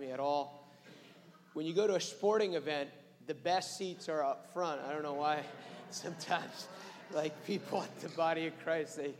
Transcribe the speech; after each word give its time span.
me 0.00 0.10
at 0.10 0.18
all. 0.18 0.66
When 1.52 1.64
you 1.64 1.72
go 1.72 1.86
to 1.86 1.94
a 1.94 2.00
sporting 2.00 2.54
event, 2.54 2.90
the 3.28 3.34
best 3.34 3.78
seats 3.78 4.08
are 4.08 4.24
up 4.24 4.52
front. 4.52 4.80
I 4.88 4.92
don't 4.92 5.04
know 5.04 5.14
why. 5.14 5.42
Sometimes, 5.90 6.66
like 7.12 7.46
people 7.46 7.82
at 7.82 8.00
the 8.00 8.08
body 8.08 8.48
of 8.48 8.58
Christ, 8.64 8.96
they. 8.96 9.14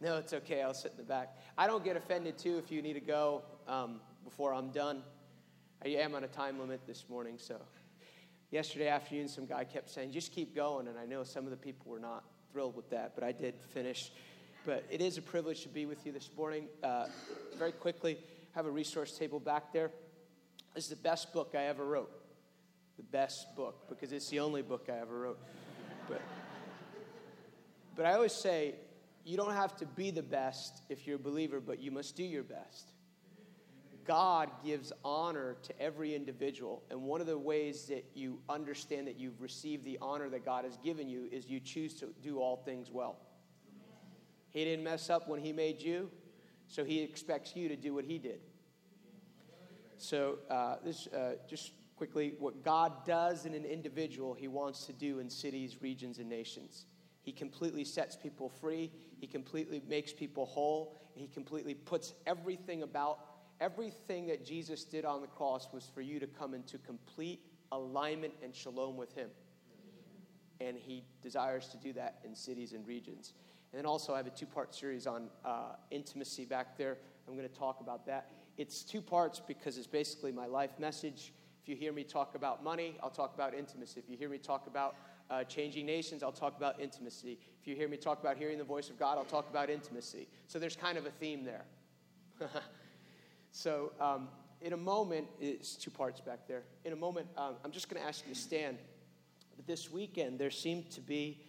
No, 0.00 0.16
it's 0.18 0.32
okay. 0.32 0.62
I'll 0.62 0.74
sit 0.74 0.92
in 0.92 0.96
the 0.98 1.02
back. 1.02 1.36
I 1.58 1.66
don't 1.66 1.84
get 1.84 1.96
offended 1.96 2.38
too 2.38 2.56
if 2.58 2.70
you 2.70 2.82
need 2.82 2.92
to 2.92 3.00
go 3.00 3.42
um, 3.66 4.00
before 4.22 4.54
I'm 4.54 4.70
done. 4.70 5.02
I 5.84 5.88
am 5.88 6.14
on 6.14 6.22
a 6.22 6.28
time 6.28 6.60
limit 6.60 6.86
this 6.86 7.04
morning, 7.08 7.34
so. 7.36 7.56
Yesterday 8.52 8.88
afternoon, 8.88 9.28
some 9.28 9.46
guy 9.46 9.64
kept 9.64 9.90
saying, 9.90 10.12
just 10.12 10.32
keep 10.32 10.54
going. 10.54 10.88
And 10.88 10.98
I 10.98 11.04
know 11.06 11.24
some 11.24 11.44
of 11.44 11.50
the 11.50 11.56
people 11.56 11.90
were 11.90 12.00
not 12.00 12.24
thrilled 12.52 12.76
with 12.76 12.90
that, 12.90 13.14
but 13.14 13.22
I 13.22 13.32
did 13.32 13.54
finish. 13.74 14.10
But 14.66 14.84
it 14.90 15.00
is 15.00 15.18
a 15.18 15.22
privilege 15.22 15.62
to 15.62 15.68
be 15.68 15.86
with 15.86 16.04
you 16.04 16.12
this 16.12 16.30
morning. 16.36 16.66
Uh, 16.82 17.06
very 17.56 17.72
quickly, 17.72 18.18
have 18.54 18.66
a 18.66 18.70
resource 18.70 19.16
table 19.16 19.40
back 19.40 19.72
there. 19.72 19.90
This 20.74 20.84
is 20.84 20.90
the 20.90 20.96
best 20.96 21.32
book 21.32 21.54
I 21.56 21.64
ever 21.64 21.84
wrote. 21.84 22.10
The 22.96 23.02
best 23.02 23.54
book, 23.56 23.88
because 23.88 24.12
it's 24.12 24.28
the 24.28 24.40
only 24.40 24.62
book 24.62 24.88
I 24.88 24.98
ever 25.00 25.18
wrote. 25.18 25.38
But, 26.08 26.20
but 27.96 28.06
I 28.06 28.14
always 28.14 28.32
say, 28.32 28.74
you 29.24 29.36
don't 29.36 29.54
have 29.54 29.76
to 29.76 29.86
be 29.86 30.10
the 30.10 30.22
best 30.22 30.82
if 30.88 31.06
you're 31.06 31.16
a 31.16 31.18
believer, 31.18 31.60
but 31.60 31.80
you 31.80 31.90
must 31.90 32.16
do 32.16 32.24
your 32.24 32.42
best. 32.42 32.92
God 34.06 34.50
gives 34.64 34.92
honor 35.04 35.56
to 35.62 35.80
every 35.80 36.14
individual. 36.14 36.82
And 36.90 37.02
one 37.02 37.20
of 37.20 37.26
the 37.26 37.38
ways 37.38 37.84
that 37.86 38.04
you 38.14 38.40
understand 38.48 39.06
that 39.06 39.18
you've 39.18 39.40
received 39.40 39.84
the 39.84 39.98
honor 40.00 40.28
that 40.30 40.44
God 40.44 40.64
has 40.64 40.76
given 40.78 41.08
you 41.08 41.28
is 41.30 41.46
you 41.46 41.60
choose 41.60 41.94
to 42.00 42.12
do 42.22 42.40
all 42.40 42.56
things 42.56 42.90
well. 42.90 43.18
He 44.48 44.64
didn't 44.64 44.84
mess 44.84 45.10
up 45.10 45.28
when 45.28 45.40
He 45.40 45.52
made 45.52 45.80
you, 45.80 46.10
so 46.70 46.82
He 46.82 47.02
expects 47.02 47.54
you 47.54 47.68
to 47.68 47.76
do 47.76 47.92
what 47.92 48.04
He 48.04 48.18
did. 48.18 48.40
So, 49.98 50.38
uh, 50.48 50.76
this 50.82 51.06
uh, 51.08 51.34
just 51.46 51.72
quickly 51.96 52.32
what 52.38 52.64
God 52.64 53.04
does 53.04 53.44
in 53.44 53.52
an 53.52 53.66
individual, 53.66 54.32
He 54.32 54.48
wants 54.48 54.86
to 54.86 54.94
do 54.94 55.18
in 55.18 55.28
cities, 55.28 55.76
regions, 55.82 56.18
and 56.18 56.30
nations. 56.30 56.86
He 57.20 57.32
completely 57.32 57.84
sets 57.84 58.16
people 58.16 58.48
free, 58.48 58.90
He 59.18 59.26
completely 59.26 59.82
makes 59.86 60.14
people 60.14 60.46
whole, 60.46 60.96
He 61.14 61.26
completely 61.26 61.74
puts 61.74 62.14
everything 62.26 62.82
about 62.82 63.18
Everything 63.60 64.26
that 64.28 64.44
Jesus 64.44 64.84
did 64.84 65.04
on 65.04 65.20
the 65.20 65.26
cross 65.26 65.68
was 65.70 65.84
for 65.94 66.00
you 66.00 66.18
to 66.18 66.26
come 66.26 66.54
into 66.54 66.78
complete 66.78 67.40
alignment 67.72 68.32
and 68.42 68.54
shalom 68.54 68.96
with 68.96 69.12
Him. 69.14 69.28
And 70.60 70.78
He 70.78 71.04
desires 71.22 71.68
to 71.68 71.76
do 71.76 71.92
that 71.92 72.20
in 72.24 72.34
cities 72.34 72.72
and 72.72 72.86
regions. 72.86 73.34
And 73.72 73.78
then 73.78 73.86
also, 73.86 74.14
I 74.14 74.16
have 74.18 74.26
a 74.26 74.30
two 74.30 74.46
part 74.46 74.74
series 74.74 75.06
on 75.06 75.28
uh, 75.44 75.74
intimacy 75.90 76.44
back 76.44 76.76
there. 76.76 76.98
I'm 77.28 77.36
going 77.36 77.48
to 77.48 77.54
talk 77.54 77.80
about 77.80 78.06
that. 78.06 78.30
It's 78.56 78.82
two 78.82 79.00
parts 79.00 79.40
because 79.46 79.78
it's 79.78 79.86
basically 79.86 80.32
my 80.32 80.46
life 80.46 80.78
message. 80.78 81.32
If 81.62 81.68
you 81.68 81.76
hear 81.76 81.92
me 81.92 82.04
talk 82.04 82.34
about 82.34 82.64
money, 82.64 82.96
I'll 83.02 83.10
talk 83.10 83.34
about 83.34 83.54
intimacy. 83.54 84.00
If 84.00 84.10
you 84.10 84.16
hear 84.16 84.28
me 84.28 84.38
talk 84.38 84.66
about 84.66 84.96
uh, 85.30 85.44
changing 85.44 85.86
nations, 85.86 86.22
I'll 86.22 86.32
talk 86.32 86.56
about 86.56 86.80
intimacy. 86.80 87.38
If 87.60 87.68
you 87.68 87.76
hear 87.76 87.88
me 87.88 87.96
talk 87.96 88.20
about 88.20 88.36
hearing 88.36 88.58
the 88.58 88.64
voice 88.64 88.90
of 88.90 88.98
God, 88.98 89.18
I'll 89.18 89.24
talk 89.24 89.48
about 89.48 89.70
intimacy. 89.70 90.26
So 90.48 90.58
there's 90.58 90.76
kind 90.76 90.98
of 90.98 91.06
a 91.06 91.10
theme 91.10 91.44
there. 91.44 91.64
So, 93.52 93.92
um, 94.00 94.28
in 94.60 94.72
a 94.72 94.76
moment, 94.76 95.26
it's 95.40 95.74
two 95.74 95.90
parts 95.90 96.20
back 96.20 96.46
there. 96.46 96.62
In 96.84 96.92
a 96.92 96.96
moment, 96.96 97.26
um, 97.36 97.54
I'm 97.64 97.72
just 97.72 97.88
going 97.88 98.00
to 98.00 98.06
ask 98.06 98.26
you 98.26 98.34
to 98.34 98.38
stand. 98.38 98.78
But 99.56 99.66
this 99.66 99.90
weekend, 99.90 100.38
there 100.38 100.50
seemed 100.50 100.90
to 100.92 101.00
be, 101.00 101.40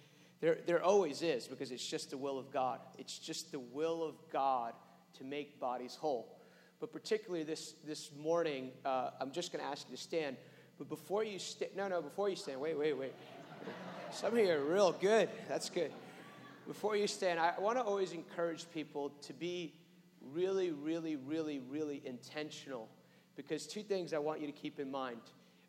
there, 0.42 0.58
there 0.66 0.84
always 0.84 1.22
is, 1.22 1.48
because 1.48 1.72
it's 1.72 1.86
just 1.86 2.10
the 2.10 2.18
will 2.18 2.40
of 2.40 2.52
God. 2.52 2.80
It's 2.98 3.18
just 3.20 3.52
the 3.52 3.60
will 3.60 4.04
of 4.04 4.16
God 4.34 4.74
to 5.20 5.24
make 5.24 5.60
bodies 5.60 5.96
whole. 5.96 6.40
But 6.80 6.92
particularly 6.92 7.44
this, 7.44 7.76
this 7.86 8.10
morning, 8.20 8.72
uh, 8.84 9.12
I'm 9.20 9.32
just 9.32 9.52
going 9.54 9.64
to 9.64 9.70
ask 9.70 9.88
you 9.88 9.96
to 9.96 10.02
stand. 10.02 10.38
But 10.80 10.90
before 10.90 11.24
you 11.24 11.38
stand, 11.38 11.72
no, 11.78 11.88
no, 11.88 12.02
before 12.02 12.28
you 12.28 12.36
stand, 12.36 12.60
wait, 12.60 12.76
wait, 12.78 12.98
wait. 12.98 13.14
Some 14.12 14.34
of 14.34 14.40
you 14.40 14.50
are 14.50 14.64
real 14.64 14.92
good. 14.94 15.30
That's 15.48 15.70
good. 15.70 15.92
Before 16.68 16.96
you 16.96 17.06
stand, 17.06 17.40
I 17.40 17.54
want 17.60 17.78
to 17.78 17.84
always 17.84 18.12
encourage 18.12 18.66
people 18.74 19.12
to 19.22 19.34
be 19.34 19.76
really, 20.34 20.72
really, 20.72 21.18
really, 21.18 21.60
really 21.70 22.02
intentional. 22.04 22.90
Because 23.36 23.68
two 23.68 23.84
things 23.84 24.12
I 24.12 24.18
want 24.18 24.42
you 24.42 24.48
to 24.48 24.54
keep 24.54 24.80
in 24.80 24.90
mind 24.90 25.22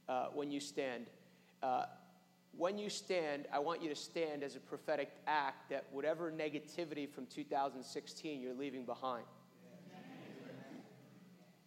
uh, 0.08 0.28
when 0.32 0.50
you 0.50 0.60
stand. 0.60 1.06
Uh, 1.62 1.84
when 2.56 2.78
you 2.78 2.90
stand, 2.90 3.46
I 3.52 3.58
want 3.58 3.82
you 3.82 3.88
to 3.88 3.94
stand 3.94 4.42
as 4.42 4.56
a 4.56 4.60
prophetic 4.60 5.10
act 5.26 5.70
that 5.70 5.86
whatever 5.90 6.30
negativity 6.30 7.08
from 7.08 7.26
2016 7.26 8.40
you're 8.40 8.54
leaving 8.54 8.84
behind. 8.84 9.24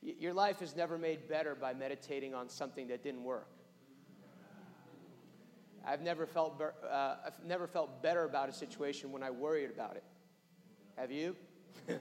Your 0.02 0.34
life 0.34 0.62
is 0.62 0.76
never 0.76 1.00
made 1.00 1.28
better 1.28 1.56
by 1.56 1.74
meditating 1.74 2.36
on 2.36 2.48
something 2.48 2.88
that 2.90 3.04
didn't 3.04 3.24
work. 3.24 3.48
I've 5.84 6.02
never 6.02 6.28
felt, 6.28 6.62
uh, 6.62 7.16
I've 7.26 7.44
never 7.46 7.68
felt 7.68 8.04
better 8.04 8.24
about 8.24 8.50
a 8.50 8.54
situation 8.54 9.12
when 9.12 9.24
I 9.24 9.32
worried 9.32 9.72
about 9.72 9.96
it. 9.96 10.04
Have 10.96 11.12
you? 11.12 11.36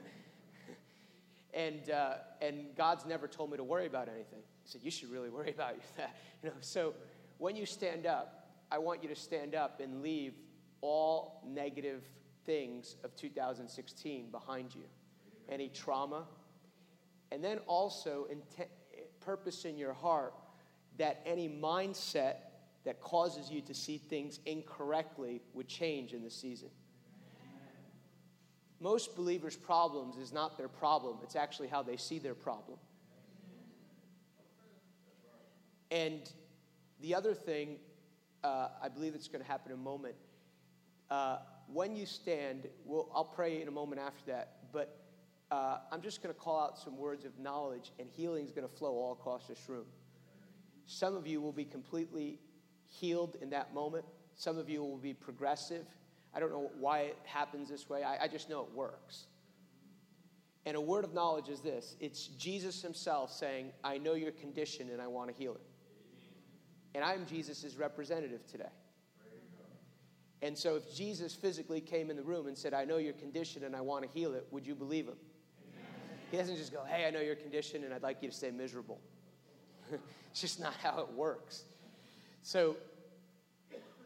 And, 1.55 1.89
uh, 1.89 2.15
and 2.41 2.75
God's 2.75 3.05
never 3.05 3.29
told 3.29 3.49
me 3.49 3.55
to 3.57 3.63
worry 3.63 3.87
about 3.87 4.09
anything. 4.09 4.41
He 4.63 4.69
said, 4.69 4.81
You 4.83 4.91
should 4.91 5.09
really 5.09 5.29
worry 5.29 5.51
about 5.51 5.75
that. 5.97 6.15
You 6.43 6.49
know, 6.49 6.55
so 6.59 6.93
when 7.37 7.55
you 7.55 7.65
stand 7.65 8.05
up, 8.05 8.44
I 8.71 8.77
want 8.77 9.03
you 9.03 9.09
to 9.09 9.15
stand 9.15 9.55
up 9.55 9.79
and 9.79 10.01
leave 10.01 10.33
all 10.81 11.41
negative 11.45 12.03
things 12.45 12.95
of 13.03 13.15
2016 13.15 14.31
behind 14.31 14.73
you. 14.75 14.85
Any 15.49 15.69
trauma. 15.69 16.25
And 17.31 17.43
then 17.43 17.59
also 17.67 18.27
intent, 18.29 18.69
purpose 19.19 19.65
in 19.65 19.77
your 19.77 19.93
heart 19.93 20.33
that 20.97 21.21
any 21.25 21.49
mindset 21.49 22.35
that 22.85 23.01
causes 23.01 23.49
you 23.49 23.61
to 23.61 23.73
see 23.73 23.97
things 23.97 24.39
incorrectly 24.45 25.41
would 25.53 25.67
change 25.67 26.13
in 26.13 26.23
the 26.23 26.29
season. 26.29 26.69
Most 28.79 29.15
believers' 29.15 29.55
problems 29.55 30.17
is 30.17 30.31
not 30.31 30.57
their 30.57 30.67
problem, 30.67 31.17
it's 31.23 31.35
actually 31.35 31.67
how 31.67 31.81
they 31.81 31.97
see 31.97 32.19
their 32.19 32.35
problem. 32.35 32.77
And 35.89 36.29
the 37.01 37.15
other 37.15 37.33
thing, 37.33 37.77
uh, 38.45 38.69
I 38.81 38.89
believe 38.89 39.15
it's 39.15 39.27
going 39.27 39.43
to 39.43 39.47
happen 39.47 39.71
in 39.71 39.79
a 39.79 39.81
moment. 39.81 40.15
Uh, 41.09 41.37
when 41.67 41.95
you 41.95 42.05
stand, 42.05 42.67
we'll, 42.85 43.09
I'll 43.13 43.23
pray 43.23 43.61
in 43.61 43.67
a 43.67 43.71
moment 43.71 44.01
after 44.01 44.31
that, 44.31 44.57
but 44.71 44.97
uh, 45.51 45.79
I'm 45.91 46.01
just 46.01 46.21
going 46.21 46.33
to 46.33 46.39
call 46.39 46.59
out 46.59 46.77
some 46.77 46.97
words 46.97 47.25
of 47.25 47.37
knowledge, 47.39 47.91
and 47.99 48.07
healing 48.09 48.45
is 48.45 48.51
going 48.51 48.67
to 48.67 48.73
flow 48.73 48.91
all 48.91 49.13
across 49.13 49.47
this 49.47 49.67
room. 49.67 49.85
Some 50.85 51.15
of 51.15 51.25
you 51.27 51.41
will 51.41 51.51
be 51.51 51.65
completely 51.65 52.39
healed 52.87 53.37
in 53.41 53.49
that 53.49 53.73
moment, 53.73 54.05
some 54.35 54.57
of 54.57 54.69
you 54.69 54.83
will 54.83 54.97
be 54.97 55.13
progressive 55.13 55.85
I 56.35 56.39
don't 56.39 56.51
know 56.51 56.69
why 56.79 56.99
it 56.99 57.17
happens 57.23 57.69
this 57.69 57.89
way. 57.89 58.03
I, 58.03 58.25
I 58.25 58.27
just 58.27 58.49
know 58.49 58.61
it 58.61 58.71
works. 58.75 59.27
And 60.65 60.75
a 60.75 60.81
word 60.81 61.05
of 61.05 61.13
knowledge 61.13 61.47
is 61.47 61.61
this 61.61 61.95
it's 62.01 62.27
Jesus 62.27 62.81
himself 62.81 63.31
saying, 63.31 63.71
I 63.83 63.97
know 63.97 64.13
your 64.13 64.31
condition 64.31 64.89
and 64.89 65.01
I 65.01 65.07
want 65.07 65.29
to 65.29 65.35
heal 65.35 65.53
it. 65.53 65.61
And 66.95 67.03
I'm 67.03 67.25
Jesus' 67.25 67.75
representative 67.75 68.47
today. 68.49 68.69
And 70.41 70.57
so 70.57 70.77
if 70.77 70.95
Jesus 70.95 71.35
physically 71.35 71.81
came 71.81 72.09
in 72.09 72.15
the 72.15 72.23
room 72.23 72.47
and 72.47 72.57
said, 72.57 72.73
I 72.73 72.85
know 72.85 72.97
your 72.97 73.13
condition 73.13 73.65
and 73.65 73.75
I 73.75 73.81
want 73.81 74.03
to 74.03 74.09
heal 74.09 74.33
it, 74.33 74.47
would 74.51 74.65
you 74.65 74.75
believe 74.75 75.07
him? 75.07 75.17
He 76.31 76.37
doesn't 76.37 76.55
just 76.55 76.71
go, 76.71 76.83
Hey, 76.85 77.05
I 77.05 77.11
know 77.11 77.19
your 77.19 77.35
condition 77.35 77.83
and 77.83 77.93
I'd 77.93 78.01
like 78.01 78.21
you 78.21 78.29
to 78.29 78.35
stay 78.35 78.49
miserable. 78.49 79.01
it's 80.31 80.39
just 80.39 80.59
not 80.59 80.73
how 80.75 81.01
it 81.01 81.11
works. 81.11 81.63
So 82.43 82.77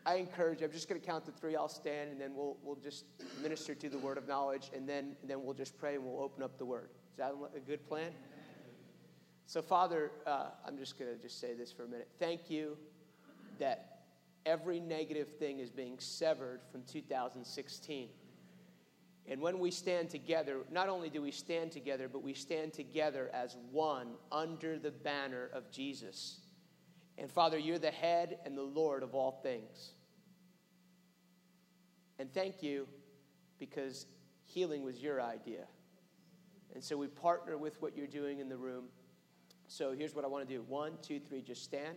I 0.06 0.16
encourage 0.16 0.62
you, 0.62 0.66
I'm 0.66 0.72
just 0.72 0.90
going 0.90 1.00
to 1.00 1.06
count 1.06 1.26
to 1.26 1.32
three. 1.32 1.56
I'll 1.56 1.70
stand, 1.70 2.10
and 2.10 2.20
then 2.20 2.32
we'll, 2.34 2.58
we'll 2.64 2.78
just 2.78 3.06
minister 3.44 3.76
to 3.76 3.90
the 3.90 4.00
word 4.00 4.18
of 4.18 4.28
knowledge, 4.28 4.72
and 4.74 4.90
then, 4.90 5.16
and 5.22 5.30
then 5.30 5.44
we'll 5.44 5.54
just 5.54 5.78
pray 5.78 5.96
and 5.96 6.04
we'll 6.04 6.24
open 6.24 6.42
up 6.42 6.58
the 6.58 6.66
word. 6.66 6.90
Is 7.12 7.18
that 7.18 7.36
a 7.56 7.60
good 7.60 7.88
plan? 7.88 8.12
So, 9.50 9.64
Father, 9.64 10.12
uh, 10.28 10.50
I'm 10.64 10.78
just 10.78 11.00
going 11.00 11.12
to 11.12 11.20
just 11.20 11.41
say 11.41 11.56
this 11.56 11.72
for 11.72 11.84
a 11.84 11.88
minute. 11.88 12.08
Thank 12.20 12.52
you 12.52 12.78
that 13.58 14.02
every 14.46 14.79
negative 14.79 15.28
thing 15.40 15.58
is 15.58 15.72
being 15.72 15.97
severed 15.97 16.59
from 16.72 16.84
2016. 16.84 18.09
And 19.28 19.41
when 19.41 19.58
we 19.58 19.72
stand 19.72 20.12
together, 20.12 20.58
not 20.72 20.88
only 20.88 21.09
do 21.09 21.23
we 21.23 21.32
stand 21.32 21.72
together, 21.72 22.08
but 22.08 22.22
we 22.22 22.35
stand 22.35 22.73
together 22.73 23.32
as 23.34 23.58
one 23.72 24.09
under 24.32 24.78
the 24.78 24.91
banner 24.91 25.50
of 25.52 25.72
Jesus. 25.72 26.41
And 27.18 27.32
Father, 27.32 27.58
you're 27.58 27.79
the 27.79 27.90
head 27.90 28.38
and 28.46 28.56
the 28.56 28.62
Lord 28.62 29.02
of 29.02 29.16
all 29.16 29.40
things. 29.41 29.94
And 32.20 32.32
thank 32.32 32.62
you 32.62 32.88
because 33.58 34.06
healing 34.46 34.84
was 34.84 35.02
your 35.02 35.23
idea. 35.23 35.66
And 36.76 36.84
so 36.84 36.96
we 36.97 37.08
partner 37.08 37.58
with 37.58 37.82
what 37.82 37.97
you're 37.97 38.06
doing 38.06 38.38
in 38.38 38.47
the 38.47 38.56
room. 38.56 38.90
So 39.72 39.94
here's 39.96 40.16
what 40.16 40.26
I 40.26 40.28
want 40.28 40.48
to 40.48 40.52
do 40.52 40.64
one, 40.64 40.94
two, 41.04 41.20
three, 41.20 41.44
just 41.44 41.64
stand. 41.64 41.96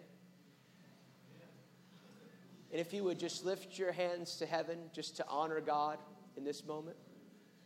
And 2.70 2.78
if 2.78 2.92
you 2.92 3.02
would 3.04 3.18
just 3.18 3.46
lift 3.46 3.78
your 3.78 3.92
hands 3.92 4.36
to 4.36 4.46
heaven 4.46 4.78
just 4.94 5.16
to 5.16 5.26
honor 5.26 5.58
God 5.60 5.98
in 6.36 6.44
this 6.44 6.66
moment. 6.66 6.96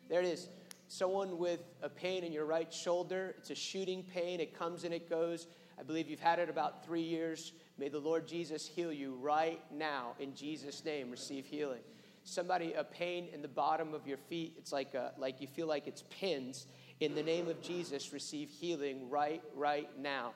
There 0.08 0.20
it 0.20 0.26
is. 0.26 0.48
someone 0.88 1.38
with 1.38 1.60
a 1.82 1.88
pain 1.88 2.22
in 2.22 2.32
your 2.32 2.44
right 2.44 2.72
shoulder. 2.72 3.34
It's 3.38 3.50
a 3.50 3.54
shooting 3.54 4.04
pain, 4.04 4.38
it 4.40 4.56
comes 4.56 4.84
and 4.84 4.94
it 4.94 5.10
goes. 5.10 5.48
I 5.78 5.82
believe 5.82 6.08
you've 6.08 6.20
had 6.20 6.38
it 6.38 6.48
about 6.48 6.84
three 6.84 7.02
years. 7.02 7.52
May 7.76 7.88
the 7.88 7.98
Lord 7.98 8.26
Jesus 8.26 8.66
heal 8.66 8.92
you 8.92 9.14
right 9.20 9.60
now. 9.72 10.14
In 10.18 10.34
Jesus' 10.34 10.84
name, 10.84 11.10
receive 11.10 11.46
healing. 11.46 11.82
Somebody, 12.24 12.72
a 12.72 12.84
pain 12.84 13.28
in 13.32 13.42
the 13.42 13.48
bottom 13.48 13.92
of 13.92 14.06
your 14.06 14.16
feet, 14.16 14.54
it's 14.56 14.72
like, 14.72 14.94
a, 14.94 15.12
like 15.18 15.40
you 15.40 15.46
feel 15.46 15.66
like 15.66 15.86
it's 15.86 16.04
pins. 16.10 16.66
In 16.98 17.14
the 17.14 17.22
name 17.22 17.48
of 17.48 17.60
Jesus, 17.60 18.12
receive 18.12 18.48
healing 18.48 19.10
right, 19.10 19.42
right 19.54 19.90
now. 19.98 20.32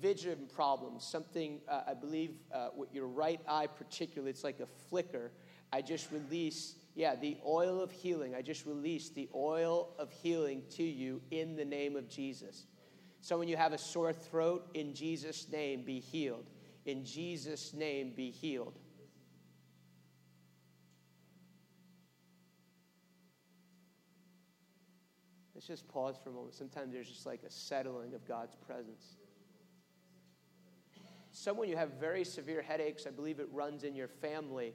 Vision 0.00 0.48
problems, 0.52 1.04
something, 1.06 1.60
uh, 1.68 1.82
I 1.86 1.94
believe, 1.94 2.32
uh, 2.52 2.68
with 2.76 2.92
your 2.92 3.06
right 3.06 3.40
eye 3.48 3.68
particularly, 3.68 4.30
it's 4.30 4.42
like 4.42 4.58
a 4.58 4.66
flicker. 4.66 5.30
I 5.72 5.80
just 5.80 6.10
release, 6.10 6.74
yeah, 6.96 7.14
the 7.14 7.36
oil 7.46 7.80
of 7.80 7.92
healing. 7.92 8.34
I 8.34 8.42
just 8.42 8.66
release 8.66 9.10
the 9.10 9.28
oil 9.32 9.90
of 9.98 10.10
healing 10.10 10.62
to 10.70 10.82
you 10.82 11.22
in 11.30 11.54
the 11.54 11.64
name 11.64 11.94
of 11.94 12.08
Jesus. 12.08 12.66
So 13.20 13.38
when 13.38 13.48
you 13.48 13.56
have 13.56 13.72
a 13.72 13.78
sore 13.78 14.12
throat, 14.12 14.68
in 14.74 14.92
Jesus' 14.92 15.46
name, 15.50 15.82
be 15.82 16.00
healed. 16.00 16.46
In 16.84 17.04
Jesus' 17.04 17.72
name, 17.72 18.12
be 18.14 18.30
healed. 18.30 18.78
Let's 25.68 25.80
just 25.80 25.92
pause 25.92 26.14
for 26.22 26.30
a 26.30 26.32
moment. 26.32 26.54
Sometimes 26.54 26.92
there's 26.92 27.08
just 27.08 27.26
like 27.26 27.42
a 27.42 27.50
settling 27.50 28.14
of 28.14 28.24
God's 28.28 28.54
presence. 28.54 29.16
Someone 31.32 31.68
you 31.68 31.76
have 31.76 31.94
very 31.98 32.22
severe 32.22 32.62
headaches, 32.62 33.04
I 33.04 33.10
believe 33.10 33.40
it 33.40 33.48
runs 33.52 33.82
in 33.82 33.96
your 33.96 34.06
family, 34.06 34.74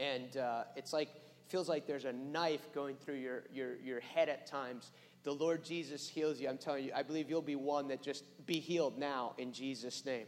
and 0.00 0.36
uh, 0.36 0.64
it's 0.74 0.92
like 0.92 1.10
feels 1.46 1.68
like 1.68 1.86
there's 1.86 2.06
a 2.06 2.12
knife 2.12 2.72
going 2.74 2.96
through 2.96 3.18
your, 3.18 3.44
your, 3.52 3.76
your 3.76 4.00
head 4.00 4.28
at 4.28 4.48
times 4.48 4.90
the 5.22 5.32
Lord 5.32 5.62
Jesus 5.64 6.08
heals 6.08 6.40
you. 6.40 6.48
I'm 6.48 6.58
telling 6.58 6.86
you, 6.86 6.90
I 6.92 7.04
believe 7.04 7.30
you'll 7.30 7.40
be 7.40 7.54
one 7.54 7.86
that 7.88 8.02
just 8.02 8.24
be 8.46 8.58
healed 8.58 8.98
now 8.98 9.34
in 9.38 9.52
Jesus' 9.52 10.04
name. 10.04 10.26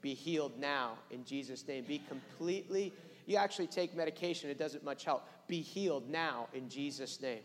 Be 0.00 0.14
healed 0.14 0.60
now 0.60 0.92
in 1.10 1.24
Jesus' 1.24 1.66
name. 1.66 1.84
Be 1.84 2.00
completely, 2.08 2.92
you 3.26 3.36
actually 3.36 3.66
take 3.66 3.96
medication, 3.96 4.48
it 4.48 4.58
doesn't 4.58 4.84
much 4.84 5.04
help. 5.04 5.26
Be 5.48 5.60
healed 5.60 6.08
now 6.08 6.46
in 6.54 6.68
Jesus' 6.68 7.20
name. 7.20 7.40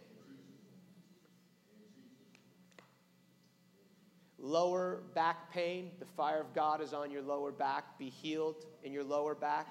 Lower 4.42 5.04
back 5.14 5.52
pain, 5.52 5.92
the 6.00 6.06
fire 6.06 6.42
of 6.42 6.54
God 6.54 6.82
is 6.82 6.94
on 6.94 7.12
your 7.12 7.22
lower 7.22 7.52
back. 7.52 7.98
Be 8.00 8.10
healed 8.10 8.66
in 8.84 8.92
your 8.92 9.04
lower 9.04 9.36
back. 9.36 9.68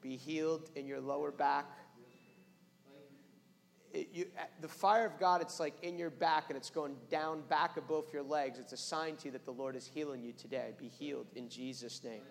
Be 0.00 0.16
healed 0.16 0.70
in 0.74 0.86
your 0.86 1.00
lower 1.00 1.30
back 1.30 1.66
it, 3.92 4.08
you, 4.12 4.26
uh, 4.38 4.44
the 4.60 4.68
fire 4.68 5.06
of 5.06 5.18
God, 5.18 5.42
it's 5.42 5.60
like 5.60 5.74
in 5.82 5.98
your 5.98 6.10
back 6.10 6.44
and 6.48 6.56
it's 6.56 6.70
going 6.70 6.96
down 7.10 7.42
back 7.48 7.76
above 7.76 8.06
your 8.12 8.22
legs. 8.22 8.58
It's 8.58 8.72
a 8.72 8.76
sign 8.76 9.16
to 9.16 9.26
you 9.26 9.30
that 9.32 9.44
the 9.44 9.52
Lord 9.52 9.76
is 9.76 9.86
healing 9.86 10.22
you 10.22 10.32
today. 10.32 10.72
Be 10.78 10.88
healed 10.88 11.26
in 11.34 11.48
Jesus' 11.48 12.02
name. 12.02 12.22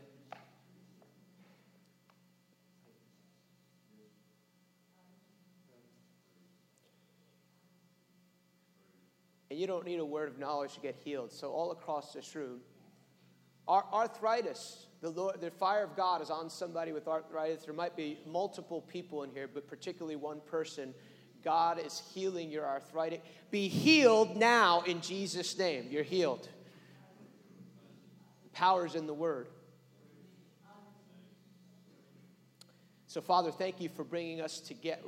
And 9.51 9.59
you 9.59 9.67
don't 9.67 9.85
need 9.85 9.99
a 9.99 10.05
word 10.05 10.29
of 10.29 10.39
knowledge 10.39 10.75
to 10.75 10.79
get 10.79 10.95
healed. 11.03 11.29
So, 11.29 11.51
all 11.51 11.71
across 11.71 12.13
this 12.13 12.33
room, 12.35 12.61
arthritis, 13.67 14.85
the, 15.01 15.09
Lord, 15.09 15.41
the 15.41 15.51
fire 15.51 15.83
of 15.83 15.93
God 15.93 16.21
is 16.21 16.29
on 16.29 16.49
somebody 16.49 16.93
with 16.93 17.05
arthritis. 17.05 17.65
There 17.65 17.73
might 17.73 17.97
be 17.97 18.17
multiple 18.25 18.79
people 18.79 19.23
in 19.23 19.31
here, 19.31 19.49
but 19.53 19.67
particularly 19.67 20.15
one 20.15 20.39
person 20.45 20.93
God 21.43 21.85
is 21.85 22.01
healing 22.13 22.49
your 22.49 22.65
arthritis. 22.65 23.19
Be 23.49 23.67
healed 23.67 24.37
now 24.37 24.83
in 24.87 25.01
Jesus' 25.01 25.57
name. 25.57 25.87
You're 25.89 26.03
healed. 26.03 26.47
Power's 28.53 28.95
in 28.95 29.05
the 29.05 29.13
word. 29.13 29.49
So, 33.07 33.19
Father, 33.19 33.51
thank 33.51 33.81
you 33.81 33.89
for 33.89 34.05
bringing 34.05 34.39
us 34.39 34.61
together. 34.61 35.01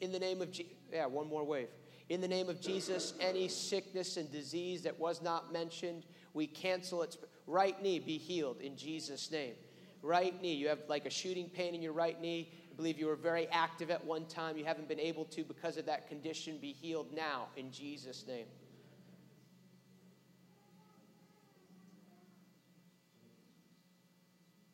In 0.00 0.12
the 0.12 0.20
name 0.20 0.40
of 0.40 0.52
Jesus, 0.52 0.72
yeah, 0.92 1.06
one 1.06 1.26
more 1.26 1.42
wave. 1.42 1.66
In 2.08 2.20
the 2.20 2.28
name 2.28 2.48
of 2.48 2.60
Jesus, 2.60 3.12
any 3.20 3.48
sickness 3.48 4.16
and 4.16 4.30
disease 4.32 4.82
that 4.82 4.98
was 4.98 5.20
not 5.20 5.52
mentioned, 5.52 6.04
we 6.32 6.46
cancel 6.46 7.02
its 7.02 7.18
right 7.46 7.80
knee 7.82 7.98
be 7.98 8.16
healed 8.16 8.60
in 8.60 8.76
Jesus' 8.76 9.30
name. 9.30 9.54
Right 10.00 10.40
knee, 10.40 10.54
you 10.54 10.68
have 10.68 10.78
like 10.88 11.06
a 11.06 11.10
shooting 11.10 11.48
pain 11.50 11.74
in 11.74 11.82
your 11.82 11.92
right 11.92 12.18
knee 12.20 12.50
I 12.72 12.80
believe 12.80 13.00
you 13.00 13.08
were 13.08 13.16
very 13.16 13.48
active 13.48 13.90
at 13.90 14.04
one 14.04 14.24
time. 14.26 14.56
You 14.56 14.64
haven't 14.64 14.86
been 14.86 15.00
able 15.00 15.24
to, 15.24 15.42
because 15.42 15.78
of 15.78 15.86
that 15.86 16.06
condition, 16.06 16.58
be 16.58 16.72
healed 16.72 17.12
now 17.12 17.48
in 17.56 17.72
Jesus' 17.72 18.24
name. 18.24 18.46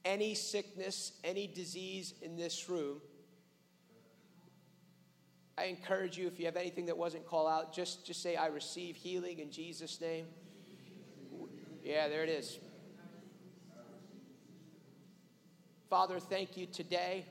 Any 0.04 0.34
sickness, 0.34 1.12
any 1.24 1.46
disease 1.46 2.12
in 2.20 2.36
this 2.36 2.68
room, 2.68 3.00
I 5.56 5.64
encourage 5.64 6.18
you, 6.18 6.26
if 6.26 6.38
you 6.38 6.46
have 6.46 6.56
anything 6.56 6.86
that 6.86 6.96
wasn't 6.96 7.26
called 7.26 7.48
out, 7.48 7.72
just, 7.72 8.04
just 8.04 8.22
say, 8.22 8.34
I 8.34 8.46
receive 8.46 8.96
healing 8.96 9.38
in 9.38 9.50
Jesus' 9.50 10.00
name. 10.00 10.26
Yeah, 11.84 12.08
there 12.08 12.24
it 12.24 12.28
is. 12.28 12.58
Father, 15.88 16.18
thank 16.18 16.56
you 16.56 16.66
today 16.66 17.24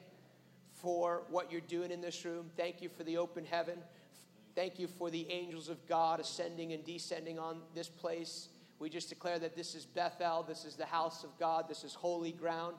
for 0.75 1.23
what 1.29 1.51
you're 1.51 1.61
doing 1.61 1.91
in 1.91 1.99
this 1.99 2.23
room. 2.23 2.49
Thank 2.55 2.81
you 2.81 2.87
for 2.87 3.03
the 3.03 3.17
open 3.17 3.45
heaven. 3.45 3.77
Thank 4.55 4.79
you 4.79 4.87
for 4.87 5.09
the 5.09 5.29
angels 5.29 5.67
of 5.67 5.85
God 5.87 6.19
ascending 6.19 6.71
and 6.71 6.85
descending 6.85 7.39
on 7.39 7.59
this 7.73 7.89
place. 7.89 8.49
We 8.79 8.89
just 8.89 9.09
declare 9.09 9.39
that 9.39 9.55
this 9.55 9.75
is 9.75 9.85
Bethel, 9.85 10.43
this 10.43 10.65
is 10.65 10.75
the 10.75 10.85
house 10.85 11.23
of 11.23 11.37
God, 11.39 11.67
this 11.67 11.83
is 11.83 11.93
holy 11.93 12.31
ground. 12.31 12.75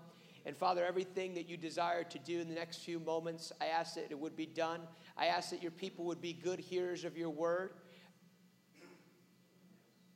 And 0.46 0.56
Father, 0.56 0.85
everything 0.85 1.35
that 1.35 1.49
you 1.49 1.56
desire 1.56 2.05
to 2.05 2.19
do 2.19 2.41
in 2.41 2.49
the 2.49 2.55
next 2.55 2.79
few 2.79 3.00
moments, 3.00 3.50
I 3.61 3.67
ask 3.67 3.94
that 3.94 4.11
it 4.11 4.19
would 4.19 4.37
be 4.37 4.46
done. 4.46 4.81
I 5.17 5.26
ask 5.26 5.50
that 5.50 5.62
your 5.62 5.70
people 5.70 6.05
would 6.06 6.20
be 6.20 6.35
good 6.35 6.58
hearers 6.58 7.05
of 7.05 7.17
your 7.17 7.31
word, 7.31 7.73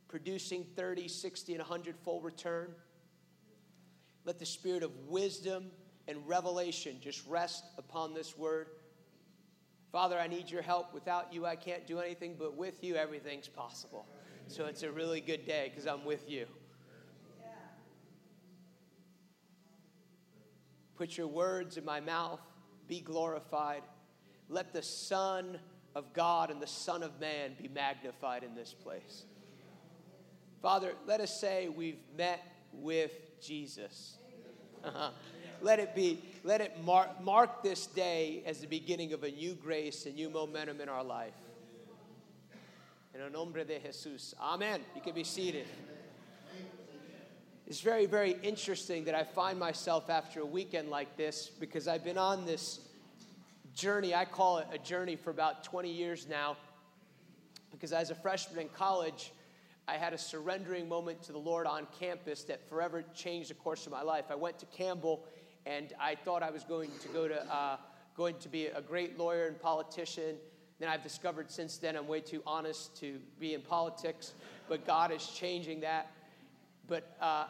producing 0.06 0.66
30, 0.76 1.08
60, 1.08 1.52
and 1.54 1.60
100 1.60 1.96
full 1.96 2.20
return. 2.20 2.74
Let 4.24 4.38
the 4.38 4.46
spirit 4.46 4.82
of 4.82 4.90
wisdom, 5.06 5.70
and 6.08 6.26
revelation 6.26 6.96
just 7.00 7.26
rest 7.26 7.64
upon 7.76 8.14
this 8.14 8.36
word. 8.36 8.68
Father, 9.92 10.18
I 10.18 10.26
need 10.26 10.50
your 10.50 10.62
help. 10.62 10.92
Without 10.92 11.32
you, 11.32 11.46
I 11.46 11.54
can't 11.54 11.86
do 11.86 11.98
anything, 12.00 12.34
but 12.38 12.56
with 12.56 12.82
you, 12.82 12.96
everything's 12.96 13.48
possible. 13.48 14.06
So 14.48 14.64
it's 14.64 14.82
a 14.82 14.90
really 14.90 15.20
good 15.20 15.46
day 15.46 15.70
because 15.70 15.86
I'm 15.86 16.04
with 16.04 16.28
you. 16.28 16.46
Put 20.98 21.16
your 21.16 21.28
words 21.28 21.76
in 21.76 21.84
my 21.84 22.00
mouth, 22.00 22.40
be 22.88 23.00
glorified. 23.00 23.82
Let 24.48 24.72
the 24.72 24.82
Son 24.82 25.60
of 25.94 26.12
God 26.12 26.50
and 26.50 26.60
the 26.60 26.66
Son 26.66 27.04
of 27.04 27.20
Man 27.20 27.52
be 27.56 27.68
magnified 27.68 28.42
in 28.42 28.56
this 28.56 28.74
place. 28.74 29.22
Father, 30.60 30.94
let 31.06 31.20
us 31.20 31.40
say 31.40 31.68
we've 31.68 32.00
met 32.16 32.40
with 32.72 33.12
Jesus. 33.40 34.18
let 35.60 35.78
it 35.78 35.94
be, 35.94 36.20
let 36.42 36.60
it 36.60 36.82
mark, 36.84 37.22
mark 37.22 37.62
this 37.62 37.86
day 37.86 38.42
as 38.44 38.58
the 38.60 38.66
beginning 38.66 39.12
of 39.12 39.22
a 39.22 39.30
new 39.30 39.54
grace, 39.54 40.04
a 40.04 40.10
new 40.10 40.28
momentum 40.28 40.80
in 40.80 40.88
our 40.88 41.04
life. 41.04 41.34
In 43.14 43.20
el 43.20 43.30
nombre 43.30 43.64
de 43.64 43.78
Jesus. 43.78 44.34
Amen. 44.40 44.80
You 44.96 45.00
can 45.00 45.14
be 45.14 45.24
seated. 45.24 45.66
It's 47.68 47.82
very, 47.82 48.06
very 48.06 48.34
interesting 48.42 49.04
that 49.04 49.14
I 49.14 49.24
find 49.24 49.58
myself 49.58 50.08
after 50.08 50.40
a 50.40 50.46
weekend 50.46 50.88
like 50.88 51.18
this 51.18 51.50
because 51.60 51.86
I've 51.86 52.02
been 52.02 52.16
on 52.16 52.46
this 52.46 52.80
journey. 53.74 54.14
I 54.14 54.24
call 54.24 54.56
it 54.56 54.68
a 54.72 54.78
journey 54.78 55.16
for 55.16 55.28
about 55.28 55.64
20 55.64 55.92
years 55.92 56.26
now. 56.26 56.56
Because 57.70 57.92
as 57.92 58.08
a 58.10 58.14
freshman 58.14 58.58
in 58.58 58.70
college, 58.70 59.32
I 59.86 59.98
had 59.98 60.14
a 60.14 60.18
surrendering 60.18 60.88
moment 60.88 61.22
to 61.24 61.32
the 61.32 61.38
Lord 61.38 61.66
on 61.66 61.86
campus 62.00 62.42
that 62.44 62.66
forever 62.70 63.04
changed 63.14 63.50
the 63.50 63.54
course 63.54 63.84
of 63.84 63.92
my 63.92 64.00
life. 64.00 64.24
I 64.30 64.34
went 64.34 64.58
to 64.60 64.66
Campbell 64.66 65.26
and 65.66 65.92
I 66.00 66.14
thought 66.14 66.42
I 66.42 66.50
was 66.50 66.64
going 66.64 66.90
to 67.02 67.08
go 67.08 67.28
to 67.28 67.54
uh, 67.54 67.76
going 68.16 68.36
to 68.38 68.48
be 68.48 68.68
a 68.68 68.80
great 68.80 69.18
lawyer 69.18 69.46
and 69.46 69.60
politician. 69.60 70.36
Then 70.80 70.88
I've 70.88 71.02
discovered 71.02 71.50
since 71.50 71.76
then 71.76 71.96
I'm 71.96 72.08
way 72.08 72.22
too 72.22 72.42
honest 72.46 72.98
to 73.00 73.18
be 73.38 73.52
in 73.52 73.60
politics, 73.60 74.32
but 74.70 74.86
God 74.86 75.12
is 75.12 75.26
changing 75.26 75.80
that. 75.80 76.10
But 76.88 77.14
uh, 77.20 77.44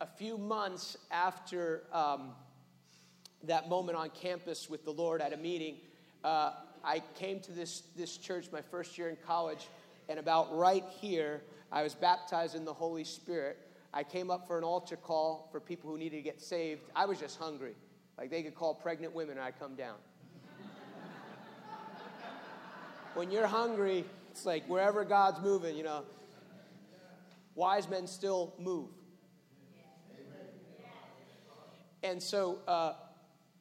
a 0.00 0.06
few 0.06 0.38
months 0.38 0.96
after 1.10 1.82
um, 1.92 2.30
that 3.44 3.68
moment 3.68 3.98
on 3.98 4.10
campus 4.10 4.70
with 4.70 4.84
the 4.84 4.90
Lord 4.90 5.20
at 5.20 5.32
a 5.32 5.36
meeting, 5.36 5.76
uh, 6.24 6.52
I 6.82 7.02
came 7.16 7.40
to 7.40 7.52
this, 7.52 7.82
this 7.96 8.16
church 8.16 8.46
my 8.50 8.62
first 8.62 8.96
year 8.96 9.10
in 9.10 9.16
college, 9.26 9.68
and 10.08 10.18
about 10.18 10.56
right 10.56 10.84
here, 11.00 11.42
I 11.70 11.82
was 11.82 11.94
baptized 11.94 12.54
in 12.54 12.64
the 12.64 12.72
Holy 12.72 13.04
Spirit. 13.04 13.58
I 13.92 14.02
came 14.02 14.30
up 14.30 14.46
for 14.46 14.56
an 14.56 14.64
altar 14.64 14.96
call 14.96 15.48
for 15.52 15.60
people 15.60 15.90
who 15.90 15.98
needed 15.98 16.16
to 16.16 16.22
get 16.22 16.40
saved. 16.40 16.82
I 16.96 17.04
was 17.04 17.18
just 17.18 17.38
hungry. 17.38 17.74
Like 18.16 18.30
they 18.30 18.42
could 18.42 18.54
call 18.54 18.74
pregnant 18.74 19.14
women 19.14 19.36
and 19.36 19.44
I'd 19.44 19.58
come 19.58 19.74
down. 19.74 19.96
when 23.14 23.30
you're 23.30 23.46
hungry, 23.46 24.04
it's 24.30 24.46
like 24.46 24.64
wherever 24.66 25.04
God's 25.04 25.40
moving, 25.40 25.76
you 25.76 25.82
know. 25.82 26.04
Wise 27.54 27.88
men 27.88 28.06
still 28.06 28.54
move. 28.58 28.88
And 32.02 32.22
so 32.22 32.58
uh, 32.66 32.94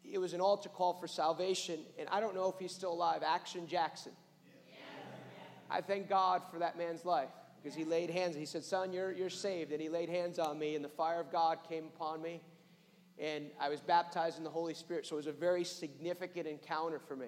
it 0.10 0.18
was 0.18 0.34
an 0.34 0.42
altar 0.42 0.70
call 0.70 0.94
for 0.94 1.08
salvation, 1.08 1.80
and 1.98 2.08
I 2.10 2.20
don't 2.20 2.36
know 2.36 2.50
if 2.50 2.60
he's 2.60 2.74
still 2.74 2.94
alive. 2.94 3.22
Action 3.26 3.68
Jackson. 3.68 4.14
I 5.72 5.82
thank 5.82 6.10
God 6.10 6.42
for 6.52 6.60
that 6.60 6.78
man's 6.78 7.06
life 7.06 7.30
because 7.62 7.78
he 7.78 7.84
laid 7.84 8.10
hands. 8.10 8.36
He 8.36 8.46
said, 8.46 8.64
Son, 8.64 8.92
you're, 8.92 9.12
you're 9.12 9.30
saved. 9.30 9.72
And 9.72 9.80
he 9.82 9.90
laid 9.90 10.10
hands 10.10 10.40
on 10.40 10.58
me, 10.58 10.76
and 10.76 10.84
the 10.84 10.90
fire 10.90 11.20
of 11.20 11.32
God 11.32 11.60
came 11.68 11.86
upon 11.86 12.22
me, 12.22 12.42
and 13.20 13.46
I 13.60 13.70
was 13.70 13.80
baptized 13.80 14.38
in 14.38 14.44
the 14.44 14.50
Holy 14.50 14.74
Spirit. 14.74 15.06
So 15.06 15.16
it 15.16 15.18
was 15.18 15.28
a 15.28 15.32
very 15.32 15.64
significant 15.64 16.48
encounter 16.48 17.00
for 17.00 17.16
me. 17.16 17.28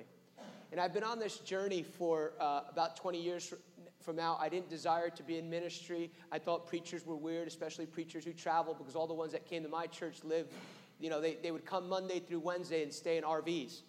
And 0.72 0.80
I've 0.80 0.94
been 0.94 1.04
on 1.04 1.20
this 1.20 1.38
journey 1.40 1.84
for 1.84 2.32
uh, 2.40 2.62
about 2.70 2.96
20 2.96 3.22
years 3.22 3.54
from 4.02 4.16
now. 4.16 4.38
I 4.40 4.48
didn't 4.48 4.70
desire 4.70 5.10
to 5.10 5.22
be 5.22 5.38
in 5.38 5.50
ministry. 5.50 6.12
I 6.32 6.40
thought 6.40 6.66
preachers 6.66 7.06
were 7.06 7.18
weird, 7.18 7.48
especially 7.48 7.86
preachers 7.86 8.24
who 8.24 8.32
travel, 8.32 8.74
because 8.74 8.96
all 8.96 9.06
the 9.06 9.14
ones 9.14 9.34
that 9.34 9.46
came 9.46 9.64
to 9.64 9.70
my 9.70 9.86
church 9.86 10.24
lived, 10.24 10.54
you 11.02 11.10
know, 11.10 11.20
they, 11.20 11.36
they 11.42 11.52
would 11.52 11.66
come 11.66 11.90
Monday 11.90 12.20
through 12.20 12.40
Wednesday 12.40 12.84
and 12.84 12.94
stay 12.94 13.18
in 13.18 13.24
RVs. 13.24 13.82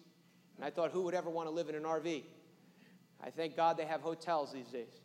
And 0.57 0.65
I 0.65 0.71
thought, 0.71 0.91
who 0.91 1.03
would 1.03 1.13
ever 1.13 1.29
want 1.29 1.47
to 1.47 1.51
live 1.53 1.69
in 1.69 1.75
an 1.75 1.83
RV? 1.83 2.23
I 3.23 3.29
thank 3.29 3.55
God 3.55 3.77
they 3.77 3.85
have 3.85 4.01
hotels 4.01 4.51
these 4.51 4.67
days. 4.67 4.99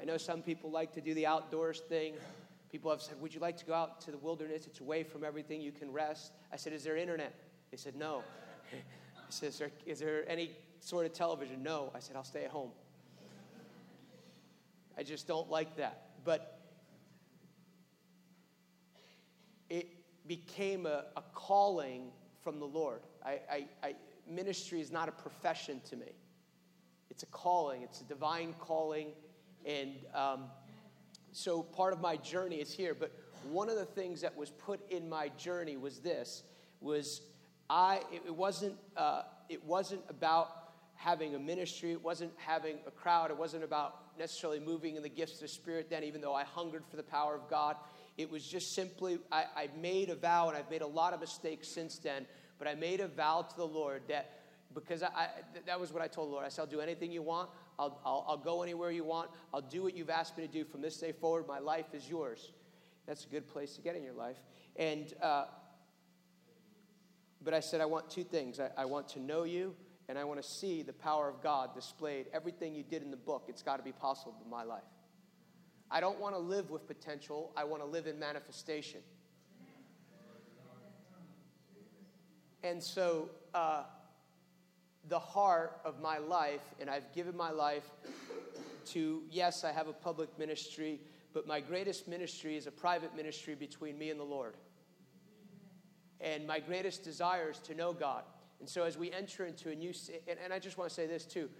I 0.00 0.04
know 0.04 0.18
some 0.18 0.42
people 0.42 0.70
like 0.70 0.92
to 0.92 1.00
do 1.00 1.14
the 1.14 1.26
outdoors 1.26 1.80
thing. 1.88 2.14
People 2.70 2.90
have 2.90 3.00
said, 3.00 3.20
Would 3.20 3.32
you 3.32 3.40
like 3.40 3.56
to 3.58 3.64
go 3.64 3.72
out 3.72 4.00
to 4.02 4.10
the 4.10 4.18
wilderness? 4.18 4.66
It's 4.66 4.80
away 4.80 5.02
from 5.02 5.24
everything. 5.24 5.60
You 5.60 5.72
can 5.72 5.92
rest. 5.92 6.32
I 6.52 6.56
said, 6.56 6.72
Is 6.72 6.84
there 6.84 6.96
internet? 6.96 7.34
They 7.70 7.76
said, 7.76 7.96
No. 7.96 8.22
I 8.72 9.30
said, 9.30 9.48
is 9.48 9.58
there, 9.58 9.70
is 9.86 9.98
there 10.00 10.28
any 10.28 10.50
sort 10.80 11.06
of 11.06 11.12
television? 11.12 11.62
No. 11.62 11.90
I 11.94 12.00
said, 12.00 12.16
I'll 12.16 12.24
stay 12.24 12.44
at 12.44 12.50
home. 12.50 12.70
I 14.98 15.02
just 15.02 15.26
don't 15.26 15.50
like 15.50 15.76
that. 15.76 16.08
But 16.24 16.60
it 19.70 20.03
became 20.26 20.86
a, 20.86 21.04
a 21.16 21.22
calling 21.34 22.10
from 22.42 22.58
the 22.58 22.66
Lord. 22.66 23.00
I, 23.24 23.40
I, 23.50 23.66
I, 23.82 23.94
ministry 24.28 24.80
is 24.80 24.90
not 24.90 25.08
a 25.08 25.12
profession 25.12 25.80
to 25.90 25.96
me, 25.96 26.12
it's 27.10 27.22
a 27.22 27.26
calling, 27.26 27.82
it's 27.82 28.00
a 28.00 28.04
divine 28.04 28.54
calling. 28.58 29.08
And 29.66 29.92
um, 30.14 30.44
so 31.32 31.62
part 31.62 31.94
of 31.94 32.00
my 32.00 32.16
journey 32.16 32.56
is 32.56 32.72
here. 32.72 32.94
But 32.94 33.12
one 33.50 33.70
of 33.70 33.76
the 33.76 33.84
things 33.84 34.20
that 34.20 34.36
was 34.36 34.50
put 34.50 34.80
in 34.90 35.08
my 35.08 35.28
journey 35.30 35.76
was 35.76 36.00
this 36.00 36.42
was 36.80 37.22
I, 37.70 38.02
it 38.12 38.34
wasn't, 38.34 38.76
uh, 38.96 39.22
it 39.48 39.64
wasn't 39.64 40.02
about 40.10 40.64
having 40.96 41.34
a 41.34 41.38
ministry. 41.38 41.92
It 41.92 42.02
wasn't 42.02 42.32
having 42.36 42.76
a 42.86 42.90
crowd. 42.90 43.30
It 43.30 43.36
wasn't 43.36 43.64
about 43.64 44.18
necessarily 44.18 44.60
moving 44.60 44.96
in 44.96 45.02
the 45.02 45.08
gifts 45.08 45.34
of 45.34 45.40
the 45.40 45.48
Spirit 45.48 45.88
then, 45.90 46.04
even 46.04 46.20
though 46.20 46.34
I 46.34 46.44
hungered 46.44 46.84
for 46.86 46.96
the 46.96 47.02
power 47.02 47.34
of 47.34 47.48
God. 47.48 47.76
It 48.16 48.30
was 48.30 48.46
just 48.46 48.74
simply, 48.74 49.18
I, 49.32 49.44
I 49.56 49.68
made 49.80 50.10
a 50.10 50.14
vow, 50.14 50.48
and 50.48 50.56
I've 50.56 50.70
made 50.70 50.82
a 50.82 50.86
lot 50.86 51.12
of 51.12 51.20
mistakes 51.20 51.68
since 51.68 51.98
then, 51.98 52.26
but 52.58 52.68
I 52.68 52.74
made 52.74 53.00
a 53.00 53.08
vow 53.08 53.42
to 53.42 53.56
the 53.56 53.66
Lord 53.66 54.02
that 54.08 54.40
because 54.74 55.02
I, 55.02 55.08
I, 55.14 55.28
that 55.66 55.78
was 55.78 55.92
what 55.92 56.02
I 56.02 56.08
told 56.08 56.28
the 56.28 56.32
Lord. 56.32 56.44
I 56.44 56.48
said, 56.48 56.62
I'll 56.62 56.66
do 56.66 56.80
anything 56.80 57.12
you 57.12 57.22
want. 57.22 57.48
I'll, 57.78 58.00
I'll, 58.04 58.24
I'll, 58.28 58.36
go 58.36 58.62
anywhere 58.62 58.90
you 58.90 59.04
want. 59.04 59.30
I'll 59.52 59.60
do 59.60 59.84
what 59.84 59.96
you've 59.96 60.10
asked 60.10 60.36
me 60.36 60.44
to 60.44 60.52
do 60.52 60.64
from 60.64 60.82
this 60.82 60.96
day 60.96 61.12
forward. 61.12 61.46
My 61.46 61.60
life 61.60 61.86
is 61.92 62.08
yours. 62.08 62.50
That's 63.06 63.24
a 63.24 63.28
good 63.28 63.46
place 63.46 63.76
to 63.76 63.82
get 63.82 63.94
in 63.94 64.02
your 64.02 64.14
life. 64.14 64.36
And 64.76 65.12
uh, 65.22 65.44
but 67.44 67.54
I 67.54 67.60
said, 67.60 67.80
I 67.80 67.84
want 67.84 68.10
two 68.10 68.24
things. 68.24 68.58
I, 68.58 68.70
I 68.76 68.84
want 68.86 69.08
to 69.10 69.20
know 69.20 69.44
you, 69.44 69.74
and 70.08 70.18
I 70.18 70.24
want 70.24 70.42
to 70.42 70.48
see 70.48 70.82
the 70.82 70.92
power 70.92 71.28
of 71.28 71.42
God 71.42 71.74
displayed. 71.74 72.26
Everything 72.32 72.74
you 72.74 72.82
did 72.82 73.02
in 73.02 73.10
the 73.10 73.16
book, 73.16 73.44
it's 73.48 73.62
got 73.62 73.76
to 73.76 73.82
be 73.82 73.92
possible 73.92 74.34
in 74.42 74.50
my 74.50 74.64
life. 74.64 74.82
I 75.90 76.00
don't 76.00 76.18
want 76.18 76.34
to 76.34 76.38
live 76.38 76.70
with 76.70 76.86
potential, 76.86 77.52
I 77.56 77.64
want 77.64 77.82
to 77.82 77.88
live 77.88 78.06
in 78.06 78.18
manifestation. 78.18 79.00
And 82.62 82.82
so, 82.82 83.28
uh, 83.52 83.82
the 85.08 85.18
heart 85.18 85.80
of 85.84 86.00
my 86.00 86.18
life, 86.18 86.62
and 86.80 86.88
I've 86.88 87.12
given 87.12 87.36
my 87.36 87.50
life 87.50 87.90
to, 88.86 89.22
yes, 89.30 89.64
I 89.64 89.72
have 89.72 89.88
a 89.88 89.92
public 89.92 90.38
ministry, 90.38 91.00
but 91.32 91.46
my 91.46 91.60
greatest 91.60 92.08
ministry 92.08 92.56
is 92.56 92.66
a 92.66 92.70
private 92.70 93.14
ministry 93.14 93.54
between 93.54 93.98
me 93.98 94.10
and 94.10 94.18
the 94.18 94.24
Lord. 94.24 94.54
And 96.20 96.46
my 96.46 96.58
greatest 96.58 97.04
desire 97.04 97.50
is 97.50 97.58
to 97.60 97.74
know 97.74 97.92
God. 97.92 98.24
And 98.60 98.68
so 98.68 98.84
as 98.84 98.96
we 98.96 99.12
enter 99.12 99.44
into 99.44 99.70
a 99.70 99.74
new, 99.74 99.92
and, 100.26 100.38
and 100.42 100.52
I 100.52 100.58
just 100.58 100.78
want 100.78 100.88
to 100.88 100.94
say 100.94 101.06
this 101.06 101.26
too. 101.26 101.50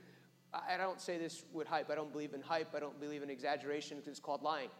I 0.68 0.76
don't 0.76 1.00
say 1.00 1.18
this 1.18 1.44
with 1.52 1.66
hype. 1.66 1.90
I 1.90 1.94
don't 1.94 2.12
believe 2.12 2.32
in 2.34 2.40
hype. 2.40 2.74
I 2.74 2.80
don't 2.80 3.00
believe 3.00 3.22
in 3.22 3.30
exaggeration 3.30 3.96
because 3.96 4.10
it's 4.10 4.20
called 4.20 4.42
lying. 4.42 4.70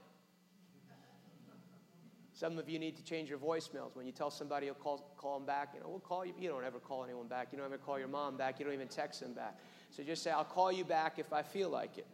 Some 2.33 2.59
of 2.59 2.69
you 2.69 2.79
need 2.79 2.97
to 2.97 3.05
change 3.05 3.29
your 3.29 3.39
voicemails. 3.39 3.95
When 3.95 4.07
you 4.07 4.13
tell 4.13 4.31
somebody 4.31 4.67
you'll 4.67 4.75
call, 4.75 5.15
call 5.17 5.39
them 5.39 5.47
back, 5.47 5.71
you 5.75 5.81
know, 5.81 5.89
we'll 5.89 6.01
call 6.01 6.25
you. 6.25 6.35
You 6.39 6.49
don't 6.49 6.65
ever 6.65 6.81
call 6.81 7.05
anyone 7.05 7.29
back. 7.29 7.49
You 7.53 7.59
don't 7.59 7.67
ever 7.67 7.79
call 7.79 7.99
your 7.99 8.09
mom 8.09 8.37
back. 8.37 8.59
You 8.59 8.65
don't 8.65 8.75
even 8.75 8.89
text 8.89 9.21
them 9.21 9.33
back. 9.35 9.59
So 9.91 10.03
just 10.03 10.23
say, 10.23 10.31
I'll 10.31 10.45
call 10.45 10.73
you 10.73 10.85
back 10.85 11.19
if 11.19 11.33
I 11.33 11.43
feel 11.43 11.71
like 11.71 11.99
it. 11.99 12.07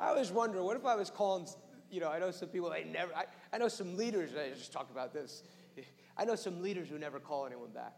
I 0.00 0.08
always 0.08 0.30
wonder, 0.30 0.62
what 0.62 0.76
if 0.76 0.84
I 0.84 0.96
was 0.96 1.10
calling 1.10 1.46
you 1.94 2.00
know, 2.00 2.08
I 2.08 2.18
know 2.18 2.32
some 2.32 2.48
people, 2.48 2.70
they 2.70 2.84
never, 2.84 3.14
I, 3.14 3.26
I 3.52 3.58
know 3.58 3.68
some 3.68 3.96
leaders, 3.96 4.30
I 4.34 4.50
just 4.50 4.72
talk 4.72 4.90
about 4.90 5.14
this. 5.14 5.44
I 6.16 6.24
know 6.24 6.34
some 6.34 6.60
leaders 6.60 6.88
who 6.88 6.98
never 6.98 7.20
call 7.20 7.46
anyone 7.46 7.70
back. 7.70 7.92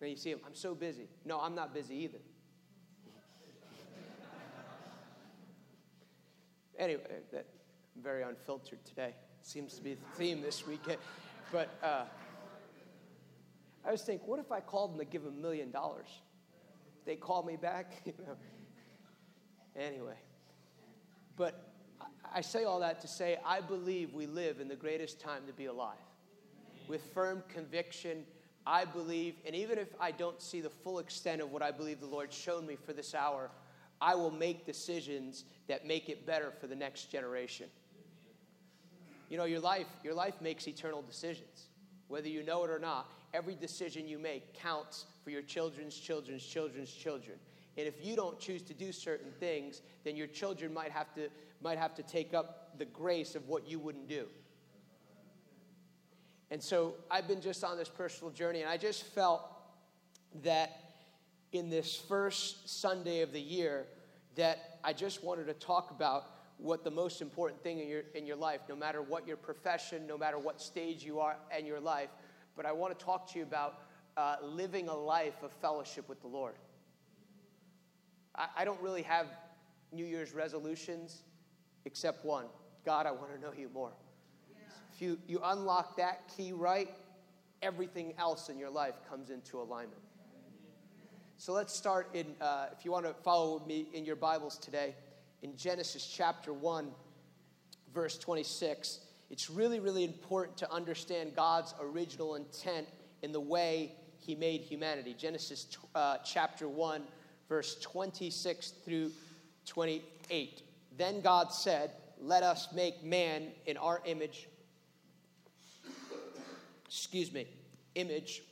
And 0.00 0.10
you 0.10 0.16
see 0.16 0.30
him, 0.30 0.40
I'm 0.46 0.54
so 0.54 0.74
busy. 0.74 1.08
No, 1.24 1.40
I'm 1.40 1.54
not 1.54 1.72
busy 1.72 1.94
either. 1.96 2.18
anyway, 6.78 7.02
that, 7.32 7.46
I'm 7.96 8.02
very 8.02 8.22
unfiltered 8.22 8.84
today. 8.84 9.14
Seems 9.42 9.74
to 9.74 9.82
be 9.82 9.94
the 9.94 10.06
theme 10.16 10.42
this 10.42 10.66
weekend. 10.66 10.98
But 11.52 11.70
uh, 11.82 12.04
I 13.86 13.92
was 13.92 14.02
thinking, 14.02 14.26
what 14.26 14.40
if 14.40 14.50
I 14.50 14.60
called 14.60 14.92
them 14.92 14.98
to 14.98 15.04
give 15.04 15.22
them 15.22 15.34
a 15.38 15.40
million 15.40 15.70
dollars? 15.70 16.08
They 17.04 17.16
call 17.16 17.42
me 17.42 17.56
back, 17.56 17.92
you 18.04 18.14
know. 18.26 18.36
Anyway, 19.76 20.16
but 21.36 21.72
I 22.32 22.40
say 22.40 22.64
all 22.64 22.80
that 22.80 23.00
to 23.00 23.08
say 23.08 23.38
I 23.44 23.60
believe 23.60 24.14
we 24.14 24.26
live 24.26 24.60
in 24.60 24.68
the 24.68 24.76
greatest 24.76 25.20
time 25.20 25.42
to 25.46 25.52
be 25.52 25.66
alive. 25.66 25.96
With 26.88 27.02
firm 27.12 27.42
conviction, 27.48 28.24
I 28.66 28.84
believe, 28.84 29.34
and 29.46 29.54
even 29.54 29.78
if 29.78 29.88
I 30.00 30.10
don't 30.10 30.40
see 30.40 30.60
the 30.60 30.70
full 30.70 30.98
extent 30.98 31.42
of 31.42 31.52
what 31.52 31.62
I 31.62 31.70
believe 31.70 32.00
the 32.00 32.06
Lord's 32.06 32.36
shown 32.36 32.66
me 32.66 32.76
for 32.76 32.92
this 32.92 33.14
hour, 33.14 33.50
I 34.00 34.14
will 34.14 34.30
make 34.30 34.66
decisions 34.66 35.44
that 35.68 35.86
make 35.86 36.08
it 36.08 36.26
better 36.26 36.50
for 36.50 36.66
the 36.66 36.76
next 36.76 37.10
generation. 37.10 37.66
You 39.28 39.36
know, 39.36 39.44
your 39.44 39.60
life, 39.60 39.86
your 40.02 40.14
life 40.14 40.34
makes 40.40 40.66
eternal 40.66 41.02
decisions. 41.02 41.68
Whether 42.08 42.28
you 42.28 42.42
know 42.42 42.64
it 42.64 42.70
or 42.70 42.78
not, 42.78 43.10
every 43.32 43.54
decision 43.54 44.08
you 44.08 44.18
make 44.18 44.54
counts 44.54 45.06
for 45.22 45.30
your 45.30 45.42
children's 45.42 45.96
children's 45.96 46.44
children's 46.44 46.92
children. 46.92 47.36
And 47.76 47.86
if 47.86 48.04
you 48.04 48.14
don't 48.14 48.38
choose 48.38 48.62
to 48.62 48.74
do 48.74 48.92
certain 48.92 49.32
things, 49.40 49.82
then 50.04 50.16
your 50.16 50.28
children 50.28 50.72
might 50.72 50.92
have 50.92 51.12
to, 51.14 51.28
might 51.60 51.78
have 51.78 51.94
to 51.96 52.02
take 52.02 52.32
up 52.32 52.78
the 52.78 52.84
grace 52.84 53.34
of 53.34 53.48
what 53.48 53.66
you 53.68 53.78
wouldn't 53.78 54.08
do. 54.08 54.26
And 56.54 56.62
so 56.62 56.94
I've 57.10 57.26
been 57.26 57.40
just 57.40 57.64
on 57.64 57.76
this 57.76 57.88
personal 57.88 58.32
journey, 58.32 58.60
and 58.60 58.70
I 58.70 58.76
just 58.76 59.02
felt 59.02 59.42
that 60.44 60.70
in 61.50 61.68
this 61.68 61.96
first 61.96 62.80
Sunday 62.80 63.22
of 63.22 63.32
the 63.32 63.40
year, 63.40 63.88
that 64.36 64.78
I 64.84 64.92
just 64.92 65.24
wanted 65.24 65.48
to 65.48 65.54
talk 65.54 65.90
about 65.90 66.26
what 66.58 66.84
the 66.84 66.92
most 66.92 67.20
important 67.20 67.60
thing 67.64 67.80
in 67.80 67.88
your, 67.88 68.02
in 68.14 68.24
your 68.24 68.36
life, 68.36 68.60
no 68.68 68.76
matter 68.76 69.02
what 69.02 69.26
your 69.26 69.36
profession, 69.36 70.06
no 70.06 70.16
matter 70.16 70.38
what 70.38 70.60
stage 70.60 71.02
you 71.02 71.18
are 71.18 71.34
in 71.58 71.66
your 71.66 71.80
life, 71.80 72.10
but 72.54 72.66
I 72.66 72.70
want 72.70 72.96
to 72.96 73.04
talk 73.04 73.32
to 73.32 73.38
you 73.40 73.44
about 73.44 73.80
uh, 74.16 74.36
living 74.40 74.88
a 74.88 74.94
life 74.94 75.42
of 75.42 75.50
fellowship 75.54 76.08
with 76.08 76.20
the 76.20 76.28
Lord. 76.28 76.54
I, 78.36 78.46
I 78.58 78.64
don't 78.64 78.80
really 78.80 79.02
have 79.02 79.26
New 79.90 80.06
Year's 80.06 80.32
resolutions 80.32 81.24
except 81.84 82.24
one 82.24 82.44
God, 82.84 83.06
I 83.06 83.10
want 83.10 83.34
to 83.34 83.40
know 83.40 83.52
you 83.58 83.68
more. 83.74 83.90
If 84.94 85.02
you, 85.02 85.18
you 85.26 85.40
unlock 85.42 85.96
that 85.96 86.30
key 86.36 86.52
right, 86.52 86.88
everything 87.62 88.14
else 88.16 88.48
in 88.48 88.58
your 88.58 88.70
life 88.70 88.94
comes 89.08 89.30
into 89.30 89.60
alignment. 89.60 90.00
So 91.36 91.52
let's 91.52 91.74
start 91.74 92.10
in, 92.14 92.26
uh, 92.40 92.66
if 92.78 92.84
you 92.84 92.92
want 92.92 93.04
to 93.06 93.12
follow 93.12 93.60
me 93.66 93.88
in 93.92 94.04
your 94.04 94.14
Bibles 94.14 94.56
today, 94.56 94.94
in 95.42 95.56
Genesis 95.56 96.06
chapter 96.06 96.52
1, 96.52 96.92
verse 97.92 98.18
26. 98.18 99.00
It's 99.30 99.50
really, 99.50 99.80
really 99.80 100.04
important 100.04 100.56
to 100.58 100.72
understand 100.72 101.34
God's 101.34 101.74
original 101.80 102.36
intent 102.36 102.86
in 103.22 103.32
the 103.32 103.40
way 103.40 103.96
He 104.20 104.36
made 104.36 104.60
humanity. 104.60 105.12
Genesis 105.18 105.76
uh, 105.96 106.18
chapter 106.24 106.68
1, 106.68 107.02
verse 107.48 107.80
26 107.80 108.74
through 108.84 109.10
28. 109.66 110.62
Then 110.96 111.20
God 111.20 111.52
said, 111.52 111.90
Let 112.20 112.44
us 112.44 112.68
make 112.72 113.02
man 113.02 113.48
in 113.66 113.76
our 113.76 114.00
image, 114.04 114.48
excuse 116.86 117.32
me, 117.32 117.46
image, 117.94 118.42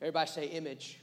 Everybody 0.00 0.30
say 0.30 0.46
image. 0.46 1.00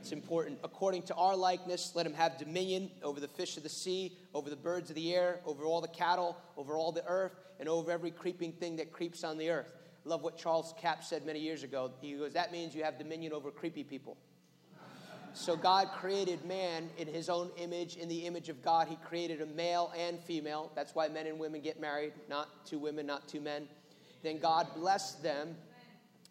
It's 0.00 0.12
important. 0.12 0.58
According 0.62 1.04
to 1.04 1.14
our 1.14 1.34
likeness, 1.34 1.92
let 1.94 2.04
him 2.04 2.12
have 2.12 2.36
dominion 2.36 2.90
over 3.02 3.20
the 3.20 3.28
fish 3.28 3.56
of 3.56 3.62
the 3.62 3.70
sea, 3.70 4.18
over 4.34 4.50
the 4.50 4.56
birds 4.56 4.90
of 4.90 4.96
the 4.96 5.14
air, 5.14 5.40
over 5.46 5.64
all 5.64 5.80
the 5.80 5.88
cattle, 5.88 6.36
over 6.58 6.76
all 6.76 6.92
the 6.92 7.04
earth, 7.06 7.32
and 7.58 7.70
over 7.70 7.90
every 7.90 8.10
creeping 8.10 8.52
thing 8.52 8.76
that 8.76 8.92
creeps 8.92 9.24
on 9.24 9.38
the 9.38 9.48
earth. 9.48 9.72
Love 10.04 10.22
what 10.22 10.36
Charles 10.36 10.74
Capps 10.78 11.08
said 11.08 11.24
many 11.24 11.40
years 11.40 11.62
ago. 11.62 11.90
He 12.02 12.12
goes, 12.12 12.34
That 12.34 12.52
means 12.52 12.74
you 12.74 12.84
have 12.84 12.98
dominion 12.98 13.32
over 13.32 13.50
creepy 13.50 13.82
people. 13.82 14.18
So 15.32 15.56
God 15.56 15.88
created 15.96 16.44
man 16.44 16.90
in 16.98 17.08
his 17.08 17.30
own 17.30 17.50
image. 17.56 17.96
In 17.96 18.08
the 18.08 18.26
image 18.26 18.50
of 18.50 18.62
God, 18.62 18.88
he 18.88 18.96
created 18.96 19.40
a 19.40 19.46
male 19.46 19.90
and 19.98 20.20
female. 20.20 20.70
That's 20.76 20.94
why 20.94 21.08
men 21.08 21.26
and 21.26 21.38
women 21.38 21.62
get 21.62 21.80
married, 21.80 22.12
not 22.28 22.66
two 22.66 22.78
women, 22.78 23.06
not 23.06 23.26
two 23.26 23.40
men. 23.40 23.66
Then 24.24 24.38
God 24.38 24.66
blessed 24.74 25.22
them 25.22 25.54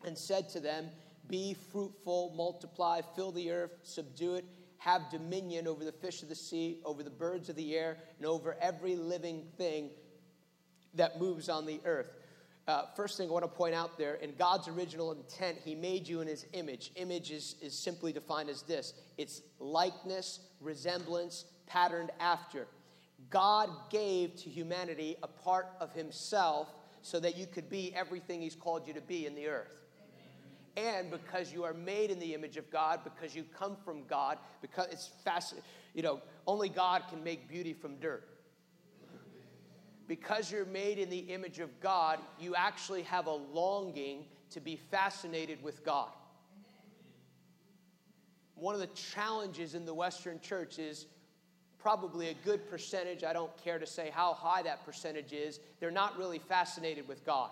and 0.03 0.17
said 0.17 0.49
to 0.49 0.59
them, 0.59 0.87
be 1.29 1.55
fruitful, 1.71 2.33
multiply, 2.35 3.01
fill 3.15 3.31
the 3.31 3.51
earth, 3.51 3.71
subdue 3.83 4.35
it, 4.35 4.45
have 4.79 5.09
dominion 5.11 5.67
over 5.67 5.85
the 5.85 5.91
fish 5.91 6.23
of 6.23 6.27
the 6.27 6.35
sea, 6.35 6.79
over 6.83 7.03
the 7.03 7.09
birds 7.09 7.47
of 7.47 7.55
the 7.55 7.75
air, 7.77 7.97
and 8.17 8.25
over 8.25 8.57
every 8.59 8.95
living 8.95 9.45
thing 9.57 9.91
that 10.95 11.19
moves 11.21 11.47
on 11.47 11.65
the 11.65 11.79
earth. 11.85 12.11
Uh, 12.67 12.83
first 12.95 13.17
thing 13.17 13.29
I 13.29 13.31
want 13.31 13.45
to 13.45 13.51
point 13.51 13.75
out 13.75 13.97
there, 13.97 14.15
in 14.15 14.33
God's 14.35 14.67
original 14.67 15.11
intent, 15.11 15.59
He 15.63 15.75
made 15.75 16.07
you 16.07 16.21
in 16.21 16.27
His 16.27 16.45
image. 16.53 16.91
Image 16.95 17.31
is, 17.31 17.55
is 17.61 17.77
simply 17.77 18.11
defined 18.11 18.49
as 18.49 18.63
this 18.63 18.93
it's 19.17 19.41
likeness, 19.59 20.39
resemblance, 20.59 21.45
patterned 21.67 22.11
after. 22.19 22.67
God 23.29 23.69
gave 23.89 24.35
to 24.37 24.49
humanity 24.49 25.15
a 25.23 25.27
part 25.27 25.67
of 25.79 25.93
Himself 25.93 26.69
so 27.03 27.19
that 27.19 27.37
you 27.37 27.45
could 27.45 27.69
be 27.69 27.93
everything 27.95 28.41
He's 28.41 28.55
called 28.55 28.87
you 28.87 28.93
to 28.95 29.01
be 29.01 29.27
in 29.27 29.35
the 29.35 29.47
earth 29.47 29.83
and 30.75 31.11
because 31.11 31.53
you 31.53 31.63
are 31.63 31.73
made 31.73 32.09
in 32.09 32.19
the 32.19 32.33
image 32.33 32.57
of 32.57 32.69
God, 32.71 33.01
because 33.03 33.35
you 33.35 33.45
come 33.57 33.75
from 33.85 34.05
God, 34.05 34.37
because 34.61 34.87
it's 34.91 35.11
fast, 35.23 35.53
you 35.93 36.01
know, 36.01 36.21
only 36.47 36.69
God 36.69 37.03
can 37.09 37.23
make 37.23 37.47
beauty 37.47 37.73
from 37.73 37.97
dirt. 37.97 38.27
Because 40.07 40.51
you're 40.51 40.65
made 40.65 40.97
in 40.97 41.09
the 41.09 41.19
image 41.19 41.59
of 41.59 41.79
God, 41.79 42.19
you 42.39 42.55
actually 42.55 43.03
have 43.03 43.27
a 43.27 43.31
longing 43.31 44.25
to 44.49 44.59
be 44.59 44.75
fascinated 44.75 45.61
with 45.63 45.85
God. 45.85 46.09
One 48.55 48.75
of 48.75 48.81
the 48.81 48.87
challenges 48.87 49.75
in 49.75 49.85
the 49.85 49.93
Western 49.93 50.39
church 50.39 50.79
is 50.79 51.05
probably 51.83 52.29
a 52.29 52.33
good 52.45 52.67
percentage, 52.69 53.23
I 53.23 53.33
don't 53.33 53.55
care 53.61 53.77
to 53.77 53.85
say 53.85 54.09
how 54.09 54.33
high 54.33 54.63
that 54.63 54.85
percentage 54.85 55.33
is, 55.33 55.59
they're 55.79 55.91
not 55.91 56.17
really 56.17 56.39
fascinated 56.39 57.07
with 57.07 57.25
God. 57.25 57.51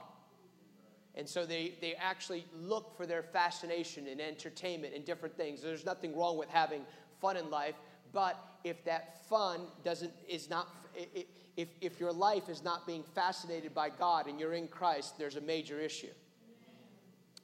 And 1.15 1.27
so 1.27 1.45
they, 1.45 1.73
they 1.81 1.93
actually 1.95 2.45
look 2.57 2.95
for 2.95 3.05
their 3.05 3.21
fascination 3.21 4.07
and 4.07 4.21
entertainment 4.21 4.93
and 4.95 5.03
different 5.03 5.35
things. 5.35 5.61
There's 5.61 5.85
nothing 5.85 6.17
wrong 6.17 6.37
with 6.37 6.47
having 6.47 6.83
fun 7.19 7.35
in 7.35 7.49
life, 7.49 7.75
but 8.13 8.39
if 8.63 8.83
that 8.85 9.27
fun 9.27 9.61
doesn't 9.83 10.13
is 10.27 10.49
not 10.49 10.69
if, 11.57 11.67
if 11.81 11.99
your 11.99 12.13
life 12.13 12.47
is 12.47 12.63
not 12.63 12.87
being 12.87 13.03
fascinated 13.13 13.73
by 13.73 13.89
God 13.89 14.27
and 14.27 14.39
you're 14.39 14.53
in 14.53 14.67
Christ, 14.67 15.17
there's 15.17 15.35
a 15.35 15.41
major 15.41 15.79
issue. 15.79 16.11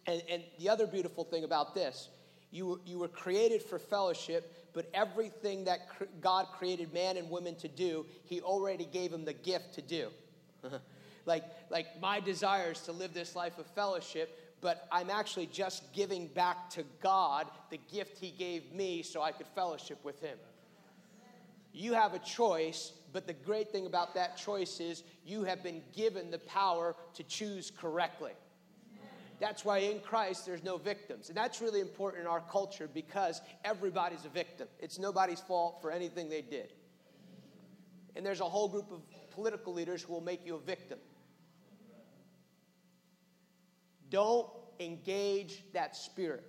And, 0.05 0.21
and 0.29 0.43
the 0.57 0.69
other 0.69 0.87
beautiful 0.87 1.25
thing 1.25 1.43
about 1.43 1.75
this, 1.75 2.09
you, 2.51 2.79
you 2.85 2.99
were 2.99 3.07
created 3.07 3.61
for 3.61 3.77
fellowship, 3.77 4.71
but 4.73 4.89
everything 4.93 5.65
that 5.65 5.79
God 6.21 6.47
created 6.57 6.93
man 6.93 7.17
and 7.17 7.29
women 7.29 7.55
to 7.55 7.67
do, 7.67 8.05
He 8.25 8.41
already 8.41 8.85
gave 8.85 9.11
them 9.11 9.25
the 9.25 9.33
gift 9.33 9.73
to 9.75 9.81
do. 9.81 10.09
like, 11.25 11.43
like 11.69 11.99
my 11.99 12.19
desire 12.19 12.71
is 12.71 12.81
to 12.81 12.91
live 12.91 13.13
this 13.13 13.35
life 13.35 13.57
of 13.57 13.65
fellowship, 13.67 14.39
but 14.61 14.87
I'm 14.91 15.09
actually 15.09 15.47
just 15.47 15.91
giving 15.93 16.27
back 16.27 16.69
to 16.71 16.83
God 17.01 17.47
the 17.69 17.79
gift 17.91 18.17
He 18.17 18.31
gave 18.31 18.71
me 18.73 19.03
so 19.03 19.21
I 19.21 19.31
could 19.31 19.47
fellowship 19.47 20.03
with 20.03 20.21
Him. 20.21 20.37
You 21.73 21.93
have 21.93 22.13
a 22.13 22.19
choice, 22.19 22.93
but 23.13 23.27
the 23.27 23.33
great 23.33 23.71
thing 23.71 23.85
about 23.85 24.15
that 24.15 24.37
choice 24.37 24.79
is 24.79 25.03
you 25.25 25.43
have 25.43 25.61
been 25.61 25.81
given 25.95 26.31
the 26.31 26.39
power 26.39 26.95
to 27.13 27.23
choose 27.23 27.71
correctly. 27.71 28.31
That's 29.39 29.63
why 29.63 29.79
in 29.79 29.99
Christ 29.99 30.45
there's 30.45 30.63
no 30.63 30.77
victims. 30.77 31.29
And 31.29 31.37
that's 31.37 31.61
really 31.61 31.79
important 31.79 32.21
in 32.21 32.27
our 32.27 32.41
culture 32.41 32.89
because 32.91 33.41
everybody's 33.63 34.25
a 34.25 34.29
victim. 34.29 34.67
It's 34.79 34.97
nobody's 34.97 35.39
fault 35.39 35.79
for 35.81 35.91
anything 35.91 36.29
they 36.29 36.41
did. 36.41 36.73
And 38.15 38.25
there's 38.25 38.41
a 38.41 38.49
whole 38.49 38.67
group 38.67 38.91
of 38.91 39.01
political 39.31 39.73
leaders 39.73 40.01
who 40.01 40.13
will 40.13 40.21
make 40.21 40.45
you 40.45 40.55
a 40.55 40.59
victim. 40.59 40.97
Don't 44.09 44.47
engage 44.79 45.63
that 45.73 45.95
spirit. 45.95 46.43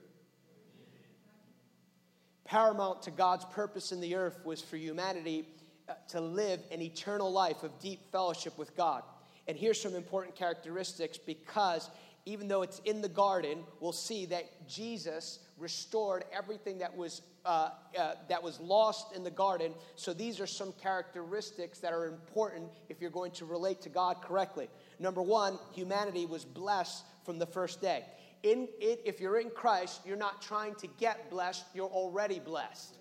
Paramount 2.45 3.03
to 3.03 3.11
God's 3.11 3.45
purpose 3.45 3.93
in 3.93 4.01
the 4.01 4.15
earth 4.15 4.41
was 4.45 4.63
for 4.63 4.79
humanity 4.79 5.47
uh, 5.89 5.93
to 6.09 6.21
live 6.21 6.61
an 6.71 6.81
eternal 6.81 7.31
life 7.31 7.63
of 7.63 7.79
deep 7.79 8.11
fellowship 8.11 8.57
with 8.57 8.75
God. 8.75 9.03
And 9.47 9.57
here's 9.57 9.81
some 9.81 9.95
important 9.95 10.35
characteristics 10.35 11.19
because 11.19 11.91
even 12.29 12.47
though 12.47 12.63
it's 12.63 12.81
in 12.85 13.01
the 13.01 13.09
garden, 13.09 13.61
we'll 13.81 13.91
see 13.93 14.27
that 14.27 14.69
Jesus 14.69 15.39
restored 15.57 16.25
everything 16.33 16.79
that 16.79 16.95
was 16.95 17.23
uh, 17.47 17.71
uh, 17.99 18.13
that 18.29 18.43
was 18.43 18.61
lost 18.61 19.17
in 19.17 19.25
the 19.25 19.31
garden. 19.31 19.73
So 19.97 20.13
these 20.13 20.39
are 20.39 20.47
some 20.47 20.73
characteristics 20.73 21.79
that 21.79 21.95
are 21.95 22.05
important 22.07 22.69
if 22.91 23.01
you're 23.01 23.11
going 23.11 23.33
to 23.33 23.47
relate 23.47 23.81
to 23.83 23.89
God 23.89 24.21
correctly. 24.21 24.69
Number 24.99 25.23
one, 25.23 25.59
humanity 25.73 26.27
was 26.27 26.45
blessed 26.45 27.05
from 27.25 27.39
the 27.39 27.47
first 27.47 27.81
day. 27.81 28.05
In 28.43 28.69
it, 28.79 29.01
if 29.07 29.19
you're 29.19 29.41
in 29.41 29.49
Christ, 29.49 30.03
you're 30.05 30.17
not 30.17 30.43
trying 30.43 30.75
to 30.77 30.87
get 30.99 31.31
blessed, 31.31 31.65
you're 31.75 31.89
already 31.89 32.39
blessed. 32.39 32.97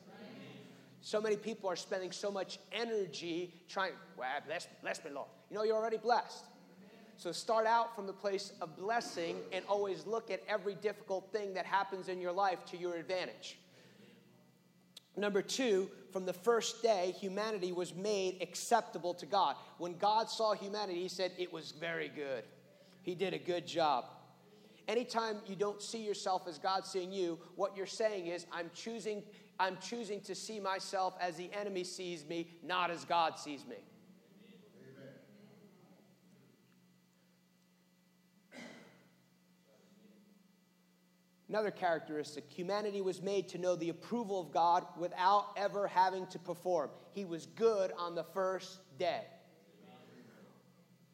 So 1.01 1.21
many 1.21 1.35
people 1.35 1.69
are 1.69 1.75
spending 1.75 2.11
so 2.11 2.31
much 2.31 2.59
energy 2.71 3.53
trying, 3.69 3.93
well, 4.17 4.29
bless, 4.45 4.67
bless 4.81 5.03
me, 5.03 5.11
Lord. 5.11 5.27
You 5.49 5.57
know, 5.57 5.63
you're 5.63 5.75
already 5.75 5.97
blessed. 5.97 6.45
So 7.17 7.31
start 7.31 7.65
out 7.65 7.95
from 7.95 8.05
the 8.05 8.13
place 8.13 8.53
of 8.61 8.77
blessing 8.77 9.37
and 9.51 9.65
always 9.67 10.05
look 10.05 10.29
at 10.29 10.43
every 10.47 10.75
difficult 10.75 11.31
thing 11.31 11.55
that 11.55 11.65
happens 11.65 12.09
in 12.09 12.21
your 12.21 12.31
life 12.31 12.63
to 12.65 12.77
your 12.77 12.95
advantage. 12.95 13.57
Number 15.15 15.41
two, 15.41 15.89
from 16.13 16.27
the 16.27 16.33
first 16.33 16.83
day, 16.83 17.15
humanity 17.19 17.71
was 17.71 17.95
made 17.95 18.37
acceptable 18.41 19.15
to 19.15 19.25
God. 19.25 19.55
When 19.79 19.97
God 19.97 20.29
saw 20.29 20.53
humanity, 20.53 21.01
He 21.01 21.09
said, 21.09 21.31
It 21.39 21.51
was 21.51 21.71
very 21.71 22.07
good. 22.07 22.43
He 23.01 23.15
did 23.15 23.33
a 23.33 23.39
good 23.39 23.65
job. 23.65 24.05
Anytime 24.87 25.37
you 25.47 25.55
don't 25.55 25.81
see 25.81 26.05
yourself 26.05 26.47
as 26.47 26.59
God 26.59 26.85
seeing 26.85 27.11
you, 27.11 27.39
what 27.55 27.75
you're 27.75 27.87
saying 27.87 28.27
is, 28.27 28.45
I'm 28.51 28.69
choosing, 28.75 29.23
I'm 29.59 29.77
choosing 29.81 30.21
to 30.21 30.35
see 30.35 30.59
myself 30.59 31.15
as 31.19 31.35
the 31.35 31.49
enemy 31.51 31.83
sees 31.83 32.23
me, 32.25 32.51
not 32.63 32.91
as 32.91 33.03
God 33.03 33.39
sees 33.39 33.65
me. 33.65 33.77
Another 41.49 41.71
characteristic 41.71 42.43
humanity 42.49 43.01
was 43.01 43.21
made 43.21 43.47
to 43.49 43.57
know 43.57 43.75
the 43.75 43.89
approval 43.89 44.39
of 44.41 44.51
God 44.51 44.85
without 44.97 45.51
ever 45.55 45.87
having 45.87 46.27
to 46.27 46.39
perform. 46.39 46.89
He 47.13 47.23
was 47.23 47.45
good 47.45 47.93
on 47.97 48.15
the 48.15 48.23
first 48.23 48.79
day. 48.99 49.21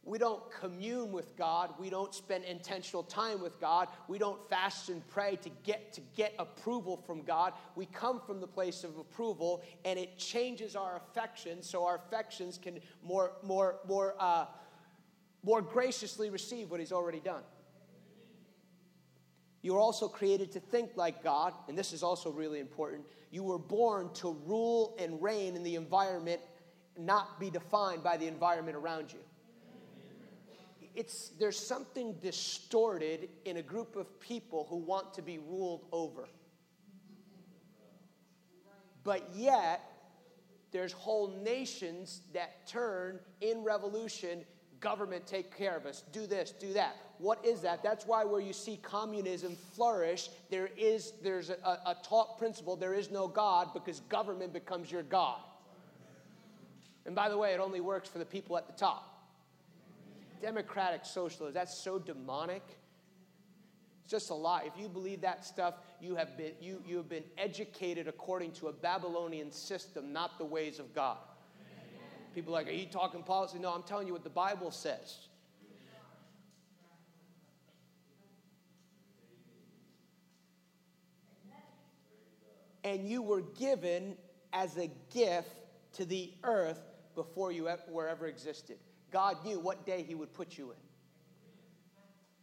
We 0.06 0.18
don't 0.18 0.42
commune 0.52 1.14
with 1.14 1.38
God. 1.38 1.76
We 1.80 1.90
don't 1.90 2.14
spend 2.14 2.44
intentional 2.44 3.04
time 3.04 3.42
with 3.42 3.60
God. 3.62 3.88
We 4.10 4.18
don't 4.18 4.50
fast 4.50 4.90
and 4.90 5.08
pray 5.08 5.38
to 5.38 5.50
get 5.64 5.94
to 5.94 6.02
get 6.16 6.34
approval 6.38 6.98
from 6.98 7.22
God. 7.22 7.54
We 7.76 7.86
come 7.86 8.20
from 8.20 8.42
the 8.42 8.48
place 8.48 8.84
of 8.84 8.98
approval, 8.98 9.64
and 9.86 9.98
it 9.98 10.18
changes 10.18 10.76
our 10.76 10.98
affections, 10.98 11.70
so 11.70 11.86
our 11.86 11.96
affections 11.96 12.60
can 12.62 12.80
more 13.02 13.32
more 13.44 13.80
more 13.88 14.16
uh, 14.20 14.48
more 15.42 15.62
graciously 15.62 16.30
receive 16.30 16.70
what 16.70 16.82
He's 16.82 16.92
already 16.92 17.22
done. 17.22 17.44
You 19.64 19.74
were 19.74 19.80
also 19.80 20.10
created 20.10 20.52
to 20.52 20.60
think 20.60 20.92
like 20.96 21.24
God, 21.24 21.54
and 21.70 21.78
this 21.78 21.94
is 21.94 22.04
also 22.04 22.30
really 22.30 22.60
important. 22.60 23.06
You 23.32 23.44
were 23.44 23.58
born 23.58 24.14
to 24.16 24.38
rule 24.46 24.94
and 25.00 25.24
reign 25.24 25.56
in 25.56 25.64
the 25.64 25.76
environment, 25.76 26.42
not 26.98 27.40
be 27.40 27.50
defined 27.50 28.04
by 28.04 28.18
the 28.18 28.28
environment 28.28 28.76
around 28.76 29.14
you. 29.14 29.20
It's, 30.96 31.30
there's 31.40 31.58
something 31.58 32.14
distorted 32.22 33.30
in 33.46 33.58
a 33.58 33.62
group 33.62 33.96
of 33.96 34.20
people 34.20 34.68
who 34.70 34.76
want 34.76 35.14
to 35.16 35.22
be 35.22 35.40
ruled 35.40 35.86
over. 35.94 36.28
But 39.04 39.30
yet, 39.34 39.82
there's 40.72 40.92
whole 40.92 41.30
nations 41.42 42.22
that 42.34 42.68
turn 42.68 43.20
in 43.40 43.64
revolution 43.64 44.44
government 44.84 45.26
take 45.26 45.58
care 45.58 45.76
of 45.78 45.86
us. 45.86 46.04
Do 46.12 46.28
this 46.28 46.52
do 46.52 46.74
that. 46.74 46.98
What 47.18 47.44
is 47.46 47.62
that? 47.62 47.82
That's 47.82 48.06
why 48.06 48.26
where 48.26 48.42
you 48.42 48.52
see 48.52 48.78
communism 48.84 49.56
flourish 49.76 50.30
there 50.52 50.70
is 50.78 51.14
there's 51.24 51.50
a, 51.50 51.54
a 51.64 51.96
taught 52.04 52.38
principle 52.38 52.76
there 52.76 52.94
is 52.94 53.10
no 53.10 53.28
god 53.28 53.74
because 53.74 54.02
government 54.02 54.52
becomes 54.52 54.92
your 54.92 55.04
god. 55.04 55.40
And 57.06 57.16
by 57.16 57.30
the 57.30 57.38
way 57.38 57.54
it 57.54 57.62
only 57.62 57.80
works 57.80 58.10
for 58.10 58.20
the 58.20 58.26
people 58.26 58.58
at 58.58 58.68
the 58.68 58.74
top. 58.74 59.10
Democratic 60.42 61.06
socialism 61.06 61.54
that's 61.54 61.82
so 61.82 61.98
demonic. 61.98 62.64
It's 64.04 64.12
just 64.12 64.32
a 64.32 64.36
lie. 64.36 64.64
If 64.66 64.74
you 64.78 64.90
believe 64.90 65.22
that 65.22 65.46
stuff, 65.46 65.76
you 66.02 66.16
have 66.16 66.38
been, 66.38 66.52
you, 66.60 66.84
you 66.86 66.98
have 66.98 67.08
been 67.08 67.24
educated 67.38 68.10
according 68.10 68.52
to 68.54 68.68
a 68.68 68.74
Babylonian 68.74 69.50
system, 69.50 70.12
not 70.12 70.38
the 70.38 70.44
ways 70.44 70.78
of 70.78 70.94
God. 70.94 71.20
People 72.34 72.54
are 72.54 72.60
like, 72.60 72.68
Are 72.68 72.72
you 72.72 72.86
talking 72.86 73.24
policy? 73.24 73.60
No, 73.60 73.74
I'm 73.74 73.84
telling 73.84 74.08
you 74.08 74.14
what 74.14 74.24
the 74.24 74.30
Bible 74.30 74.72
says. 74.72 75.28
And 82.86 83.08
you 83.08 83.22
were 83.22 83.42
given 83.42 84.18
as 84.52 84.78
a 84.78 84.92
gift 85.14 85.50
to 85.94 86.06
the 86.06 86.34
earth 86.44 86.82
before 87.16 87.52
you 87.52 87.70
were 87.90 88.08
ever 88.08 88.28
existed. 88.28 88.78
God 89.10 89.38
knew 89.46 89.60
what 89.60 89.86
day 89.86 90.04
He 90.04 90.16
would 90.16 90.34
put 90.34 90.58
you 90.58 90.72
in. 90.72 90.78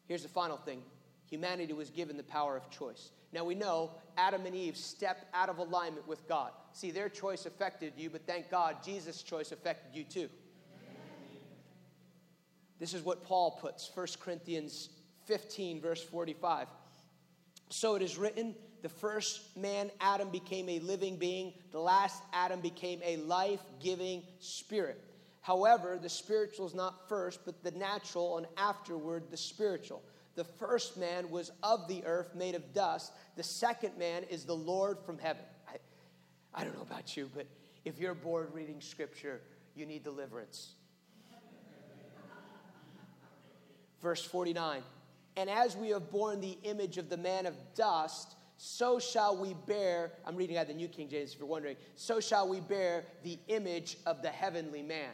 Here's 0.08 0.22
the 0.22 0.28
final 0.28 0.56
thing 0.56 0.82
humanity 1.28 1.72
was 1.72 1.90
given 1.90 2.16
the 2.16 2.24
power 2.24 2.56
of 2.56 2.68
choice. 2.70 3.10
Now 3.32 3.44
we 3.44 3.54
know 3.54 3.92
Adam 4.16 4.46
and 4.46 4.54
Eve 4.54 4.76
stepped 4.76 5.24
out 5.34 5.48
of 5.48 5.58
alignment 5.58 6.08
with 6.08 6.26
God. 6.26 6.50
See, 6.72 6.90
their 6.90 7.08
choice 7.08 7.46
affected 7.46 7.94
you, 7.96 8.10
but 8.10 8.26
thank 8.26 8.50
God 8.50 8.76
Jesus' 8.84 9.22
choice 9.22 9.52
affected 9.52 9.96
you 9.96 10.04
too. 10.04 10.28
This 12.78 12.94
is 12.94 13.02
what 13.02 13.24
Paul 13.24 13.58
puts 13.60 13.90
1 13.94 14.06
Corinthians 14.20 14.88
15, 15.26 15.80
verse 15.80 16.02
45. 16.02 16.68
So 17.68 17.94
it 17.94 18.02
is 18.02 18.16
written 18.16 18.54
the 18.82 18.88
first 18.88 19.56
man, 19.56 19.90
Adam, 20.00 20.30
became 20.30 20.68
a 20.68 20.80
living 20.80 21.16
being, 21.16 21.52
the 21.70 21.80
last 21.80 22.22
Adam 22.32 22.60
became 22.60 23.00
a 23.04 23.18
life 23.18 23.60
giving 23.82 24.22
spirit. 24.38 25.04
However, 25.42 25.98
the 26.00 26.08
spiritual 26.08 26.66
is 26.66 26.74
not 26.74 27.08
first, 27.08 27.40
but 27.44 27.62
the 27.62 27.70
natural, 27.72 28.38
and 28.38 28.46
afterward 28.56 29.24
the 29.30 29.36
spiritual. 29.36 30.02
The 30.34 30.44
first 30.44 30.96
man 30.96 31.30
was 31.30 31.50
of 31.62 31.88
the 31.88 32.04
earth, 32.04 32.34
made 32.34 32.54
of 32.54 32.72
dust. 32.72 33.12
The 33.36 33.42
second 33.42 33.98
man 33.98 34.24
is 34.24 34.44
the 34.44 34.54
Lord 34.54 34.98
from 35.04 35.18
heaven. 35.18 35.44
I, 36.54 36.64
don't 36.64 36.74
know 36.74 36.82
about 36.82 37.16
you, 37.16 37.30
but 37.34 37.46
if 37.84 37.98
you're 37.98 38.14
bored 38.14 38.52
reading 38.52 38.80
scripture, 38.80 39.40
you 39.74 39.86
need 39.86 40.02
deliverance. 40.02 40.74
Verse 44.02 44.24
49 44.24 44.82
And 45.36 45.50
as 45.50 45.76
we 45.76 45.90
have 45.90 46.10
borne 46.10 46.40
the 46.40 46.58
image 46.64 46.98
of 46.98 47.08
the 47.08 47.16
man 47.16 47.46
of 47.46 47.54
dust, 47.74 48.36
so 48.56 48.98
shall 48.98 49.36
we 49.36 49.54
bear, 49.66 50.12
I'm 50.26 50.36
reading 50.36 50.56
out 50.58 50.66
the 50.66 50.74
New 50.74 50.88
King 50.88 51.08
James 51.08 51.32
if 51.32 51.38
you're 51.38 51.48
wondering, 51.48 51.76
so 51.96 52.20
shall 52.20 52.48
we 52.48 52.60
bear 52.60 53.04
the 53.22 53.38
image 53.48 53.96
of 54.04 54.22
the 54.22 54.28
heavenly 54.28 54.82
man. 54.82 55.12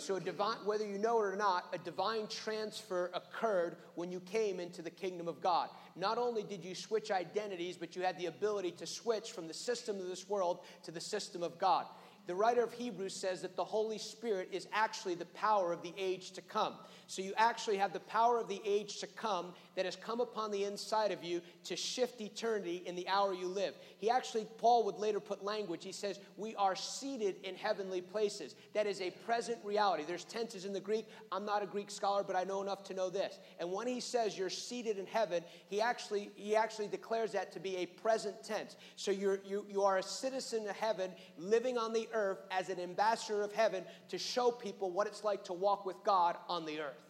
So, 0.00 0.16
a 0.16 0.20
divine, 0.20 0.58
whether 0.64 0.86
you 0.86 0.96
know 0.96 1.18
it 1.18 1.24
or 1.24 1.36
not, 1.36 1.66
a 1.72 1.78
divine 1.78 2.28
transfer 2.28 3.10
occurred 3.14 3.76
when 3.96 4.12
you 4.12 4.20
came 4.20 4.60
into 4.60 4.80
the 4.80 4.90
kingdom 4.90 5.26
of 5.26 5.40
God. 5.40 5.70
Not 5.96 6.18
only 6.18 6.44
did 6.44 6.64
you 6.64 6.74
switch 6.74 7.10
identities, 7.10 7.76
but 7.76 7.96
you 7.96 8.02
had 8.02 8.16
the 8.16 8.26
ability 8.26 8.70
to 8.72 8.86
switch 8.86 9.32
from 9.32 9.48
the 9.48 9.54
system 9.54 9.98
of 9.98 10.06
this 10.06 10.28
world 10.28 10.60
to 10.84 10.92
the 10.92 11.00
system 11.00 11.42
of 11.42 11.58
God. 11.58 11.86
The 12.28 12.34
writer 12.34 12.62
of 12.62 12.74
Hebrews 12.74 13.14
says 13.14 13.40
that 13.40 13.56
the 13.56 13.64
Holy 13.64 13.96
Spirit 13.96 14.50
is 14.52 14.68
actually 14.70 15.14
the 15.14 15.24
power 15.24 15.72
of 15.72 15.80
the 15.80 15.94
age 15.96 16.32
to 16.32 16.42
come. 16.42 16.74
So 17.06 17.22
you 17.22 17.32
actually 17.38 17.78
have 17.78 17.94
the 17.94 18.00
power 18.00 18.38
of 18.38 18.48
the 18.48 18.60
age 18.66 18.98
to 18.98 19.06
come 19.06 19.54
that 19.76 19.86
has 19.86 19.96
come 19.96 20.20
upon 20.20 20.50
the 20.50 20.64
inside 20.64 21.10
of 21.10 21.24
you 21.24 21.40
to 21.64 21.74
shift 21.74 22.20
eternity 22.20 22.82
in 22.84 22.94
the 22.94 23.08
hour 23.08 23.32
you 23.32 23.48
live. 23.48 23.78
He 23.96 24.10
actually, 24.10 24.46
Paul 24.58 24.84
would 24.84 24.96
later 24.96 25.20
put 25.20 25.42
language. 25.42 25.82
He 25.82 25.92
says, 25.92 26.20
We 26.36 26.54
are 26.56 26.76
seated 26.76 27.36
in 27.44 27.54
heavenly 27.54 28.02
places. 28.02 28.56
That 28.74 28.86
is 28.86 29.00
a 29.00 29.10
present 29.24 29.56
reality. 29.64 30.04
There's 30.06 30.24
tenses 30.24 30.66
in 30.66 30.74
the 30.74 30.80
Greek. 30.80 31.06
I'm 31.32 31.46
not 31.46 31.62
a 31.62 31.66
Greek 31.66 31.90
scholar, 31.90 32.22
but 32.22 32.36
I 32.36 32.44
know 32.44 32.60
enough 32.60 32.84
to 32.84 32.94
know 32.94 33.08
this. 33.08 33.38
And 33.58 33.72
when 33.72 33.86
he 33.86 34.00
says 34.00 34.36
you're 34.36 34.50
seated 34.50 34.98
in 34.98 35.06
heaven, 35.06 35.42
he 35.68 35.80
actually, 35.80 36.30
he 36.34 36.54
actually 36.54 36.88
declares 36.88 37.32
that 37.32 37.52
to 37.52 37.60
be 37.60 37.78
a 37.78 37.86
present 37.86 38.44
tense. 38.44 38.76
So 38.96 39.12
you're, 39.12 39.40
you, 39.46 39.64
you 39.66 39.82
are 39.82 39.96
a 39.96 40.02
citizen 40.02 40.68
of 40.68 40.76
heaven 40.76 41.10
living 41.38 41.78
on 41.78 41.94
the 41.94 42.06
earth 42.12 42.17
as 42.50 42.68
an 42.68 42.80
ambassador 42.80 43.42
of 43.42 43.52
heaven 43.52 43.84
to 44.08 44.18
show 44.18 44.50
people 44.50 44.90
what 44.90 45.06
it's 45.06 45.24
like 45.24 45.44
to 45.44 45.52
walk 45.52 45.86
with 45.86 45.96
God 46.04 46.36
on 46.48 46.64
the 46.66 46.80
earth. 46.80 47.08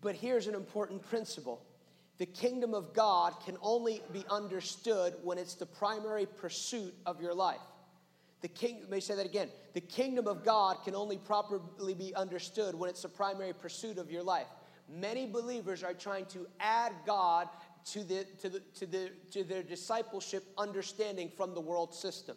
But 0.00 0.14
here's 0.14 0.46
an 0.46 0.54
important 0.54 1.02
principle 1.08 1.60
the 2.18 2.26
kingdom 2.26 2.74
of 2.74 2.92
God 2.94 3.34
can 3.44 3.56
only 3.62 4.02
be 4.12 4.24
understood 4.28 5.14
when 5.22 5.38
it's 5.38 5.54
the 5.54 5.66
primary 5.66 6.26
pursuit 6.26 6.92
of 7.06 7.22
your 7.22 7.34
life. 7.34 7.60
The 8.40 8.48
king, 8.48 8.82
me 8.90 9.00
say 9.00 9.14
that 9.14 9.26
again. 9.26 9.48
The 9.74 9.80
kingdom 9.80 10.26
of 10.26 10.44
God 10.44 10.78
can 10.84 10.94
only 10.94 11.16
properly 11.16 11.94
be 11.94 12.14
understood 12.14 12.74
when 12.74 12.90
it's 12.90 13.02
the 13.02 13.08
primary 13.08 13.52
pursuit 13.52 13.98
of 13.98 14.10
your 14.10 14.22
life. 14.22 14.46
Many 14.88 15.26
believers 15.26 15.84
are 15.84 15.94
trying 15.94 16.26
to 16.26 16.46
add 16.60 16.92
God 17.04 17.48
to, 17.92 18.04
the, 18.04 18.24
to, 18.40 18.48
the, 18.48 18.60
to, 18.74 18.86
the, 18.86 19.10
to 19.30 19.44
their 19.44 19.62
discipleship 19.62 20.44
understanding 20.56 21.30
from 21.36 21.54
the 21.54 21.60
world 21.60 21.94
system. 21.94 22.36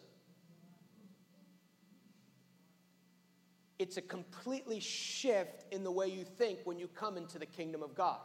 It's 3.78 3.96
a 3.96 4.02
completely 4.02 4.78
shift 4.78 5.64
in 5.72 5.82
the 5.82 5.90
way 5.90 6.06
you 6.06 6.24
think 6.24 6.60
when 6.64 6.78
you 6.78 6.88
come 6.88 7.16
into 7.16 7.38
the 7.38 7.46
kingdom 7.46 7.82
of 7.82 7.94
God. 7.94 8.18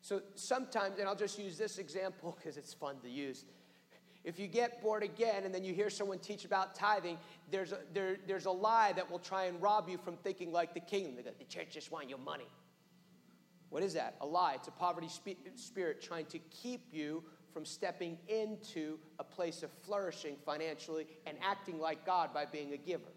So 0.00 0.22
sometimes, 0.34 0.98
and 0.98 1.06
I'll 1.06 1.14
just 1.14 1.38
use 1.38 1.56
this 1.56 1.78
example 1.78 2.36
because 2.38 2.56
it's 2.56 2.74
fun 2.74 2.96
to 3.02 3.08
use. 3.08 3.44
If 4.24 4.38
you 4.38 4.46
get 4.46 4.80
born 4.82 5.02
again 5.02 5.44
and 5.44 5.54
then 5.54 5.64
you 5.64 5.74
hear 5.74 5.90
someone 5.90 6.20
teach 6.20 6.44
about 6.44 6.74
tithing, 6.74 7.18
there's 7.50 7.72
a, 7.72 7.78
there, 7.92 8.16
there's 8.26 8.46
a 8.46 8.50
lie 8.50 8.92
that 8.92 9.10
will 9.10 9.18
try 9.18 9.44
and 9.44 9.60
rob 9.60 9.88
you 9.88 9.98
from 9.98 10.16
thinking 10.16 10.52
like 10.52 10.74
the 10.74 10.80
kingdom. 10.80 11.16
The 11.24 11.44
church 11.44 11.68
just 11.72 11.90
want 11.90 12.08
your 12.08 12.18
money. 12.18 12.46
What 13.72 13.82
is 13.82 13.94
that? 13.94 14.16
A 14.20 14.26
lie. 14.26 14.52
It's 14.56 14.68
a 14.68 14.72
poverty 14.72 15.08
spirit 15.08 16.02
trying 16.02 16.26
to 16.26 16.38
keep 16.50 16.88
you 16.92 17.24
from 17.54 17.64
stepping 17.64 18.18
into 18.28 18.98
a 19.18 19.24
place 19.24 19.62
of 19.62 19.70
flourishing 19.82 20.36
financially 20.44 21.06
and 21.26 21.38
acting 21.42 21.80
like 21.80 22.04
God 22.04 22.34
by 22.34 22.44
being 22.44 22.74
a 22.74 22.76
giver. 22.76 23.10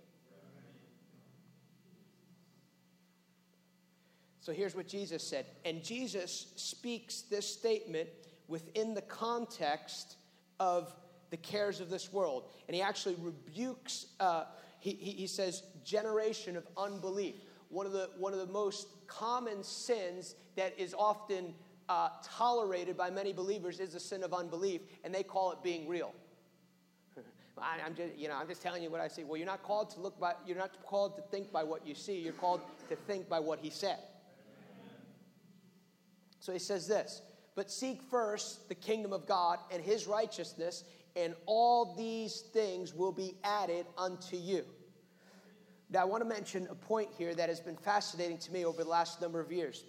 So 4.39 4.53
here's 4.53 4.75
what 4.75 4.87
Jesus 4.87 5.21
said. 5.27 5.45
And 5.65 5.83
Jesus 5.83 6.53
speaks 6.55 7.23
this 7.23 7.45
statement 7.45 8.07
within 8.47 8.93
the 8.93 9.01
context 9.01 10.15
of 10.61 10.95
the 11.31 11.37
cares 11.37 11.81
of 11.81 11.89
this 11.89 12.13
world. 12.13 12.45
And 12.69 12.75
he 12.75 12.81
actually 12.81 13.17
rebukes, 13.19 14.05
uh, 14.21 14.45
he, 14.79 14.91
he, 14.91 15.11
he 15.11 15.27
says, 15.27 15.63
generation 15.83 16.55
of 16.55 16.65
unbelief. 16.77 17.35
One 17.67 17.85
of, 17.85 17.91
the, 17.91 18.09
one 18.17 18.31
of 18.31 18.39
the 18.39 18.53
most 18.53 18.87
common 19.07 19.61
sins 19.61 20.35
that 20.55 20.77
is 20.79 20.93
often 20.97 21.53
uh, 21.89 22.09
tolerated 22.23 22.97
by 22.97 23.09
many 23.09 23.33
believers 23.33 23.79
is 23.79 23.93
the 23.93 23.99
sin 23.99 24.23
of 24.23 24.33
unbelief, 24.33 24.81
and 25.03 25.13
they 25.13 25.23
call 25.23 25.51
it 25.51 25.61
being 25.61 25.87
real. 25.87 26.13
I, 27.57 27.77
am 27.85 27.95
just, 27.95 28.17
you 28.17 28.27
know, 28.27 28.35
I'm 28.35 28.47
just 28.47 28.61
telling 28.61 28.81
you 28.81 28.89
what 28.89 29.01
I 29.01 29.07
see. 29.07 29.23
Well, 29.23 29.37
you're 29.37 29.45
not 29.45 29.63
called 29.63 29.89
to 29.91 29.99
look 29.99 30.19
by, 30.19 30.33
you're 30.45 30.57
not 30.57 30.71
called 30.83 31.15
to 31.17 31.21
think 31.23 31.51
by 31.51 31.63
what 31.63 31.85
you 31.85 31.95
see. 31.95 32.19
You're 32.19 32.33
called 32.33 32.61
to 32.89 32.95
think 32.95 33.29
by 33.29 33.39
what 33.39 33.59
He 33.59 33.69
said. 33.69 33.99
So 36.39 36.53
He 36.53 36.59
says 36.59 36.87
this: 36.87 37.21
"But 37.55 37.71
seek 37.71 38.01
first 38.03 38.67
the 38.69 38.75
kingdom 38.75 39.13
of 39.13 39.25
God 39.25 39.59
and 39.71 39.83
His 39.83 40.07
righteousness, 40.07 40.83
and 41.15 41.35
all 41.45 41.95
these 41.95 42.41
things 42.53 42.93
will 42.93 43.11
be 43.11 43.35
added 43.43 43.85
unto 43.97 44.37
you." 44.37 44.65
Now, 45.91 46.01
I 46.01 46.05
want 46.05 46.23
to 46.23 46.29
mention 46.29 46.67
a 46.71 46.75
point 46.75 47.09
here 47.15 47.35
that 47.35 47.47
has 47.47 47.59
been 47.59 47.77
fascinating 47.77 48.39
to 48.39 48.51
me 48.51 48.65
over 48.65 48.83
the 48.83 48.89
last 48.89 49.21
number 49.21 49.39
of 49.39 49.51
years 49.51 49.83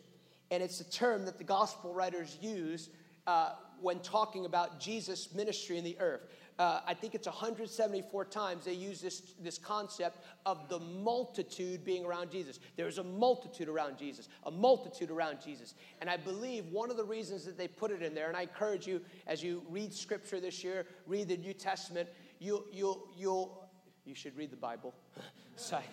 and 0.51 0.63
it's 0.63 0.81
a 0.81 0.91
term 0.91 1.25
that 1.25 1.39
the 1.39 1.45
gospel 1.45 1.93
writers 1.93 2.39
use 2.41 2.91
uh, 3.27 3.53
when 3.81 3.99
talking 4.01 4.47
about 4.47 4.81
Jesus' 4.81 5.35
ministry 5.35 5.79
in 5.79 5.85
the 5.85 5.97
earth. 6.01 6.29
Uh, 6.59 6.81
I 6.87 6.95
think 6.95 7.15
it's 7.15 7.27
174 7.27 8.25
times 8.25 8.65
they 8.65 8.73
use 8.73 9.03
this, 9.03 9.35
this 9.43 9.59
concept 9.59 10.25
of 10.47 10.71
the 10.71 10.79
multitude 10.79 11.85
being 11.85 12.07
around 12.07 12.31
Jesus. 12.31 12.61
There's 12.77 12.97
a 12.97 13.05
multitude 13.05 13.69
around 13.69 13.99
Jesus, 13.99 14.31
a 14.45 14.51
multitude 14.51 15.11
around 15.11 15.39
Jesus. 15.45 15.75
And 16.01 16.09
I 16.09 16.17
believe 16.17 16.65
one 16.69 16.91
of 16.91 16.97
the 16.97 17.05
reasons 17.05 17.45
that 17.45 17.59
they 17.59 17.69
put 17.69 17.91
it 17.91 18.01
in 18.01 18.15
there, 18.15 18.29
and 18.29 18.37
I 18.37 18.43
encourage 18.43 18.87
you 18.87 19.03
as 19.27 19.43
you 19.43 19.63
read 19.69 19.93
scripture 19.93 20.41
this 20.41 20.65
year, 20.65 20.87
read 21.07 21.29
the 21.29 21.37
New 21.37 21.53
Testament, 21.53 22.09
you, 22.39 22.65
you'll, 22.73 23.07
you'll, 23.15 23.69
you 24.07 24.15
should 24.15 24.35
read 24.35 24.51
the 24.51 24.57
Bible. 24.57 24.95
Sorry. 25.57 25.85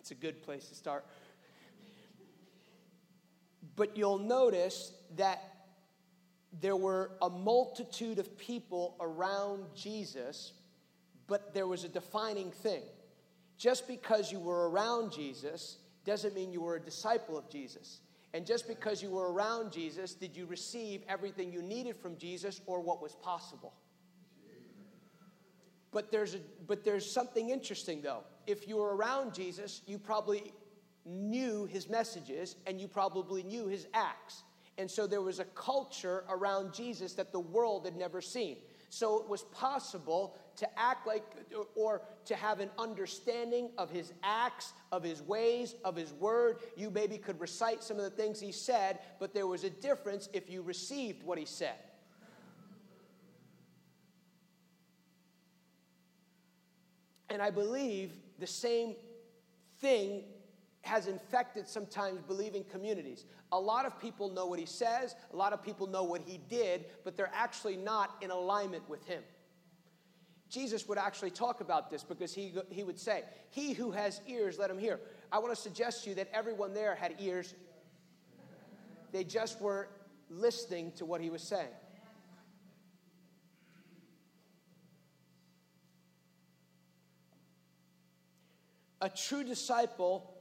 it's 0.00 0.10
a 0.10 0.16
good 0.16 0.42
place 0.42 0.68
to 0.68 0.74
start. 0.74 1.04
But 3.74 3.96
you'll 3.96 4.18
notice 4.18 4.92
that 5.16 5.42
there 6.60 6.76
were 6.76 7.12
a 7.20 7.28
multitude 7.28 8.18
of 8.18 8.38
people 8.38 8.96
around 9.00 9.64
Jesus, 9.74 10.52
but 11.26 11.52
there 11.52 11.66
was 11.66 11.84
a 11.84 11.88
defining 11.88 12.50
thing. 12.50 12.82
Just 13.58 13.88
because 13.88 14.30
you 14.30 14.38
were 14.38 14.70
around 14.70 15.12
Jesus 15.12 15.78
doesn't 16.04 16.34
mean 16.34 16.52
you 16.52 16.60
were 16.60 16.76
a 16.76 16.80
disciple 16.80 17.36
of 17.36 17.48
Jesus. 17.50 18.00
And 18.32 18.46
just 18.46 18.68
because 18.68 19.02
you 19.02 19.10
were 19.10 19.32
around 19.32 19.72
Jesus, 19.72 20.14
did 20.14 20.36
you 20.36 20.46
receive 20.46 21.02
everything 21.08 21.52
you 21.52 21.62
needed 21.62 21.96
from 21.96 22.16
Jesus 22.16 22.60
or 22.66 22.80
what 22.80 23.02
was 23.02 23.14
possible? 23.14 23.72
But 25.90 26.12
there's, 26.12 26.34
a, 26.34 26.38
but 26.66 26.84
there's 26.84 27.10
something 27.10 27.48
interesting 27.48 28.02
though. 28.02 28.24
If 28.46 28.68
you 28.68 28.76
were 28.76 28.94
around 28.94 29.32
Jesus, 29.32 29.80
you 29.86 29.98
probably 29.98 30.52
knew 31.06 31.64
his 31.66 31.88
messages 31.88 32.56
and 32.66 32.80
you 32.80 32.88
probably 32.88 33.42
knew 33.42 33.68
his 33.68 33.86
acts. 33.94 34.42
And 34.78 34.90
so 34.90 35.06
there 35.06 35.22
was 35.22 35.38
a 35.38 35.44
culture 35.44 36.24
around 36.28 36.74
Jesus 36.74 37.14
that 37.14 37.32
the 37.32 37.40
world 37.40 37.86
had 37.86 37.96
never 37.96 38.20
seen. 38.20 38.58
So 38.90 39.18
it 39.20 39.28
was 39.28 39.42
possible 39.44 40.36
to 40.56 40.78
act 40.78 41.06
like 41.06 41.24
or 41.74 42.02
to 42.24 42.36
have 42.36 42.60
an 42.60 42.70
understanding 42.78 43.70
of 43.78 43.90
his 43.90 44.12
acts, 44.22 44.72
of 44.92 45.02
his 45.02 45.22
ways, 45.22 45.74
of 45.84 45.96
his 45.96 46.12
word. 46.12 46.58
You 46.76 46.90
maybe 46.90 47.18
could 47.18 47.40
recite 47.40 47.82
some 47.82 47.98
of 47.98 48.04
the 48.04 48.10
things 48.10 48.40
he 48.40 48.52
said, 48.52 49.00
but 49.18 49.34
there 49.34 49.46
was 49.46 49.64
a 49.64 49.70
difference 49.70 50.28
if 50.32 50.48
you 50.48 50.62
received 50.62 51.22
what 51.24 51.38
he 51.38 51.44
said. 51.44 51.76
And 57.28 57.42
I 57.42 57.50
believe 57.50 58.12
the 58.38 58.46
same 58.46 58.94
thing 59.80 60.24
has 60.86 61.06
infected 61.08 61.68
sometimes 61.68 62.20
believing 62.22 62.64
communities. 62.64 63.24
A 63.52 63.58
lot 63.58 63.84
of 63.84 64.00
people 64.00 64.30
know 64.30 64.46
what 64.46 64.58
he 64.58 64.66
says, 64.66 65.14
a 65.32 65.36
lot 65.36 65.52
of 65.52 65.62
people 65.62 65.86
know 65.86 66.04
what 66.04 66.22
he 66.22 66.38
did, 66.48 66.86
but 67.04 67.16
they're 67.16 67.32
actually 67.34 67.76
not 67.76 68.16
in 68.22 68.30
alignment 68.30 68.88
with 68.88 69.04
him. 69.06 69.22
Jesus 70.48 70.86
would 70.88 70.98
actually 70.98 71.32
talk 71.32 71.60
about 71.60 71.90
this 71.90 72.04
because 72.04 72.32
he, 72.32 72.54
he 72.70 72.84
would 72.84 72.98
say, 72.98 73.24
He 73.50 73.72
who 73.72 73.90
has 73.90 74.20
ears, 74.28 74.58
let 74.58 74.70
him 74.70 74.78
hear. 74.78 75.00
I 75.32 75.38
want 75.38 75.54
to 75.54 75.60
suggest 75.60 76.04
to 76.04 76.10
you 76.10 76.16
that 76.16 76.28
everyone 76.32 76.72
there 76.72 76.94
had 76.94 77.16
ears, 77.18 77.54
they 79.12 79.24
just 79.24 79.60
weren't 79.60 79.88
listening 80.30 80.92
to 80.92 81.04
what 81.04 81.20
he 81.20 81.30
was 81.30 81.42
saying. 81.42 81.68
A 89.00 89.08
true 89.08 89.44
disciple 89.44 90.35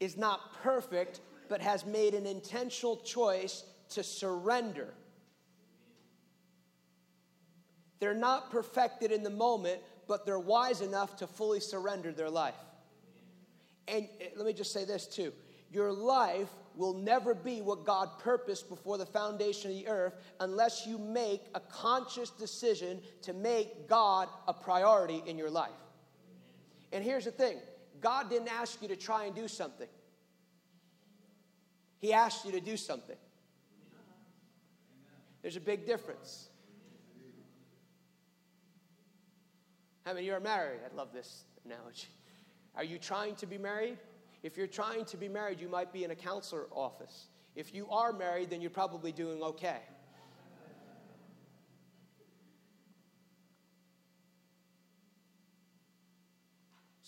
is 0.00 0.16
not 0.16 0.54
perfect, 0.62 1.20
but 1.48 1.60
has 1.60 1.86
made 1.86 2.14
an 2.14 2.26
intentional 2.26 2.96
choice 2.96 3.64
to 3.90 4.02
surrender. 4.02 4.94
They're 8.00 8.14
not 8.14 8.50
perfected 8.50 9.12
in 9.12 9.22
the 9.22 9.30
moment, 9.30 9.80
but 10.08 10.24
they're 10.24 10.40
wise 10.40 10.80
enough 10.80 11.16
to 11.18 11.26
fully 11.26 11.60
surrender 11.60 12.12
their 12.12 12.30
life. 12.30 12.54
And 13.86 14.08
eh, 14.20 14.28
let 14.36 14.46
me 14.46 14.52
just 14.52 14.72
say 14.72 14.84
this 14.84 15.06
too 15.06 15.32
your 15.72 15.92
life 15.92 16.48
will 16.74 16.94
never 16.94 17.34
be 17.34 17.60
what 17.60 17.84
God 17.84 18.18
purposed 18.18 18.68
before 18.68 18.98
the 18.98 19.06
foundation 19.06 19.70
of 19.70 19.76
the 19.76 19.86
earth 19.86 20.14
unless 20.40 20.86
you 20.86 20.98
make 20.98 21.42
a 21.54 21.60
conscious 21.60 22.30
decision 22.30 23.00
to 23.22 23.32
make 23.32 23.88
God 23.88 24.28
a 24.48 24.54
priority 24.54 25.22
in 25.26 25.38
your 25.38 25.50
life. 25.50 25.70
And 26.92 27.04
here's 27.04 27.24
the 27.24 27.30
thing 27.30 27.58
God 28.00 28.30
didn't 28.30 28.48
ask 28.48 28.80
you 28.82 28.88
to 28.88 28.96
try 28.96 29.24
and 29.24 29.34
do 29.34 29.48
something, 29.48 29.88
He 31.98 32.12
asked 32.12 32.44
you 32.44 32.52
to 32.52 32.60
do 32.60 32.76
something. 32.76 33.16
There's 35.42 35.56
a 35.56 35.60
big 35.60 35.86
difference. 35.86 36.48
How 40.04 40.12
many 40.12 40.26
you 40.26 40.34
are 40.34 40.40
married? 40.40 40.80
I 40.84 40.94
love 40.94 41.12
this 41.12 41.44
analogy. 41.64 42.08
Are 42.74 42.84
you 42.84 42.98
trying 42.98 43.36
to 43.36 43.46
be 43.46 43.58
married? 43.58 43.98
If 44.42 44.56
you're 44.56 44.66
trying 44.66 45.04
to 45.06 45.16
be 45.16 45.28
married, 45.28 45.60
you 45.60 45.68
might 45.68 45.92
be 45.92 46.04
in 46.04 46.10
a 46.10 46.14
counselor 46.14 46.66
office. 46.72 47.26
If 47.54 47.74
you 47.74 47.88
are 47.90 48.12
married, 48.12 48.50
then 48.50 48.60
you're 48.60 48.70
probably 48.70 49.12
doing 49.12 49.42
okay. 49.42 49.80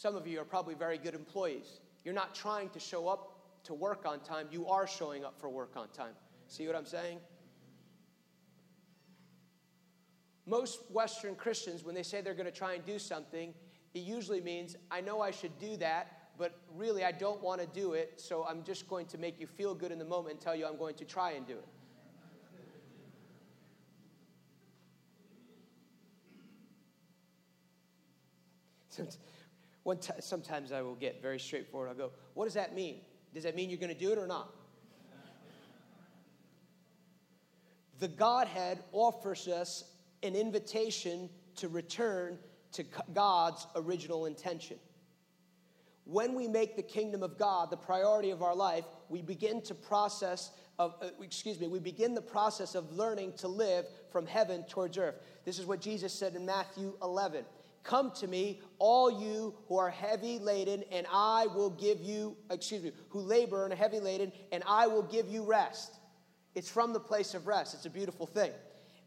Some 0.03 0.17
of 0.17 0.27
you 0.27 0.41
are 0.41 0.45
probably 0.45 0.75
very 0.75 0.99
good 0.99 1.15
employees. 1.15 1.79
You're 2.05 2.13
not 2.13 2.35
trying 2.35 2.71
to 2.71 2.81
show 2.81 3.07
up 3.07 3.39
to 3.63 3.73
work 3.73 4.05
on 4.05 4.19
time, 4.19 4.49
you 4.51 4.67
are 4.67 4.85
showing 4.85 5.25
up 5.25 5.39
for 5.39 5.49
work 5.49 5.77
on 5.77 5.87
time. 5.91 6.15
See 6.49 6.67
what 6.67 6.75
I'm 6.75 6.87
saying? 6.87 7.21
Most 10.45 10.81
Western 10.91 11.37
Christians, 11.37 11.85
when 11.85 11.95
they 11.95 12.03
say 12.03 12.21
they're 12.21 12.35
going 12.35 12.47
to 12.47 12.51
try 12.51 12.73
and 12.73 12.85
do 12.85 12.99
something, 12.99 13.55
it 13.95 14.01
usually 14.01 14.41
means, 14.41 14.75
I 14.91 15.01
know 15.01 15.21
I 15.21 15.31
should 15.31 15.57
do 15.61 15.77
that, 15.77 16.31
but 16.37 16.59
really 16.75 17.05
I 17.05 17.13
don't 17.13 17.41
want 17.41 17.61
to 17.61 17.69
do 17.69 17.93
it, 17.93 18.15
so 18.17 18.45
I'm 18.45 18.65
just 18.65 18.89
going 18.89 19.07
to 19.07 19.19
make 19.19 19.39
you 19.39 19.47
feel 19.47 19.73
good 19.73 19.93
in 19.93 20.01
the 20.01 20.05
moment 20.05 20.33
and 20.33 20.41
tell 20.41 20.57
you 20.57 20.67
I'm 20.67 20.79
going 20.79 20.97
to 20.97 21.05
try 21.05 21.31
and 21.35 21.47
do 21.47 21.59
it. 28.99 29.17
One 29.85 29.99
t- 29.99 30.13
sometimes 30.21 30.73
I 30.73 30.83
will 30.83 30.95
get 30.95 31.21
very 31.21 31.39
straightforward. 31.39 31.89
I'll 31.89 31.95
go, 31.95 32.11
What 32.35 32.45
does 32.45 32.55
that 32.55 32.75
mean? 32.75 33.01
Does 33.35 33.45
that 33.45 33.57
mean 33.57 33.71
you're 33.71 33.79
going 33.79 33.95
to 33.95 33.99
do 33.99 34.13
it 34.13 34.19
or 34.19 34.27
not? 34.27 34.55
The 37.99 38.09
Godhead 38.09 38.83
offers 38.93 39.47
us 39.47 39.85
an 40.23 40.35
invitation 40.35 41.31
to 41.57 41.69
return 41.69 42.39
to 42.73 42.85
God's 43.15 43.67
original 43.77 44.27
intention. 44.27 44.79
When 46.05 46.35
we 46.35 46.49
make 46.49 46.75
the 46.75 46.83
kingdom 46.83 47.23
of 47.23 47.39
God 47.39 47.71
the 47.71 47.77
priority 47.77 48.31
of 48.31 48.43
our 48.43 48.57
life, 48.57 48.85
we 49.09 49.23
begin 49.23 49.63
to 49.63 49.75
process 49.75 50.51
of, 50.79 50.97
uh, 51.01 51.09
excuse 51.21 51.61
me, 51.61 51.69
we 51.69 51.79
begin 51.79 52.15
the 52.15 52.23
process 52.23 52.75
of 52.75 52.93
learning 52.93 53.35
to 53.35 53.47
live 53.47 53.87
from 54.11 54.27
heaven 54.27 54.65
towards 54.65 54.99
earth. 54.99 55.17
This 55.45 55.59
is 55.59 55.67
what 55.67 55.81
Jesus 55.81 56.13
said 56.13 56.35
in 56.35 56.45
Matthew 56.45 56.95
11. 57.03 57.45
Come 57.83 58.13
to 58.13 58.29
me, 58.29 58.61
all 58.79 59.11
you 59.11 59.55
who 59.67 59.77
are 59.77 59.91
heavy 59.91 60.39
laden, 60.39 60.85
and 60.93 61.07
I 61.13 61.47
will 61.49 61.71
give 61.71 62.01
you, 62.01 62.37
excuse 62.51 62.83
me, 62.83 62.93
who 63.09 63.21
labor 63.21 63.65
and 63.65 63.73
are 63.73 63.77
heavy 63.77 63.99
laden, 63.99 64.33
and 64.53 64.63
I 64.67 64.87
will 64.87 65.03
give 65.03 65.29
you 65.29 65.43
rest. 65.43 65.99
It's 66.55 66.69
from 66.69 66.93
the 66.93 67.01
place 67.01 67.35
of 67.35 67.47
rest. 67.47 67.75
It's 67.75 67.87
a 67.87 67.91
beautiful 67.91 68.27
thing. 68.27 68.53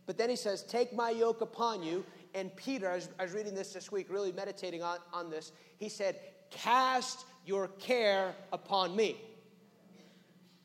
But 0.05 0.17
then 0.17 0.29
he 0.29 0.35
says, 0.35 0.63
Take 0.63 0.93
my 0.93 1.09
yoke 1.09 1.41
upon 1.41 1.83
you. 1.83 2.05
And 2.33 2.53
Peter, 2.55 2.89
I 2.89 2.95
was, 2.95 3.09
I 3.17 3.23
was 3.23 3.33
reading 3.33 3.55
this 3.55 3.71
this 3.71 3.91
week, 3.91 4.07
really 4.09 4.31
meditating 4.31 4.83
on, 4.83 4.97
on 5.13 5.29
this. 5.29 5.51
He 5.77 5.89
said, 5.89 6.19
Cast 6.51 7.25
your 7.45 7.69
care 7.79 8.35
upon 8.51 8.95
me. 8.95 9.17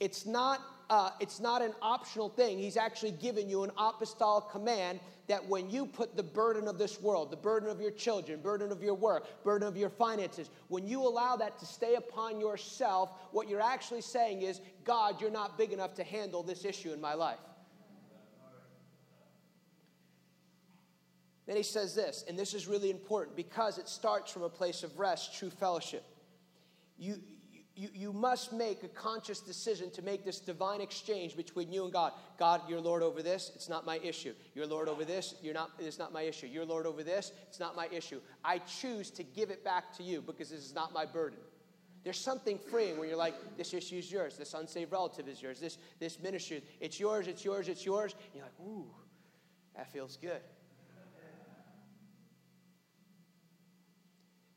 It's 0.01 0.27
not, 0.27 0.61
uh, 0.91 1.11
it's 1.21 1.39
not 1.39 1.63
an 1.63 1.73
optional 1.81 2.29
thing. 2.29 2.59
He's 2.59 2.77
actually 2.77 3.13
given 3.13 3.49
you 3.49 3.63
an 3.63 3.71
apostolic 3.79 4.51
command 4.51 4.99
that 5.29 5.49
when 5.49 5.71
you 5.71 5.87
put 5.87 6.17
the 6.17 6.23
burden 6.23 6.67
of 6.67 6.77
this 6.77 7.01
world, 7.01 7.31
the 7.31 7.37
burden 7.37 7.71
of 7.71 7.81
your 7.81 7.93
children, 7.93 8.41
burden 8.41 8.73
of 8.73 8.83
your 8.83 8.95
work, 8.95 9.45
burden 9.45 9.69
of 9.69 9.77
your 9.77 9.89
finances, 9.89 10.51
when 10.67 10.89
you 10.89 11.01
allow 11.01 11.37
that 11.37 11.57
to 11.61 11.65
stay 11.65 11.95
upon 11.95 12.41
yourself, 12.41 13.11
what 13.31 13.49
you're 13.49 13.61
actually 13.61 14.01
saying 14.01 14.43
is, 14.43 14.61
God, 14.85 15.21
you're 15.21 15.31
not 15.31 15.57
big 15.57 15.73
enough 15.73 15.95
to 15.95 16.03
handle 16.03 16.43
this 16.43 16.65
issue 16.65 16.93
in 16.93 17.01
my 17.01 17.15
life. 17.15 17.39
Then 21.47 21.57
he 21.57 21.63
says 21.63 21.95
this, 21.95 22.25
and 22.29 22.37
this 22.37 22.53
is 22.53 22.67
really 22.67 22.91
important 22.91 23.37
because 23.37 23.79
it 23.79 23.89
starts 23.89 24.33
from 24.33 24.43
a 24.43 24.49
place 24.49 24.83
of 24.83 24.99
rest, 24.99 25.37
true 25.39 25.51
fellowship. 25.51 26.05
You, 26.99 27.21
you, 27.77 27.89
you 27.95 28.13
must 28.13 28.53
make 28.53 28.83
a 28.83 28.89
conscious 28.89 29.41
decision 29.41 29.91
to 29.93 30.03
make 30.03 30.25
this 30.25 30.41
divine 30.41 30.81
exchange 30.81 31.37
between 31.37 31.73
you 31.73 31.85
and 31.85 31.93
God. 31.93 32.13
God, 32.39 32.63
you're 32.69 32.81
Lord 32.81 33.03
over 33.03 33.23
this, 33.23 33.53
it's 33.55 33.69
not 33.69 33.87
my 33.87 33.99
issue. 33.99 34.35
You're 34.55 34.67
Lord 34.67 34.89
over 34.89 35.05
this, 35.05 35.35
you're 35.43 35.55
not, 35.55 35.71
it's 35.79 35.99
not 35.99 36.13
my 36.13 36.23
issue. 36.23 36.47
You're 36.47 36.65
Lord 36.65 36.87
over 36.87 37.03
this, 37.03 37.33
it's 37.49 37.61
not 37.61 37.77
my 37.77 37.89
issue. 37.91 38.21
I 38.45 38.59
choose 38.59 39.11
to 39.13 39.23
give 39.23 39.51
it 39.51 39.65
back 39.65 39.97
to 39.97 40.03
you 40.03 40.21
because 40.21 40.51
this 40.51 40.61
is 40.61 40.75
not 40.75 40.93
my 40.93 41.07
burden. 41.07 41.39
There's 42.03 42.19
something 42.19 42.59
freeing 42.59 42.99
when 42.99 43.09
you're 43.09 43.19
like, 43.19 43.35
this 43.57 43.75
issue 43.75 43.97
is 43.97 44.11
yours, 44.11 44.37
this 44.37 44.55
unsaved 44.55 44.91
relative 44.91 45.29
is 45.29 45.41
yours, 45.43 45.61
this, 45.61 45.79
this 45.99 46.19
ministry, 46.19 46.63
it's 46.81 46.99
yours, 46.99 47.27
it's 47.27 47.45
yours, 47.45 47.69
it's 47.69 47.85
yours. 47.85 48.15
And 48.15 48.37
you're 48.37 48.45
like, 48.45 48.61
ooh, 48.61 48.87
that 49.77 49.93
feels 49.93 50.17
good. 50.17 50.41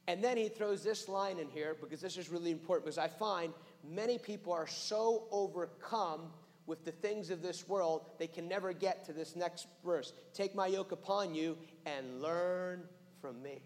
And 0.08 0.24
then 0.24 0.36
he 0.36 0.50
throws 0.50 0.84
this 0.84 1.08
line 1.08 1.40
in 1.40 1.48
here 1.50 1.78
because 1.80 2.02
this 2.02 2.18
is 2.18 2.30
really 2.30 2.52
important 2.52 2.86
because 2.86 2.98
I 2.98 3.08
find 3.08 3.54
many 3.90 4.18
people 4.18 4.52
are 4.52 4.68
so 4.68 5.24
overcome 5.32 6.32
with 6.66 6.86
the 6.86 6.92
things 6.92 7.30
of 7.30 7.42
this 7.42 7.68
world, 7.68 8.06
they 8.18 8.28
can 8.28 8.48
never 8.48 8.72
get 8.72 9.06
to 9.06 9.14
this 9.14 9.36
next 9.36 9.68
verse. 9.84 10.14
Take 10.34 10.56
my 10.56 10.68
yoke 10.68 10.92
upon 10.92 11.36
you 11.36 11.58
and 11.86 12.22
learn 12.22 12.84
from 13.22 13.42
me. 13.42 13.62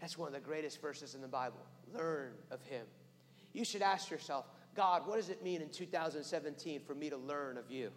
That's 0.00 0.18
one 0.18 0.28
of 0.28 0.34
the 0.34 0.40
greatest 0.40 0.80
verses 0.80 1.14
in 1.14 1.22
the 1.22 1.28
Bible. 1.28 1.60
Learn 1.94 2.32
of 2.50 2.62
him. 2.62 2.86
You 3.54 3.64
should 3.64 3.80
ask 3.80 4.10
yourself, 4.10 4.44
God, 4.74 5.06
what 5.06 5.16
does 5.16 5.30
it 5.30 5.42
mean 5.42 5.62
in 5.62 5.70
2017 5.70 6.80
for 6.80 6.94
me 6.94 7.08
to 7.08 7.16
learn 7.16 7.56
of 7.56 7.70
you? 7.70 7.90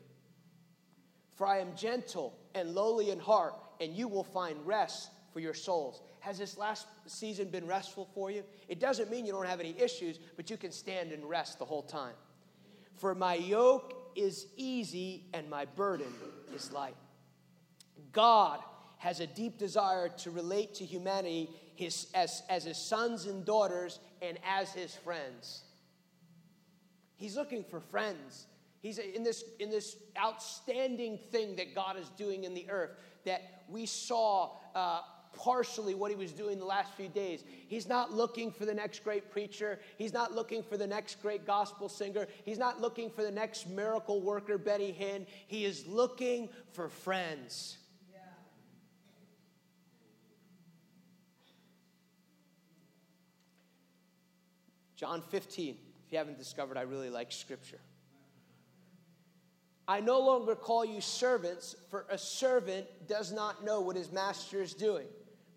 For 1.35 1.45
I 1.45 1.59
am 1.59 1.75
gentle 1.75 2.37
and 2.55 2.73
lowly 2.73 3.09
in 3.11 3.19
heart, 3.19 3.55
and 3.81 3.93
you 3.93 4.07
will 4.07 4.23
find 4.23 4.57
rest 4.65 5.11
for 5.33 5.39
your 5.39 5.53
souls. 5.53 6.01
Has 6.19 6.37
this 6.37 6.57
last 6.57 6.87
season 7.05 7.49
been 7.49 7.65
restful 7.65 8.09
for 8.13 8.31
you? 8.31 8.43
It 8.67 8.79
doesn't 8.79 9.09
mean 9.09 9.25
you 9.25 9.31
don't 9.31 9.47
have 9.47 9.59
any 9.59 9.75
issues, 9.79 10.19
but 10.35 10.49
you 10.49 10.57
can 10.57 10.71
stand 10.71 11.11
and 11.11 11.27
rest 11.27 11.59
the 11.59 11.65
whole 11.65 11.83
time. 11.83 12.15
For 12.97 13.15
my 13.15 13.35
yoke 13.35 14.11
is 14.15 14.47
easy 14.57 15.25
and 15.33 15.49
my 15.49 15.65
burden 15.65 16.13
is 16.53 16.71
light. 16.71 16.95
God 18.11 18.59
has 18.97 19.21
a 19.21 19.27
deep 19.27 19.57
desire 19.57 20.09
to 20.09 20.31
relate 20.31 20.75
to 20.75 20.85
humanity 20.85 21.49
his, 21.75 22.07
as, 22.13 22.43
as 22.49 22.65
his 22.65 22.77
sons 22.77 23.25
and 23.25 23.45
daughters 23.45 23.99
and 24.21 24.37
as 24.45 24.73
his 24.73 24.93
friends. 24.93 25.63
He's 27.15 27.37
looking 27.37 27.63
for 27.63 27.79
friends. 27.79 28.47
He's 28.81 28.97
in 28.97 29.23
this, 29.23 29.43
in 29.59 29.69
this 29.69 29.95
outstanding 30.17 31.19
thing 31.31 31.55
that 31.55 31.75
God 31.75 31.97
is 31.97 32.09
doing 32.09 32.43
in 32.43 32.53
the 32.53 32.69
earth 32.69 32.91
that 33.25 33.63
we 33.69 33.85
saw 33.85 34.51
uh, 34.73 35.01
partially 35.33 35.95
what 35.95 36.11
he 36.11 36.17
was 36.17 36.31
doing 36.31 36.59
the 36.59 36.65
last 36.65 36.93
few 36.93 37.07
days. 37.07 37.43
He's 37.67 37.87
not 37.87 38.13
looking 38.13 38.51
for 38.51 38.65
the 38.65 38.73
next 38.73 39.03
great 39.03 39.31
preacher. 39.31 39.79
He's 39.97 40.13
not 40.13 40.33
looking 40.33 40.63
for 40.63 40.77
the 40.77 40.87
next 40.87 41.21
great 41.21 41.45
gospel 41.45 41.89
singer. 41.89 42.27
He's 42.45 42.57
not 42.57 42.81
looking 42.81 43.09
for 43.09 43.23
the 43.23 43.31
next 43.31 43.69
miracle 43.69 44.21
worker, 44.21 44.57
Benny 44.57 44.95
Hinn. 44.97 45.25
He 45.47 45.65
is 45.65 45.85
looking 45.87 46.49
for 46.73 46.89
friends. 46.89 47.77
John 54.95 55.21
15. 55.21 55.77
If 56.05 56.11
you 56.11 56.17
haven't 56.17 56.37
discovered, 56.37 56.75
I 56.75 56.81
really 56.81 57.09
like 57.09 57.31
scripture. 57.31 57.79
I 59.87 60.01
no 60.01 60.19
longer 60.19 60.55
call 60.55 60.83
you 60.83 60.99
servants, 60.99 61.75
for 61.89 62.05
a 62.09 62.17
servant 62.17 62.85
does 63.07 63.31
not 63.31 63.63
know 63.63 63.79
what 63.79 63.95
his 63.95 64.11
master 64.11 64.61
is 64.61 64.73
doing. 64.73 65.07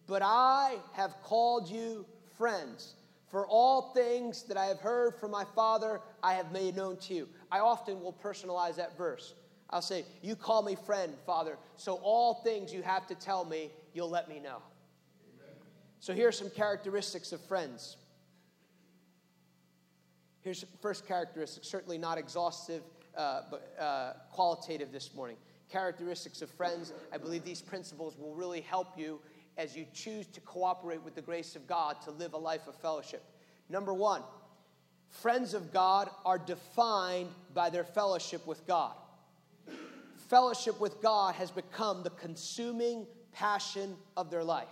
But 0.07 0.23
I 0.23 0.77
have 0.95 1.15
called 1.23 1.69
you 1.69 2.07
friends. 2.37 2.95
For 3.29 3.47
all 3.47 3.93
things 3.95 4.43
that 4.45 4.59
I 4.59 4.67
have 4.67 4.81
heard 4.81 5.15
from 5.15 5.31
my 5.31 5.45
Father, 5.55 6.01
I 6.23 6.35
have 6.35 6.53
made 6.53 6.77
known 6.77 6.99
to 6.99 7.15
you. 7.15 7.29
I 7.51 7.61
often 7.61 8.03
will 8.03 8.13
personalize 8.13 8.77
that 8.77 8.97
verse. 8.99 9.35
I'll 9.71 9.81
say, 9.81 10.05
You 10.21 10.37
call 10.37 10.63
me 10.63 10.77
friend, 10.77 11.15
Father, 11.25 11.57
so 11.77 11.95
all 12.03 12.35
things 12.35 12.75
you 12.75 12.83
have 12.83 13.07
to 13.07 13.15
tell 13.15 13.45
me, 13.47 13.71
you'll 13.95 14.11
let 14.11 14.29
me 14.29 14.39
know. 14.39 14.59
Amen. 15.35 15.55
So 16.01 16.13
here 16.13 16.29
are 16.29 16.33
some 16.33 16.51
characteristics 16.51 17.33
of 17.33 17.41
friends. 17.41 17.97
Here's 20.43 20.65
first 20.83 21.07
characteristic, 21.07 21.65
certainly 21.65 21.97
not 21.97 22.19
exhaustive, 22.19 22.83
uh, 23.17 23.43
but 23.51 23.75
uh, 23.81 24.13
qualitative 24.31 24.93
this 24.93 25.15
morning. 25.15 25.37
Characteristics 25.71 26.43
of 26.43 26.51
friends. 26.51 26.93
I 27.13 27.17
believe 27.17 27.45
these 27.45 27.63
principles 27.63 28.19
will 28.19 28.35
really 28.35 28.61
help 28.61 28.99
you 28.99 29.21
as 29.57 29.77
you 29.77 29.87
choose 29.93 30.27
to 30.29 30.41
cooperate 30.41 31.03
with 31.03 31.15
the 31.15 31.23
grace 31.23 31.57
of 31.57 31.67
God 31.67 32.01
to 32.03 32.11
live 32.11 32.33
a 32.33 32.39
life 32.39 32.67
of 32.67 32.75
fellowship. 32.77 33.23
Number 33.69 33.93
one, 33.93 34.23
friends 35.09 35.55
of 35.55 35.73
God 35.73 36.11
are 36.25 36.39
defined 36.39 37.31
by 37.55 37.71
their 37.71 37.85
fellowship 37.85 38.47
with 38.47 38.67
God. 38.67 38.95
Fellowship 40.29 40.81
with 40.81 41.01
God 41.03 41.35
has 41.35 41.51
become 41.51 42.03
the 42.03 42.11
consuming 42.11 43.07
passion 43.33 43.97
of 44.17 44.31
their 44.31 44.45
life. 44.45 44.69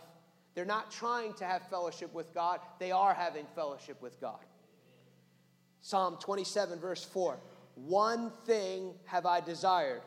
They're 0.55 0.65
not 0.65 0.91
trying 0.91 1.35
to 1.35 1.45
have 1.45 1.69
fellowship 1.69 2.13
with 2.13 2.35
God, 2.35 2.61
they 2.79 2.91
are 2.91 3.15
having 3.15 3.47
fellowship 3.55 4.01
with 4.03 4.21
God. 4.21 4.41
Psalm 5.83 6.19
27, 6.21 6.79
verse 6.79 7.05
4 7.05 7.39
One 7.77 8.31
thing 8.45 8.95
have 9.07 9.27
I 9.27 9.41
desired, 9.41 10.03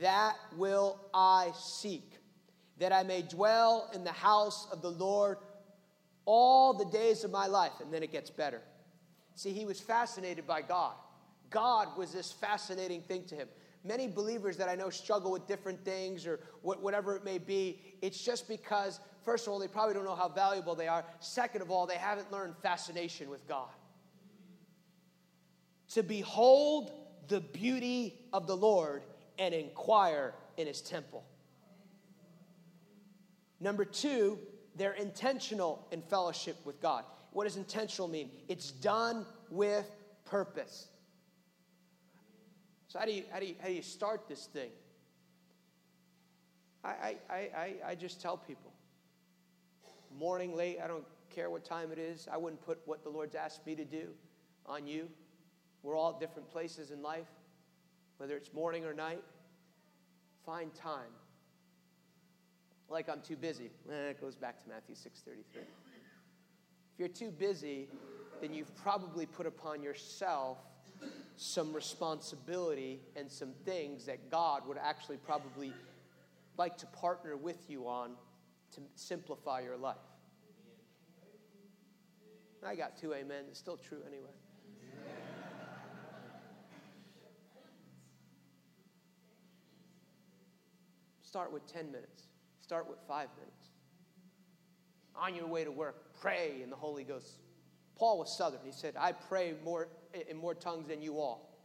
that 0.00 0.36
will 0.56 1.00
I 1.14 1.52
seek 1.58 2.17
that 2.78 2.92
I 2.92 3.02
may 3.02 3.22
dwell 3.22 3.90
in 3.94 4.04
the 4.04 4.12
house 4.12 4.68
of 4.72 4.82
the 4.82 4.90
Lord 4.90 5.38
all 6.24 6.74
the 6.74 6.84
days 6.86 7.24
of 7.24 7.30
my 7.30 7.46
life. 7.46 7.72
And 7.82 7.92
then 7.92 8.02
it 8.02 8.12
gets 8.12 8.30
better. 8.30 8.62
See, 9.34 9.52
he 9.52 9.64
was 9.64 9.80
fascinated 9.80 10.46
by 10.46 10.62
God. 10.62 10.94
God 11.50 11.96
was 11.96 12.12
this 12.12 12.32
fascinating 12.32 13.02
thing 13.02 13.24
to 13.26 13.34
him. 13.34 13.48
Many 13.84 14.08
believers 14.08 14.56
that 14.56 14.68
I 14.68 14.74
know 14.74 14.90
struggle 14.90 15.30
with 15.30 15.46
different 15.46 15.84
things 15.84 16.26
or 16.26 16.40
whatever 16.62 17.16
it 17.16 17.24
may 17.24 17.38
be. 17.38 17.80
It's 18.02 18.22
just 18.22 18.48
because, 18.48 19.00
first 19.24 19.46
of 19.46 19.52
all, 19.52 19.58
they 19.58 19.68
probably 19.68 19.94
don't 19.94 20.04
know 20.04 20.16
how 20.16 20.28
valuable 20.28 20.74
they 20.74 20.88
are. 20.88 21.04
Second 21.20 21.62
of 21.62 21.70
all, 21.70 21.86
they 21.86 21.94
haven't 21.94 22.30
learned 22.30 22.54
fascination 22.62 23.30
with 23.30 23.46
God. 23.48 23.68
To 25.90 26.02
behold 26.02 26.92
the 27.28 27.40
beauty 27.40 28.18
of 28.32 28.46
the 28.46 28.56
Lord 28.56 29.04
and 29.38 29.54
inquire 29.54 30.34
in 30.56 30.66
his 30.66 30.80
temple. 30.80 31.24
Number 33.60 33.84
two, 33.84 34.38
they're 34.76 34.92
intentional 34.92 35.86
in 35.90 36.02
fellowship 36.02 36.56
with 36.64 36.80
God. 36.80 37.04
What 37.32 37.44
does 37.44 37.56
intentional 37.56 38.08
mean? 38.08 38.30
It's 38.48 38.70
done 38.70 39.26
with 39.50 39.90
purpose. 40.24 40.88
So, 42.86 42.98
how 42.98 43.04
do 43.04 43.12
you, 43.12 43.24
how 43.30 43.40
do 43.40 43.46
you, 43.46 43.54
how 43.60 43.68
do 43.68 43.74
you 43.74 43.82
start 43.82 44.28
this 44.28 44.46
thing? 44.46 44.70
I, 46.84 47.16
I, 47.28 47.34
I, 47.34 47.74
I 47.88 47.94
just 47.94 48.22
tell 48.22 48.36
people 48.36 48.72
morning, 50.18 50.56
late, 50.56 50.78
I 50.82 50.86
don't 50.86 51.04
care 51.30 51.50
what 51.50 51.64
time 51.64 51.92
it 51.92 51.98
is. 51.98 52.28
I 52.32 52.36
wouldn't 52.36 52.62
put 52.62 52.78
what 52.86 53.04
the 53.04 53.10
Lord's 53.10 53.34
asked 53.34 53.66
me 53.66 53.74
to 53.76 53.84
do 53.84 54.08
on 54.66 54.86
you. 54.86 55.08
We're 55.82 55.96
all 55.96 56.14
at 56.14 56.20
different 56.20 56.50
places 56.50 56.90
in 56.90 57.02
life, 57.02 57.28
whether 58.16 58.36
it's 58.36 58.52
morning 58.52 58.84
or 58.84 58.92
night. 58.92 59.22
Find 60.44 60.74
time 60.74 61.12
like 62.88 63.08
I'm 63.08 63.20
too 63.20 63.36
busy. 63.36 63.70
Eh, 63.90 64.10
it 64.10 64.20
goes 64.20 64.34
back 64.34 64.62
to 64.62 64.68
Matthew 64.68 64.94
6:33. 64.94 65.62
If 66.92 66.98
you're 66.98 67.08
too 67.08 67.30
busy, 67.30 67.88
then 68.40 68.54
you've 68.54 68.74
probably 68.76 69.26
put 69.26 69.46
upon 69.46 69.82
yourself 69.82 70.58
some 71.36 71.72
responsibility 71.72 73.00
and 73.14 73.30
some 73.30 73.52
things 73.64 74.06
that 74.06 74.30
God 74.30 74.66
would 74.66 74.78
actually 74.78 75.18
probably 75.18 75.72
like 76.56 76.76
to 76.78 76.86
partner 76.86 77.36
with 77.36 77.70
you 77.70 77.86
on 77.86 78.16
to 78.72 78.80
simplify 78.96 79.60
your 79.60 79.76
life. 79.76 79.96
I 82.66 82.74
got 82.74 82.96
two 82.96 83.14
amen. 83.14 83.44
It's 83.48 83.58
still 83.58 83.76
true 83.76 84.02
anyway. 84.06 84.30
Start 91.22 91.52
with 91.52 91.66
10 91.66 91.92
minutes. 91.92 92.27
Start 92.68 92.86
with 92.86 92.98
five 93.08 93.30
minutes. 93.38 93.70
On 95.16 95.34
your 95.34 95.46
way 95.46 95.64
to 95.64 95.70
work, 95.70 96.20
pray 96.20 96.60
in 96.62 96.68
the 96.68 96.76
Holy 96.76 97.02
Ghost. 97.02 97.38
Paul 97.96 98.18
was 98.18 98.36
Southern. 98.36 98.60
He 98.62 98.72
said, 98.72 98.94
I 98.94 99.12
pray 99.12 99.54
more 99.64 99.88
in 100.28 100.36
more 100.36 100.52
tongues 100.52 100.86
than 100.88 101.00
you 101.00 101.18
all. 101.18 101.58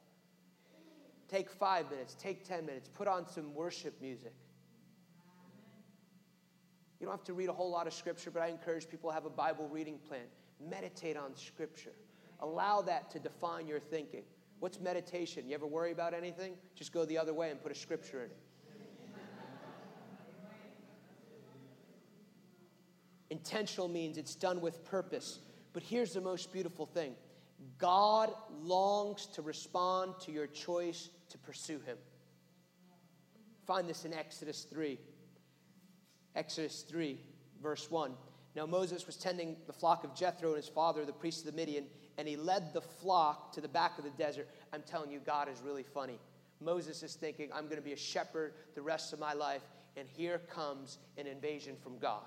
Take 1.27 1.49
five 1.49 1.91
minutes, 1.91 2.15
take 2.17 2.47
10 2.47 2.65
minutes, 2.65 2.87
put 2.87 3.09
on 3.09 3.27
some 3.27 3.53
worship 3.53 4.01
music. 4.01 4.31
You 7.01 7.05
don't 7.05 7.13
have 7.13 7.25
to 7.25 7.33
read 7.33 7.49
a 7.49 7.53
whole 7.53 7.69
lot 7.69 7.85
of 7.85 7.93
scripture, 7.93 8.31
but 8.31 8.41
I 8.41 8.47
encourage 8.47 8.89
people 8.89 9.09
to 9.09 9.13
have 9.13 9.25
a 9.25 9.29
Bible 9.29 9.67
reading 9.67 9.99
plan. 10.07 10.27
Meditate 10.69 11.17
on 11.17 11.35
scripture. 11.35 11.91
Allow 12.39 12.81
that 12.83 13.11
to 13.11 13.19
define 13.19 13.67
your 13.67 13.81
thinking. 13.81 14.23
What's 14.61 14.79
meditation? 14.79 15.49
You 15.49 15.55
ever 15.55 15.67
worry 15.67 15.91
about 15.91 16.13
anything? 16.13 16.53
Just 16.75 16.93
go 16.93 17.03
the 17.03 17.17
other 17.17 17.33
way 17.33 17.51
and 17.51 17.61
put 17.61 17.73
a 17.73 17.75
scripture 17.75 18.23
in 18.23 18.31
it. 18.31 18.37
Intentional 23.33 23.87
means 23.87 24.19
it's 24.19 24.35
done 24.35 24.61
with 24.61 24.85
purpose. 24.85 25.39
But 25.73 25.81
here's 25.81 26.13
the 26.13 26.21
most 26.21 26.53
beautiful 26.53 26.85
thing 26.85 27.15
God 27.79 28.31
longs 28.61 29.25
to 29.33 29.41
respond 29.41 30.13
to 30.21 30.31
your 30.31 30.45
choice 30.45 31.09
to 31.29 31.39
pursue 31.39 31.79
Him. 31.79 31.97
Find 33.65 33.89
this 33.89 34.05
in 34.05 34.13
Exodus 34.13 34.67
3. 34.69 34.99
Exodus 36.35 36.83
3, 36.87 37.19
verse 37.59 37.89
1. 37.89 38.11
Now 38.55 38.67
Moses 38.67 39.07
was 39.07 39.15
tending 39.15 39.55
the 39.65 39.73
flock 39.73 40.03
of 40.03 40.13
Jethro 40.13 40.49
and 40.49 40.57
his 40.57 40.67
father, 40.67 41.03
the 41.03 41.11
priest 41.11 41.39
of 41.39 41.47
the 41.47 41.57
Midian, 41.57 41.85
and 42.19 42.27
he 42.27 42.35
led 42.35 42.71
the 42.71 42.81
flock 42.81 43.51
to 43.53 43.61
the 43.61 43.67
back 43.67 43.97
of 43.97 44.03
the 44.03 44.11
desert. 44.11 44.47
I'm 44.71 44.83
telling 44.83 45.09
you, 45.09 45.19
God 45.19 45.49
is 45.49 45.59
really 45.65 45.81
funny. 45.81 46.19
Moses 46.61 47.01
is 47.01 47.15
thinking, 47.15 47.49
I'm 47.51 47.63
going 47.63 47.77
to 47.77 47.81
be 47.81 47.93
a 47.93 47.97
shepherd 47.97 48.53
the 48.75 48.83
rest 48.83 49.11
of 49.11 49.17
my 49.17 49.33
life, 49.33 49.63
and 49.97 50.07
here 50.07 50.37
comes 50.51 50.99
an 51.17 51.25
invasion 51.25 51.75
from 51.81 51.97
God. 51.97 52.21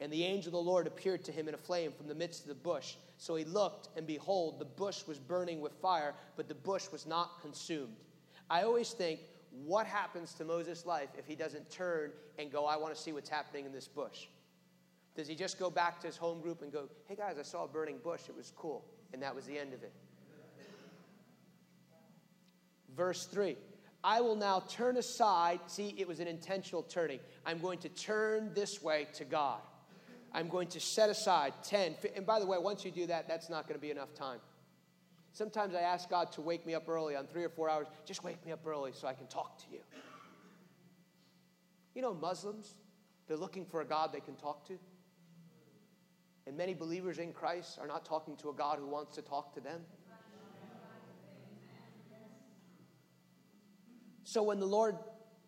And 0.00 0.12
the 0.12 0.24
angel 0.24 0.48
of 0.48 0.64
the 0.64 0.70
Lord 0.70 0.86
appeared 0.86 1.24
to 1.24 1.32
him 1.32 1.48
in 1.48 1.54
a 1.54 1.58
flame 1.58 1.92
from 1.92 2.06
the 2.06 2.14
midst 2.14 2.42
of 2.42 2.48
the 2.48 2.54
bush. 2.54 2.96
So 3.16 3.34
he 3.34 3.44
looked, 3.44 3.88
and 3.96 4.06
behold, 4.06 4.58
the 4.58 4.66
bush 4.66 5.06
was 5.06 5.18
burning 5.18 5.60
with 5.60 5.72
fire, 5.74 6.14
but 6.36 6.48
the 6.48 6.54
bush 6.54 6.86
was 6.92 7.06
not 7.06 7.40
consumed. 7.40 7.96
I 8.50 8.62
always 8.62 8.92
think, 8.92 9.20
what 9.64 9.86
happens 9.86 10.34
to 10.34 10.44
Moses' 10.44 10.84
life 10.84 11.08
if 11.16 11.26
he 11.26 11.34
doesn't 11.34 11.70
turn 11.70 12.12
and 12.38 12.52
go, 12.52 12.66
I 12.66 12.76
want 12.76 12.94
to 12.94 13.00
see 13.00 13.12
what's 13.12 13.30
happening 13.30 13.64
in 13.64 13.72
this 13.72 13.88
bush? 13.88 14.26
Does 15.14 15.26
he 15.26 15.34
just 15.34 15.58
go 15.58 15.70
back 15.70 15.98
to 16.00 16.06
his 16.06 16.16
home 16.18 16.42
group 16.42 16.60
and 16.60 16.70
go, 16.70 16.88
hey 17.08 17.16
guys, 17.16 17.36
I 17.38 17.42
saw 17.42 17.64
a 17.64 17.68
burning 17.68 17.96
bush, 18.04 18.22
it 18.28 18.36
was 18.36 18.52
cool, 18.54 18.84
and 19.14 19.22
that 19.22 19.34
was 19.34 19.46
the 19.46 19.58
end 19.58 19.72
of 19.72 19.82
it? 19.82 19.92
Verse 22.94 23.26
3 23.26 23.56
I 24.04 24.20
will 24.20 24.36
now 24.36 24.62
turn 24.68 24.98
aside. 24.98 25.60
See, 25.66 25.94
it 25.98 26.06
was 26.06 26.20
an 26.20 26.28
intentional 26.28 26.82
turning. 26.82 27.18
I'm 27.44 27.58
going 27.58 27.78
to 27.80 27.88
turn 27.88 28.52
this 28.54 28.82
way 28.82 29.08
to 29.14 29.24
God. 29.24 29.60
I'm 30.32 30.48
going 30.48 30.68
to 30.68 30.80
set 30.80 31.08
aside 31.08 31.54
10. 31.62 31.96
And 32.14 32.26
by 32.26 32.40
the 32.40 32.46
way, 32.46 32.58
once 32.58 32.84
you 32.84 32.90
do 32.90 33.06
that, 33.06 33.26
that's 33.28 33.48
not 33.48 33.66
going 33.66 33.78
to 33.78 33.80
be 33.80 33.90
enough 33.90 34.14
time. 34.14 34.38
Sometimes 35.32 35.74
I 35.74 35.80
ask 35.80 36.08
God 36.08 36.32
to 36.32 36.40
wake 36.40 36.66
me 36.66 36.74
up 36.74 36.88
early 36.88 37.14
on 37.14 37.26
three 37.26 37.44
or 37.44 37.48
four 37.48 37.68
hours. 37.68 37.86
Just 38.04 38.24
wake 38.24 38.44
me 38.44 38.52
up 38.52 38.66
early 38.66 38.92
so 38.94 39.06
I 39.06 39.12
can 39.12 39.26
talk 39.26 39.58
to 39.58 39.64
you. 39.70 39.80
You 41.94 42.02
know, 42.02 42.14
Muslims, 42.14 42.74
They're 43.26 43.36
looking 43.36 43.64
for 43.64 43.80
a 43.80 43.84
God 43.84 44.12
they 44.12 44.20
can 44.20 44.36
talk 44.36 44.66
to. 44.68 44.78
And 46.46 46.56
many 46.56 46.74
believers 46.74 47.18
in 47.18 47.32
Christ 47.32 47.78
are 47.80 47.86
not 47.86 48.04
talking 48.04 48.36
to 48.36 48.50
a 48.50 48.52
God 48.52 48.78
who 48.78 48.86
wants 48.86 49.14
to 49.16 49.22
talk 49.22 49.52
to 49.54 49.60
them. 49.60 49.80
So 54.24 54.42
when 54.42 54.58
the 54.58 54.66
Lord, 54.66 54.96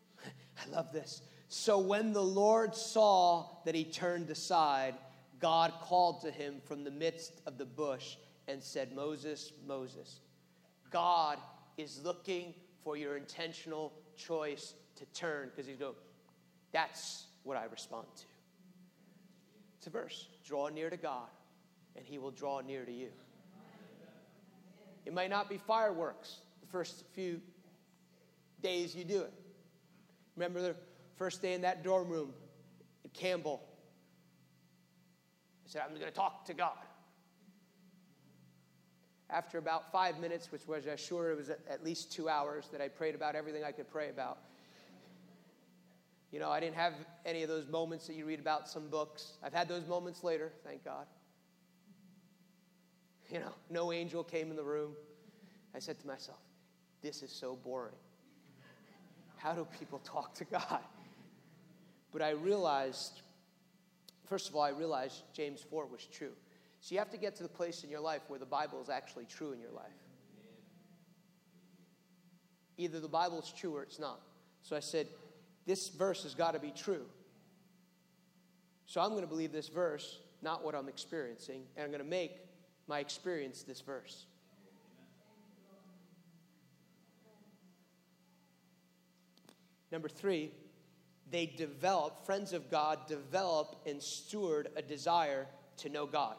I 0.23 0.71
love 0.71 0.93
this. 0.93 1.23
So 1.49 1.79
when 1.79 2.13
the 2.13 2.23
Lord 2.23 2.75
saw 2.75 3.47
that 3.65 3.75
he 3.75 3.85
turned 3.85 4.29
aside, 4.31 4.95
God 5.41 5.73
called 5.83 6.21
to 6.23 6.31
him 6.31 6.61
from 6.65 6.85
the 6.85 6.91
midst 6.91 7.41
of 7.47 7.57
the 7.57 7.65
bush 7.65 8.17
and 8.49 8.63
said, 8.63 8.95
Moses, 8.95 9.53
Moses. 9.67 10.21
God 10.91 11.39
is 11.77 12.01
looking 12.05 12.55
for 12.83 12.97
your 12.97 13.17
intentional 13.17 13.93
choice 14.17 14.75
to 14.97 15.07
turn 15.07 15.49
because 15.49 15.67
he's 15.67 15.77
going, 15.77 15.95
that's 16.73 17.27
what 17.45 17.57
I 17.57 17.65
respond 17.65 18.07
to. 18.17 18.25
It's 19.79 19.87
a 19.87 19.91
verse. 19.91 20.29
Draw 20.45 20.69
near 20.69 20.91
to 20.91 20.97
God, 20.97 21.29
and 21.97 22.05
he 22.05 22.19
will 22.19 22.31
draw 22.31 22.61
near 22.61 22.85
to 22.85 22.93
you. 22.93 23.09
It 25.07 25.15
might 25.15 25.31
not 25.31 25.49
be 25.49 25.57
fireworks 25.57 26.41
the 26.61 26.67
first 26.67 27.05
few 27.13 27.41
days 28.61 28.95
you 28.95 29.05
do 29.05 29.23
it. 29.23 29.33
Remember 30.37 30.61
the 30.61 30.77
first 31.19 31.43
day 31.43 31.53
in 31.53 31.63
that 31.63 31.83
dorm 31.83 32.09
room 32.09 32.33
at 33.05 33.13
Campbell? 33.13 33.61
I 35.67 35.71
said, 35.71 35.83
I'm 35.85 35.91
going 35.91 36.07
to 36.07 36.11
talk 36.11 36.47
to 36.47 36.55
God. 36.55 36.79
After 39.29 39.59
about 39.59 39.93
five 39.93 40.19
minutes, 40.21 40.51
which 40.51 40.67
was, 40.67 40.87
I'm 40.87 40.97
sure 40.97 41.33
it 41.33 41.37
was 41.37 41.51
at 41.51 41.85
least 41.85 42.11
two 42.13 42.31
hours, 42.31 42.69
that 42.73 42.81
I 42.81 42.89
prayed 42.89 43.15
about 43.15 43.35
everything 43.35 43.63
I 43.63 43.73
could 43.73 43.91
pray 43.91 44.09
about. 44.09 44.39
You 46.31 46.39
know, 46.39 46.51
I 46.51 46.61
didn't 46.61 46.77
have 46.77 46.95
any 47.27 47.43
of 47.43 47.49
those 47.49 47.67
moments 47.67 48.07
that 48.07 48.15
you 48.15 48.25
read 48.25 48.41
about 48.41 48.69
some 48.69 48.89
books. 48.89 49.35
I've 49.43 49.53
had 49.53 49.69
those 49.69 49.87
moments 49.87 50.25
later, 50.25 50.53
thank 50.65 50.85
God. 50.85 51.07
You 53.31 53.41
know, 53.41 53.53
no 53.69 53.93
angel 53.93 54.25
came 54.25 54.51
in 54.51 54.57
the 54.57 54.65
room. 54.65 54.93
I 55.75 55.79
said 55.79 55.99
to 56.01 56.07
myself, 56.07 56.39
this 57.03 57.23
is 57.23 57.31
so 57.31 57.57
boring. 57.57 57.95
How 59.37 59.53
do 59.53 59.67
people 59.79 60.01
talk 60.01 60.35
to 60.35 60.45
God? 60.45 60.81
But 62.13 62.23
I 62.23 62.31
realized, 62.31 63.21
first 64.27 64.49
of 64.49 64.57
all, 64.57 64.63
I 64.63 64.71
realized 64.71 65.23
James 65.33 65.61
4 65.71 65.87
was 65.87 66.07
true. 66.07 66.33
So 66.81 66.95
you 66.95 66.99
have 66.99 67.11
to 67.11 67.17
get 67.17 67.37
to 67.37 67.43
the 67.43 67.49
place 67.49 67.85
in 67.85 67.91
your 67.91 68.01
life 68.01 68.23
where 68.29 68.39
the 68.39 68.47
Bible 68.47 68.81
is 68.81 68.89
actually 68.89 69.27
true 69.27 69.53
in 69.53 69.61
your 69.61 69.73
life. 69.73 69.87
Either 72.77 73.01
the 73.01 73.09
Bible 73.09 73.41
is 73.41 73.53
true 73.57 73.77
or 73.77 73.83
it's 73.83 73.99
not. 73.99 74.21
So 74.63 74.77
I 74.77 74.81
said, 74.81 75.09
this 75.67 75.89
verse 75.89 76.23
has 76.23 76.35
got 76.35 76.53
to 76.53 76.61
be 76.61 76.71
true. 76.71 77.05
So 78.87 79.01
I'm 79.01 79.11
going 79.11 79.23
to 79.23 79.29
believe 79.29 79.53
this 79.53 79.69
verse, 79.69 80.21
not 80.41 80.65
what 80.65 80.75
I'm 80.75 80.89
experiencing, 80.89 81.63
and 81.77 81.85
I'm 81.85 81.91
going 81.91 82.03
to 82.03 82.09
make 82.09 82.33
my 82.87 83.01
experience 83.01 83.63
this 83.63 83.81
verse. 83.81 84.25
Number 89.91 90.09
three, 90.09 90.51
they 91.31 91.47
develop, 91.47 92.25
friends 92.25 92.53
of 92.53 92.71
God 92.71 93.07
develop 93.07 93.77
and 93.87 94.03
steward 94.03 94.69
a 94.77 94.83
desire 94.83 95.47
to 95.79 95.89
know 95.89 96.07
God. 96.07 96.37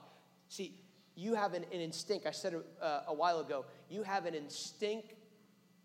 See, 0.47 0.73
you 1.15 1.35
have 1.35 1.53
an, 1.53 1.65
an 1.71 1.79
instinct, 1.79 2.25
I 2.25 2.31
said 2.31 2.55
uh, 2.81 3.01
a 3.07 3.13
while 3.13 3.39
ago, 3.39 3.65
you 3.89 4.03
have 4.03 4.25
an 4.25 4.33
instinct 4.33 5.13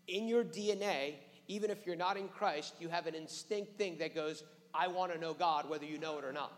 in 0.07 0.27
your 0.27 0.43
DNA, 0.43 1.15
even 1.47 1.69
if 1.69 1.85
you're 1.85 1.95
not 1.95 2.17
in 2.17 2.27
Christ, 2.29 2.75
you 2.79 2.89
have 2.89 3.07
an 3.07 3.15
instinct 3.15 3.77
thing 3.77 3.97
that 3.99 4.15
goes, 4.15 4.43
I 4.73 4.87
want 4.87 5.13
to 5.13 5.19
know 5.19 5.33
God, 5.33 5.69
whether 5.69 5.85
you 5.85 5.97
know 5.97 6.17
it 6.17 6.25
or 6.25 6.33
not. 6.33 6.53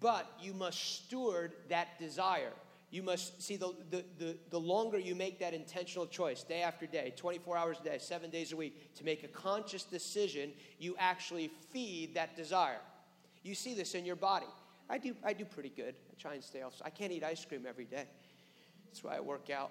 But 0.00 0.30
you 0.40 0.54
must 0.54 1.04
steward 1.04 1.52
that 1.68 1.98
desire. 1.98 2.52
You 2.90 3.04
must 3.04 3.40
see 3.40 3.56
the, 3.56 3.72
the, 3.90 4.04
the, 4.18 4.36
the, 4.50 4.58
longer 4.58 4.98
you 4.98 5.14
make 5.14 5.38
that 5.38 5.54
intentional 5.54 6.08
choice, 6.08 6.42
day 6.42 6.62
after 6.62 6.86
day, 6.86 7.14
24 7.16 7.56
hours 7.56 7.76
a 7.80 7.84
day, 7.84 7.98
seven 7.98 8.30
days 8.30 8.52
a 8.52 8.56
week, 8.56 8.96
to 8.96 9.04
make 9.04 9.22
a 9.22 9.28
conscious 9.28 9.84
decision, 9.84 10.50
you 10.80 10.96
actually 10.98 11.52
feed 11.72 12.14
that 12.14 12.34
desire. 12.34 12.80
You 13.44 13.54
see 13.54 13.74
this 13.74 13.94
in 13.94 14.04
your 14.04 14.16
body. 14.16 14.48
I 14.88 14.98
do, 14.98 15.14
I 15.24 15.34
do 15.34 15.44
pretty 15.44 15.68
good. 15.68 15.94
I 16.10 16.20
try 16.20 16.34
and 16.34 16.42
stay 16.42 16.62
off. 16.62 16.82
I 16.84 16.90
can't 16.90 17.12
eat 17.12 17.22
ice 17.22 17.44
cream 17.44 17.64
every 17.68 17.84
day. 17.84 18.06
That's 18.86 19.04
why 19.04 19.16
I 19.16 19.20
work 19.20 19.50
out. 19.50 19.70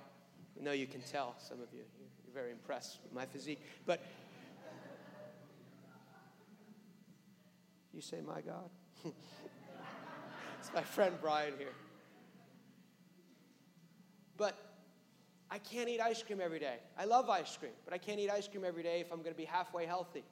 I 0.57 0.63
know 0.63 0.71
you 0.71 0.87
can 0.87 1.01
tell, 1.01 1.35
some 1.39 1.61
of 1.61 1.67
you. 1.73 1.81
You're 1.99 2.33
very 2.33 2.51
impressed 2.51 2.99
with 3.03 3.11
my 3.11 3.25
physique. 3.25 3.59
But 3.85 4.01
you 7.93 7.99
say, 7.99 8.21
my 8.25 8.39
God? 8.39 8.69
it's 10.59 10.73
my 10.73 10.83
friend 10.83 11.15
Brian 11.21 11.53
here. 11.57 11.73
But 14.39 14.57
I 15.51 15.59
can't 15.59 15.89
eat 15.89 15.99
ice 15.99 16.23
cream 16.23 16.39
every 16.41 16.59
day. 16.59 16.77
I 16.97 17.05
love 17.05 17.29
ice 17.29 17.55
cream, 17.57 17.73
but 17.85 17.93
I 17.93 17.97
can't 17.97 18.19
eat 18.19 18.31
ice 18.31 18.47
cream 18.47 18.63
every 18.65 18.81
day 18.81 19.01
if 19.01 19.11
I'm 19.11 19.19
going 19.19 19.33
to 19.33 19.37
be 19.37 19.45
halfway 19.45 19.85
healthy. 19.85 20.23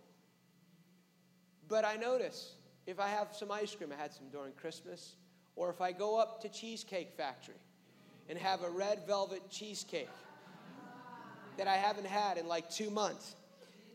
But 1.68 1.84
I 1.84 1.98
notice 1.98 2.54
if 2.88 3.00
I 3.00 3.10
have 3.10 3.36
some 3.36 3.52
ice 3.52 3.76
cream, 3.76 3.92
I 3.92 4.02
had 4.02 4.14
some 4.14 4.30
during 4.32 4.54
Christmas, 4.54 5.16
or 5.58 5.70
if 5.70 5.82
I 5.82 5.92
go 5.92 6.18
up 6.18 6.42
to 6.42 6.50
Cheesecake 6.50 7.12
Factory 7.18 7.60
and 8.30 8.40
have 8.40 8.64
a 8.64 8.70
red 8.70 9.06
velvet 9.06 9.50
cheesecake 9.50 10.10
that 11.58 11.68
I 11.68 11.76
haven't 11.76 12.08
had 12.08 12.38
in 12.38 12.48
like 12.48 12.70
two 12.70 12.90
months, 12.90 13.36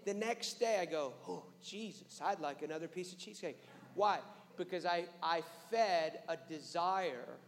the 0.04 0.12
next 0.12 0.60
day 0.60 0.78
I 0.80 0.84
go, 0.84 1.14
oh, 1.26 1.44
Jesus, 1.64 2.20
I'd 2.22 2.40
like 2.40 2.60
another 2.60 2.88
piece 2.88 3.12
of 3.12 3.18
cheesecake. 3.18 3.56
Why? 3.94 4.18
Because 4.58 4.84
I, 4.84 5.06
I 5.22 5.42
fed 5.70 6.18
a 6.28 6.36
desire 6.36 7.38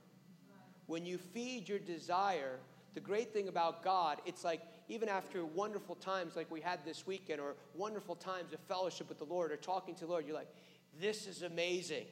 when 0.87 1.07
you 1.07 1.18
feed 1.18 1.68
your 1.68 1.78
desire, 1.78 2.59
the 2.95 3.01
great 3.01 3.32
thing 3.32 3.49
about 3.49 3.82
God, 3.82 4.20
it's 4.26 4.45
like 4.45 4.62
even 4.89 5.09
after 5.09 5.45
wonderful 5.45 5.95
times 5.95 6.37
like 6.37 6.51
we 6.51 6.61
had 6.61 6.85
this 6.85 7.07
weekend, 7.07 7.41
or 7.41 7.55
wonderful 7.74 8.14
times 8.14 8.53
of 8.53 8.61
fellowship 8.61 9.09
with 9.09 9.18
the 9.18 9.24
Lord, 9.24 9.51
or 9.51 9.57
talking 9.57 9.95
to 9.97 10.05
the 10.05 10.11
Lord, 10.11 10.26
you're 10.26 10.37
like, 10.37 10.53
this 11.01 11.26
is 11.26 11.43
amazing. 11.43 12.07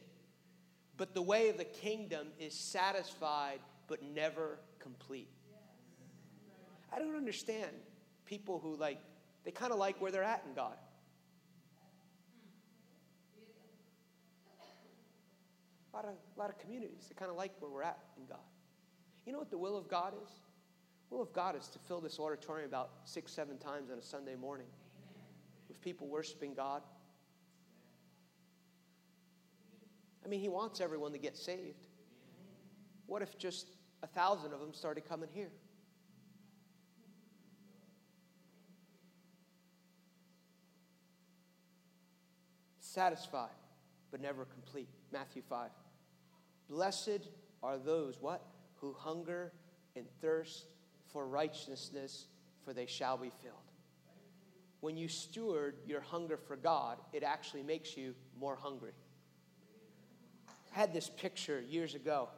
But 0.97 1.14
the 1.14 1.23
way 1.23 1.49
of 1.49 1.59
the 1.59 1.64
kingdom 1.64 2.29
is 2.39 2.55
satisfied 2.55 3.61
but 3.89 4.03
never 4.03 4.59
complete. 4.79 5.29
I 6.93 6.99
don't 6.99 7.16
understand 7.16 7.70
people 8.27 8.59
who 8.59 8.77
like, 8.77 8.99
they 9.45 9.51
kind 9.51 9.73
of 9.73 9.79
like 9.79 10.01
where 10.01 10.11
they're 10.11 10.23
at 10.23 10.43
in 10.47 10.55
God. 10.55 10.77
A 15.93 15.97
lot 15.97 16.05
of, 16.07 16.12
a 16.37 16.39
lot 16.39 16.49
of 16.49 16.59
communities, 16.59 17.07
they 17.09 17.14
kind 17.14 17.31
of 17.31 17.37
like 17.37 17.53
where 17.61 17.70
we're 17.70 17.83
at 17.83 17.99
in 18.16 18.25
God. 18.27 18.39
You 19.25 19.33
know 19.33 19.39
what 19.39 19.51
the 19.51 19.59
will 19.59 19.77
of 19.77 19.89
God 19.89 20.14
is? 20.23 20.31
The 21.09 21.16
will 21.16 21.23
of 21.23 21.33
God 21.33 21.57
is 21.57 21.68
to 21.68 21.79
fill 21.79 22.01
this 22.01 22.18
auditorium 22.18 22.68
about 22.68 22.91
six, 23.05 23.33
seven 23.33 23.59
times 23.59 23.91
on 23.91 23.99
a 23.99 24.03
Sunday 24.03 24.35
morning 24.35 24.66
with 25.68 25.81
people 25.81 26.09
worshiping 26.09 26.55
God. 26.55 26.83
I 30.25 30.29
mean, 30.29 30.41
He 30.41 30.49
wants 30.49 30.81
everyone 30.81 31.12
to 31.12 31.18
get 31.18 31.37
saved. 31.37 31.87
What 33.07 33.23
if 33.23 33.39
just 33.39 33.68
a 34.03 34.07
thousand 34.07 34.53
of 34.53 34.61
them 34.61 34.73
started 34.73 35.09
coming 35.09 35.29
here? 35.33 35.51
Satisfied, 42.81 43.51
but 44.11 44.20
never 44.20 44.45
complete. 44.45 44.89
Matthew 45.12 45.43
5. 45.49 45.70
Blessed 46.68 47.29
are 47.62 47.79
those, 47.79 48.18
what? 48.20 48.43
Who 48.83 48.93
hunger 48.99 49.53
and 49.97 50.05
thirst 50.20 50.66
for 51.12 51.26
righteousness, 51.26 52.26
for 52.64 52.74
they 52.74 52.85
shall 52.85 53.16
be 53.16 53.30
filled. 53.43 53.55
When 54.80 54.97
you 54.97 55.09
steward 55.09 55.76
your 55.87 56.01
hunger 56.01 56.37
for 56.37 56.57
God, 56.57 56.99
it 57.12 57.22
actually 57.22 57.62
makes 57.62 57.97
you 57.97 58.14
more 58.39 58.57
hungry. 58.57 58.93
I 60.74 60.80
had 60.80 60.93
this 60.93 61.09
picture 61.09 61.61
years 61.61 61.95
ago, 61.95 62.28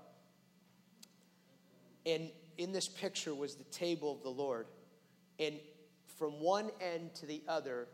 and 2.05 2.31
in 2.59 2.73
this 2.73 2.89
picture 2.89 3.35
was 3.35 3.55
the 3.55 3.65
table 3.65 4.13
of 4.13 4.23
the 4.23 4.29
Lord. 4.29 4.67
And 5.41 5.55
from 6.19 6.41
one 6.41 6.71
end 6.81 7.15
to 7.17 7.27
the 7.27 7.43
other, 7.49 7.89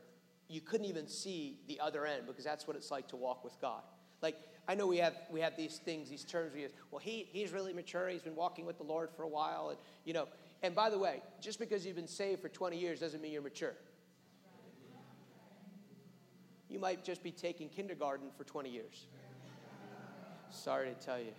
you 0.49 0.61
couldn't 0.61 0.87
even 0.87 1.07
see 1.07 1.59
the 1.69 1.79
other 1.79 2.05
end 2.05 2.27
because 2.27 2.45
that's 2.45 2.67
what 2.67 2.77
it's 2.77 2.91
like 2.91 3.07
to 3.09 3.17
walk 3.17 3.45
with 3.45 3.59
God. 3.61 3.83
Like 4.21 4.37
I 4.69 4.75
know 4.75 4.87
we 4.87 4.99
have 4.99 5.15
we 5.31 5.41
have 5.41 5.57
these 5.57 5.79
things, 5.79 6.09
these 6.09 6.25
terms 6.25 6.55
we 6.55 6.63
use. 6.63 6.73
Well, 6.91 7.01
he 7.01 7.29
he's 7.33 7.53
really 7.53 7.73
mature. 7.73 8.09
He's 8.09 8.23
been 8.23 8.37
walking 8.37 8.67
with 8.67 8.79
the 8.79 8.85
Lord 8.85 9.11
for 9.17 9.23
a 9.23 9.29
while, 9.29 9.71
and 9.71 9.79
you 10.05 10.13
know. 10.13 10.27
And 10.63 10.75
by 10.75 10.91
the 10.91 10.99
way, 10.99 11.23
just 11.41 11.59
because 11.59 11.87
you've 11.87 11.97
been 11.97 12.07
saved 12.07 12.43
for 12.43 12.51
20 12.51 12.77
years 12.77 13.01
doesn't 13.01 13.23
mean 13.23 13.33
you're 13.33 13.41
mature. 13.41 13.73
You 16.69 16.79
might 16.79 17.03
just 17.03 17.23
be 17.23 17.33
taking 17.33 17.69
kindergarten 17.69 18.29
for 18.37 18.45
20 18.45 18.69
years. 18.69 19.07
Sorry 20.51 20.91
to 20.91 20.95
tell 20.95 21.19
you. 21.19 21.33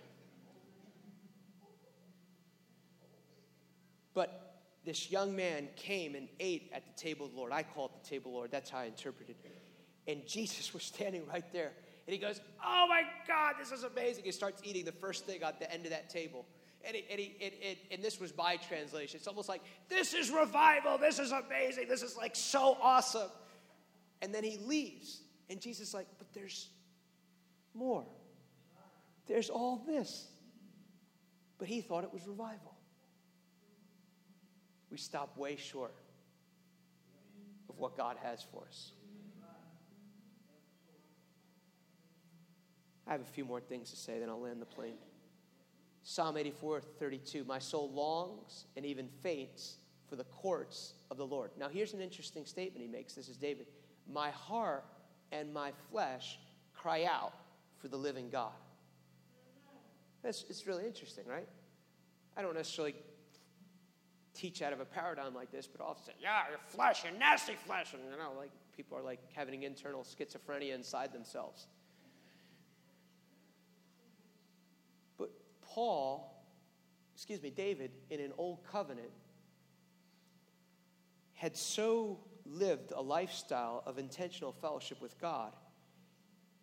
But 4.14 4.58
this 4.84 5.10
young 5.10 5.34
man 5.34 5.68
came 5.76 6.14
and 6.14 6.28
ate 6.40 6.70
at 6.74 6.82
the 6.86 7.00
table 7.00 7.26
of 7.26 7.32
the 7.32 7.38
Lord. 7.38 7.52
I 7.52 7.62
call 7.62 7.86
it 7.86 8.02
the 8.02 8.08
table 8.08 8.30
of 8.30 8.32
the 8.32 8.38
Lord. 8.38 8.50
That's 8.50 8.68
how 8.68 8.78
I 8.78 8.84
interpreted 8.84 9.36
it. 9.44 9.62
And 10.10 10.26
Jesus 10.26 10.74
was 10.74 10.82
standing 10.82 11.26
right 11.26 11.50
there. 11.52 11.72
And 12.06 12.12
he 12.14 12.18
goes, 12.18 12.40
Oh 12.64 12.86
my 12.88 13.02
God, 13.26 13.54
this 13.58 13.70
is 13.70 13.84
amazing. 13.84 14.24
He 14.24 14.32
starts 14.32 14.60
eating 14.64 14.84
the 14.84 14.92
first 14.92 15.26
thing 15.26 15.42
at 15.42 15.58
the 15.58 15.72
end 15.72 15.84
of 15.84 15.90
that 15.90 16.10
table. 16.10 16.46
And, 16.84 16.96
he, 16.96 17.04
and, 17.10 17.20
he, 17.20 17.36
and, 17.40 17.76
and, 17.92 18.02
this 18.02 18.18
was 18.18 18.36
my 18.36 18.56
translation. 18.56 19.18
It's 19.18 19.28
almost 19.28 19.48
like, 19.48 19.62
This 19.88 20.14
is 20.14 20.30
revival. 20.30 20.98
This 20.98 21.18
is 21.18 21.32
amazing. 21.32 21.88
This 21.88 22.02
is 22.02 22.16
like 22.16 22.34
so 22.34 22.76
awesome. 22.82 23.30
And 24.20 24.34
then 24.34 24.44
he 24.44 24.58
leaves. 24.58 25.20
And 25.48 25.60
Jesus 25.60 25.88
is 25.88 25.94
like, 25.94 26.06
But 26.18 26.32
there's 26.32 26.68
more. 27.74 28.04
There's 29.26 29.50
all 29.50 29.82
this. 29.86 30.26
But 31.58 31.68
he 31.68 31.80
thought 31.80 32.02
it 32.02 32.12
was 32.12 32.26
revival. 32.26 32.74
We 34.90 34.98
stop 34.98 35.38
way 35.38 35.56
short 35.56 35.94
of 37.68 37.78
what 37.78 37.96
God 37.96 38.16
has 38.22 38.44
for 38.50 38.64
us. 38.66 38.92
I 43.06 43.12
have 43.12 43.20
a 43.20 43.24
few 43.24 43.44
more 43.44 43.60
things 43.60 43.90
to 43.90 43.96
say, 43.96 44.18
then 44.18 44.28
I'll 44.28 44.40
land 44.40 44.60
the 44.60 44.66
plane. 44.66 44.94
Psalm 46.04 46.36
84 46.36 46.80
32 46.80 47.44
My 47.44 47.58
soul 47.58 47.90
longs 47.92 48.66
and 48.76 48.84
even 48.84 49.08
faints 49.22 49.76
for 50.08 50.16
the 50.16 50.24
courts 50.24 50.94
of 51.10 51.16
the 51.16 51.26
Lord. 51.26 51.50
Now, 51.58 51.68
here's 51.68 51.94
an 51.94 52.00
interesting 52.00 52.44
statement 52.44 52.84
he 52.84 52.90
makes. 52.90 53.14
This 53.14 53.28
is 53.28 53.36
David. 53.36 53.66
My 54.10 54.30
heart 54.30 54.84
and 55.30 55.52
my 55.52 55.72
flesh 55.90 56.38
cry 56.74 57.04
out 57.04 57.32
for 57.78 57.88
the 57.88 57.96
living 57.96 58.28
God. 58.28 58.52
That's, 60.22 60.44
it's 60.48 60.66
really 60.66 60.86
interesting, 60.86 61.24
right? 61.26 61.48
I 62.36 62.42
don't 62.42 62.54
necessarily 62.54 62.94
teach 64.34 64.62
out 64.62 64.72
of 64.72 64.80
a 64.80 64.84
paradigm 64.84 65.34
like 65.34 65.50
this, 65.50 65.66
but 65.66 65.84
often 65.84 66.04
say, 66.04 66.12
yeah, 66.20 66.48
your 66.48 66.58
flesh, 66.66 67.04
your 67.04 67.12
nasty 67.12 67.54
flesh. 67.54 67.92
And 67.92 68.02
you 68.04 68.18
know, 68.18 68.32
like 68.38 68.50
people 68.76 68.96
are 68.96 69.02
like 69.02 69.20
having 69.32 69.62
internal 69.62 70.02
schizophrenia 70.02 70.74
inside 70.74 71.12
themselves. 71.12 71.66
But 75.18 75.30
Paul, 75.74 76.44
excuse 77.14 77.42
me, 77.42 77.50
David, 77.50 77.92
in 78.10 78.20
an 78.20 78.32
old 78.38 78.64
covenant, 78.70 79.10
had 81.34 81.56
so 81.56 82.20
lived 82.44 82.92
a 82.94 83.00
lifestyle 83.00 83.82
of 83.86 83.98
intentional 83.98 84.52
fellowship 84.52 85.00
with 85.00 85.18
God, 85.20 85.54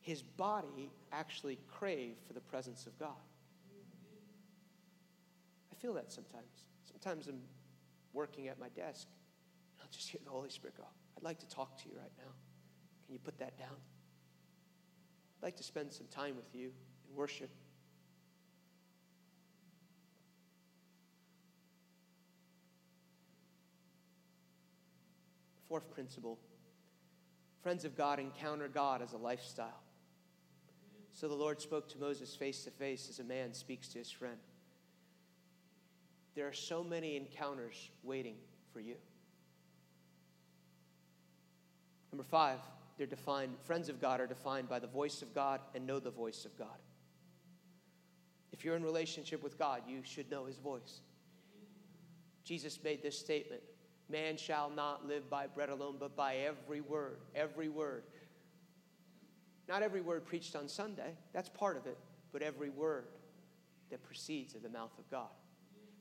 his 0.02 0.22
body 0.22 0.92
actually 1.12 1.58
craved 1.68 2.22
for 2.28 2.34
the 2.34 2.42
presence 2.42 2.86
of 2.86 2.98
God 3.00 3.16
I 5.80 5.82
feel 5.82 5.94
that 5.94 6.12
sometimes. 6.12 6.66
Sometimes 6.84 7.28
I'm 7.28 7.42
working 8.14 8.48
at 8.48 8.60
my 8.60 8.70
desk, 8.70 9.08
and 9.74 9.82
I'll 9.82 9.92
just 9.92 10.10
hear 10.10 10.20
the 10.24 10.32
Holy 10.32 10.50
Spirit 10.50 10.76
go, 10.76 10.84
I'd 11.18 11.24
like 11.24 11.40
to 11.40 11.48
talk 11.48 11.82
to 11.84 11.90
you 11.90 11.96
right 11.98 12.12
now. 12.18 12.32
Can 13.06 13.14
you 13.14 13.20
put 13.20 13.38
that 13.40 13.58
down? 13.58 13.78
I'd 15.38 15.44
like 15.44 15.56
to 15.58 15.64
spend 15.64 15.94
some 15.94 16.08
time 16.08 16.36
with 16.36 16.54
you 16.54 16.72
in 17.10 17.16
worship. 17.16 17.50
Fourth 25.70 25.90
principle 25.92 26.40
friends 27.62 27.86
of 27.86 27.96
God 27.96 28.20
encounter 28.20 28.68
God 28.68 29.02
as 29.02 29.14
a 29.14 29.18
lifestyle. 29.18 29.82
So 31.12 31.28
the 31.28 31.36
Lord 31.36 31.62
spoke 31.62 31.90
to 31.90 31.98
Moses 31.98 32.36
face 32.36 32.64
to 32.64 32.72
face 32.72 33.08
as 33.10 33.20
a 33.20 33.24
man 33.24 33.54
speaks 33.54 33.88
to 33.90 34.00
his 34.00 34.10
friend. 34.10 34.38
There 36.36 36.48
are 36.48 36.54
so 36.54 36.84
many 36.84 37.18
encounters 37.18 37.90
waiting 38.04 38.36
for 38.72 38.80
you. 38.80 38.96
Number 42.12 42.24
five, 42.24 42.60
they're 42.98 43.08
defined, 43.08 43.56
friends 43.66 43.90
of 43.90 44.02
God 44.02 44.20
are 44.22 44.28
defined 44.28 44.70
by 44.70 44.80
the 44.80 44.88
voice 44.88 45.22
of 45.22 45.36
God 45.36 45.60
and 45.76 45.86
know 45.86 46.00
the 46.00 46.10
voice 46.10 46.46
of 46.46 46.58
God. 46.58 46.78
If 48.52 48.66
you're 48.66 48.76
in 48.76 48.84
relationship 48.84 49.44
with 49.44 49.60
God, 49.60 49.82
you 49.88 50.00
should 50.04 50.32
know 50.32 50.46
his 50.46 50.58
voice. 50.58 51.02
Jesus 52.44 52.80
made 52.84 53.04
this 53.04 53.18
statement 53.20 53.62
Man 54.10 54.38
shall 54.38 54.72
not 54.72 55.08
live 55.08 55.30
by 55.30 55.48
bread 55.48 55.70
alone, 55.70 55.98
but 56.00 56.16
by 56.16 56.38
every 56.38 56.82
word, 56.82 57.20
every 57.36 57.70
word. 57.70 58.04
Not 59.68 59.84
every 59.84 60.02
word 60.02 60.26
preached 60.26 60.56
on 60.56 60.68
Sunday, 60.68 61.14
that's 61.32 61.50
part 61.50 61.78
of 61.78 61.86
it, 61.86 61.98
but 62.32 62.42
every 62.42 62.70
word 62.70 63.06
that 63.92 64.04
proceeds 64.04 64.56
of 64.56 64.64
the 64.64 64.70
mouth 64.70 64.98
of 64.98 65.10
God. 65.12 65.30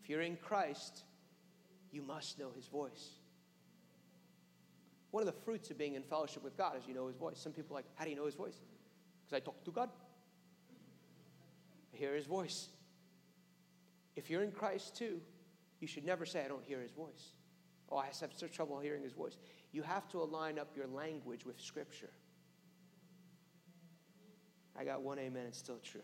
If 0.03 0.09
you're 0.09 0.23
in 0.23 0.37
Christ, 0.37 1.03
you 1.93 2.01
must 2.01 2.39
know 2.39 2.49
his 2.57 2.67
voice. 2.67 3.11
One 5.11 5.23
of 5.23 5.27
the 5.27 5.41
fruits 5.41 5.71
of 5.71 5.79
being 5.79 5.95
in 5.95 6.03
fellowship 6.03 6.43
with 6.43 6.57
God 6.57 6.77
is 6.79 6.87
you 6.87 6.95
know 6.95 7.07
his 7.07 7.17
voice. 7.17 7.39
Some 7.39 7.53
people 7.53 7.77
are 7.77 7.81
like, 7.81 7.87
how 7.95 8.05
do 8.05 8.11
you 8.11 8.17
know 8.17 8.27
his 8.27 8.35
voice? 8.35 8.57
Because 9.25 9.37
I 9.37 9.41
talk 9.45 9.65
to 9.65 9.71
God. 9.71 9.91
I 11.93 11.97
hear 11.97 12.15
his 12.15 12.27
voice. 12.27 12.69
If 14.17 14.31
you're 14.31 14.43
in 14.43 14.53
Christ 14.53 14.97
too, 14.97 15.21
you 15.81 15.87
should 15.87 16.05
never 16.05 16.27
say, 16.27 16.45
I 16.45 16.49
don't 16.49 16.65
hear 16.65 16.81
his 16.81 16.93
voice. 16.93 17.33
Oh, 17.91 17.97
I 17.97 18.07
have 18.07 18.15
such 18.15 18.53
trouble 18.53 18.79
hearing 18.81 19.03
his 19.03 19.13
voice. 19.13 19.37
You 19.73 19.83
have 19.83 20.09
to 20.11 20.19
align 20.19 20.59
up 20.59 20.69
your 20.77 20.87
language 20.87 21.47
with 21.47 21.61
Scripture. 21.61 22.11
I 24.79 24.85
got 24.85 25.03
one 25.03 25.19
amen, 25.19 25.47
it's 25.47 25.59
still 25.59 25.81
true. 25.83 26.03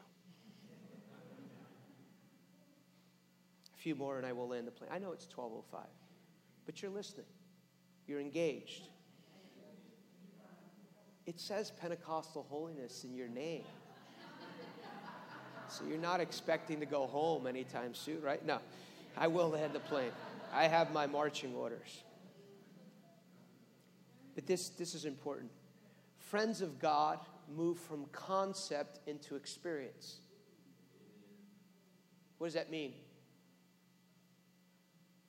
A 3.74 3.76
few 3.76 3.94
more 3.94 4.16
and 4.16 4.26
I 4.26 4.32
will 4.32 4.48
land 4.48 4.66
the 4.66 4.72
plane. 4.72 4.90
I 4.92 4.98
know 4.98 5.12
it's 5.12 5.26
1205, 5.26 5.86
but 6.66 6.82
you're 6.82 6.90
listening. 6.90 7.26
You're 8.06 8.20
engaged. 8.20 8.88
It 11.26 11.38
says 11.38 11.70
Pentecostal 11.70 12.46
holiness 12.48 13.04
in 13.04 13.14
your 13.14 13.28
name. 13.28 13.64
So 15.68 15.84
you're 15.88 15.98
not 15.98 16.20
expecting 16.20 16.80
to 16.80 16.86
go 16.86 17.06
home 17.06 17.46
anytime 17.46 17.94
soon, 17.94 18.20
right? 18.22 18.44
No, 18.44 18.58
I 19.16 19.26
will 19.26 19.48
land 19.50 19.72
the 19.72 19.80
plane. 19.80 20.12
I 20.54 20.68
have 20.68 20.92
my 20.92 21.06
marching 21.06 21.54
orders. 21.54 22.04
But 24.34 24.46
this, 24.46 24.68
this 24.70 24.94
is 24.94 25.04
important. 25.04 25.50
Friends 26.18 26.60
of 26.60 26.78
God 26.78 27.18
move 27.54 27.78
from 27.78 28.06
concept 28.12 29.00
into 29.06 29.34
experience. 29.34 30.16
What 32.38 32.46
does 32.46 32.54
that 32.54 32.70
mean? 32.70 32.94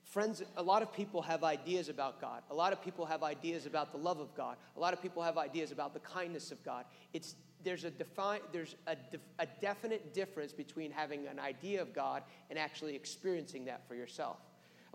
Friends, 0.04 0.42
a 0.56 0.64
lot 0.64 0.82
of 0.82 0.94
people 0.94 1.22
have 1.24 1.44
ideas 1.44 1.90
about 1.90 2.22
God. 2.22 2.42
A 2.50 2.56
lot 2.56 2.72
of 2.72 2.82
people 2.82 3.06
have 3.06 3.22
ideas 3.22 3.66
about 3.66 3.92
the 3.92 3.98
love 3.98 4.20
of 4.20 4.34
God. 4.36 4.56
A 4.78 4.80
lot 4.80 4.94
of 4.94 5.02
people 5.02 5.22
have 5.22 5.38
ideas 5.38 5.72
about 5.72 5.94
the 5.94 6.00
kindness 6.00 6.52
of 6.52 6.64
God. 6.64 6.86
It's, 7.14 7.36
there's 7.64 7.84
a, 7.84 7.92
defi- 7.92 8.42
there's 8.54 8.76
a, 8.88 8.96
def- 8.96 9.20
a 9.40 9.48
definite 9.60 10.14
difference 10.14 10.54
between 10.54 10.92
having 10.92 11.28
an 11.28 11.40
idea 11.40 11.82
of 11.82 11.94
God 11.94 12.24
and 12.50 12.58
actually 12.58 12.96
experiencing 12.96 13.66
that 13.66 13.86
for 13.88 13.96
yourself. 13.96 14.38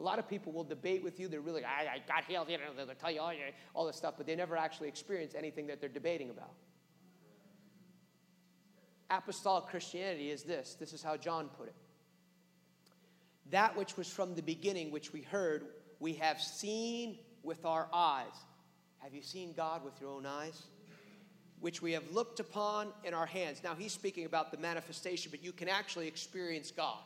A 0.01 0.03
lot 0.03 0.19
of 0.19 0.27
people 0.27 0.53
will 0.53 0.65
debate 0.65 1.05
with 1.05 1.21
you. 1.21 1.29
They're 1.29 1.41
really, 1.41 1.65
I, 1.65 1.83
I 1.83 2.03
got 2.09 2.25
healed, 2.25 2.49
you 2.49 2.57
know, 2.57 2.87
they'll 2.87 2.95
tell 2.97 3.11
you 3.11 3.21
all, 3.21 3.33
all 3.75 3.87
this 3.87 3.97
stuff, 3.97 4.15
but 4.17 4.27
they 4.27 4.35
never 4.35 4.57
actually 4.57 4.89
experience 4.89 5.35
anything 5.37 5.67
that 5.69 5.81
they're 5.81 5.89
debating 5.89 6.31
about. 6.31 6.53
Apostolic 9.11 9.67
Christianity 9.67 10.31
is 10.31 10.43
this. 10.43 10.75
This 10.81 10.93
is 10.93 11.03
how 11.03 11.17
John 11.17 11.49
put 11.57 11.69
it 11.69 11.75
that 13.51 13.77
which 13.77 13.97
was 13.97 14.09
from 14.09 14.35
the 14.35 14.43
beginning, 14.43 14.91
which 14.91 15.13
we 15.13 15.23
heard, 15.23 15.67
we 15.99 16.15
have 16.15 16.41
seen 16.41 17.19
with 17.43 17.65
our 17.65 17.89
eyes. 17.93 18.33
Have 18.99 19.15
you 19.15 19.23
seen 19.23 19.53
God 19.53 19.85
with 19.85 20.01
your 20.01 20.11
own 20.11 20.27
eyes? 20.27 20.63
Which 21.61 21.83
we 21.83 21.93
have 21.93 22.05
looked 22.13 22.41
upon 22.41 22.89
in 23.05 23.13
our 23.13 23.27
hands. 23.27 23.63
Now, 23.63 23.75
he's 23.75 23.93
speaking 23.93 24.25
about 24.25 24.51
the 24.51 24.59
manifestation, 24.59 25.31
but 25.31 25.43
you 25.43 25.53
can 25.53 25.69
actually 25.69 26.07
experience 26.07 26.71
God 26.71 27.01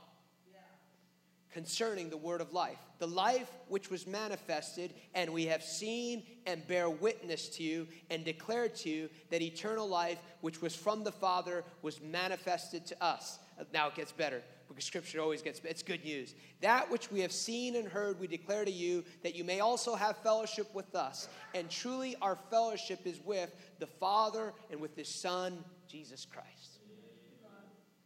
concerning 1.55 2.11
the 2.11 2.17
word 2.17 2.41
of 2.41 2.53
life. 2.53 2.79
The 2.99 3.07
life 3.07 3.51
which 3.69 3.89
was 3.89 4.07
manifested, 4.07 4.93
and 5.15 5.33
we 5.33 5.47
have 5.47 5.63
seen 5.63 6.25
and 6.47 6.67
bear 6.67 6.91
witness 6.91 7.49
to 7.51 7.63
you 7.63 7.87
and 8.11 8.25
declare 8.25 8.69
to 8.69 8.91
you 8.91 9.09
that 9.31 9.41
eternal 9.41 9.89
life, 9.89 10.19
which 10.41 10.61
was 10.61 10.75
from 10.75 11.05
the 11.05 11.13
Father, 11.13 11.65
was 11.81 12.03
manifested 12.03 12.85
to 12.87 13.03
us. 13.03 13.39
Now 13.73 13.87
it 13.87 13.95
gets 13.95 14.11
better 14.11 14.43
because 14.69 14.85
scripture 14.85 15.21
always 15.21 15.43
gets 15.43 15.61
better. 15.61 15.71
it's 15.71 15.83
good 15.83 16.03
news 16.05 16.35
that 16.61 16.91
which 16.91 17.13
we 17.13 17.21
have 17.21 17.31
seen 17.31 17.77
and 17.77 17.87
heard 17.87 18.19
we 18.19 18.27
declare 18.27 18.65
to 18.65 18.71
you 18.71 19.05
that 19.23 19.37
you 19.37 19.45
may 19.45 19.61
also 19.61 19.95
have 19.95 20.17
fellowship 20.17 20.75
with 20.75 20.95
us 20.97 21.29
and 21.55 21.71
truly 21.71 22.17
our 22.23 22.37
fellowship 22.51 23.01
is 23.05 23.21
with 23.25 23.55
the 23.79 23.87
father 23.87 24.53
and 24.71 24.81
with 24.81 24.97
his 24.97 25.09
son 25.09 25.63
jesus 25.87 26.27
christ 26.29 26.81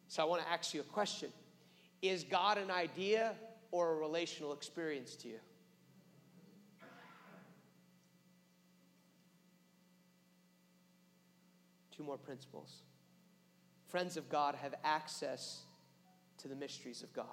so 0.08 0.22
i 0.22 0.26
want 0.26 0.42
to 0.42 0.48
ask 0.50 0.74
you 0.74 0.80
a 0.80 0.84
question 0.84 1.30
is 2.02 2.24
god 2.24 2.58
an 2.58 2.70
idea 2.70 3.34
or 3.70 3.92
a 3.92 3.96
relational 3.96 4.52
experience 4.52 5.16
to 5.16 5.28
you 5.28 5.38
two 11.96 12.02
more 12.02 12.18
principles 12.18 12.82
friends 13.88 14.16
of 14.16 14.28
god 14.28 14.54
have 14.54 14.74
access 14.84 15.62
to 16.38 16.48
the 16.48 16.54
mysteries 16.54 17.02
of 17.02 17.12
God. 17.12 17.26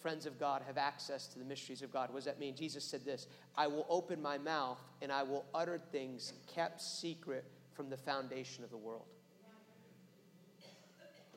friends 0.00 0.26
of 0.26 0.38
God 0.38 0.62
have 0.66 0.78
access 0.78 1.26
to 1.28 1.38
the 1.38 1.44
mysteries 1.44 1.82
of 1.82 1.92
God. 1.92 2.10
What 2.10 2.16
does 2.16 2.24
that 2.26 2.38
mean? 2.38 2.54
Jesus 2.56 2.84
said 2.84 3.04
this 3.04 3.28
I 3.56 3.66
will 3.66 3.86
open 3.88 4.20
my 4.20 4.38
mouth 4.38 4.80
and 5.02 5.12
I 5.12 5.22
will 5.22 5.44
utter 5.54 5.78
things 5.78 6.32
kept 6.52 6.80
secret 6.80 7.44
from 7.72 7.90
the 7.90 7.96
foundation 7.96 8.64
of 8.64 8.70
the 8.70 8.76
world. 8.76 9.06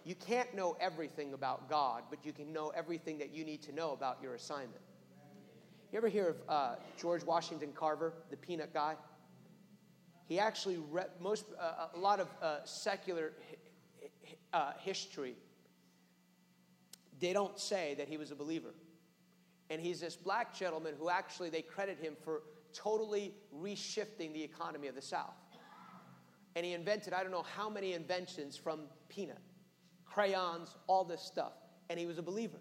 You 0.09 0.15
can't 0.15 0.55
know 0.55 0.75
everything 0.79 1.35
about 1.35 1.69
God, 1.69 2.01
but 2.09 2.25
you 2.25 2.33
can 2.33 2.51
know 2.51 2.69
everything 2.69 3.19
that 3.19 3.31
you 3.31 3.45
need 3.45 3.61
to 3.61 3.71
know 3.71 3.91
about 3.91 4.17
your 4.23 4.33
assignment. 4.33 4.81
You 5.91 5.99
ever 5.99 6.07
hear 6.07 6.29
of 6.29 6.37
uh, 6.49 6.75
George 6.97 7.23
Washington 7.23 7.69
Carver, 7.75 8.13
the 8.31 8.35
peanut 8.35 8.73
guy? 8.73 8.95
He 10.25 10.39
actually 10.39 10.77
read 10.77 11.09
most 11.19 11.45
uh, 11.61 11.89
a 11.93 11.99
lot 11.99 12.19
of 12.19 12.27
uh, 12.41 12.63
secular 12.63 13.33
uh, 14.51 14.71
history. 14.79 15.35
They 17.19 17.31
don't 17.31 17.59
say 17.59 17.93
that 17.99 18.07
he 18.07 18.17
was 18.17 18.31
a 18.31 18.35
believer, 18.35 18.73
and 19.69 19.79
he's 19.79 19.99
this 19.99 20.15
black 20.15 20.55
gentleman 20.55 20.95
who 20.97 21.11
actually 21.11 21.51
they 21.51 21.61
credit 21.61 21.99
him 21.99 22.15
for 22.23 22.41
totally 22.73 23.35
reshifting 23.55 24.33
the 24.33 24.41
economy 24.41 24.87
of 24.87 24.95
the 24.95 25.03
South. 25.03 25.35
And 26.55 26.65
he 26.65 26.73
invented 26.73 27.13
I 27.13 27.21
don't 27.21 27.31
know 27.31 27.45
how 27.55 27.69
many 27.69 27.93
inventions 27.93 28.57
from 28.57 28.85
peanut 29.07 29.37
crayons, 30.13 30.75
all 30.87 31.03
this 31.03 31.21
stuff. 31.21 31.53
And 31.89 31.99
he 31.99 32.05
was 32.05 32.17
a 32.17 32.21
believer. 32.21 32.59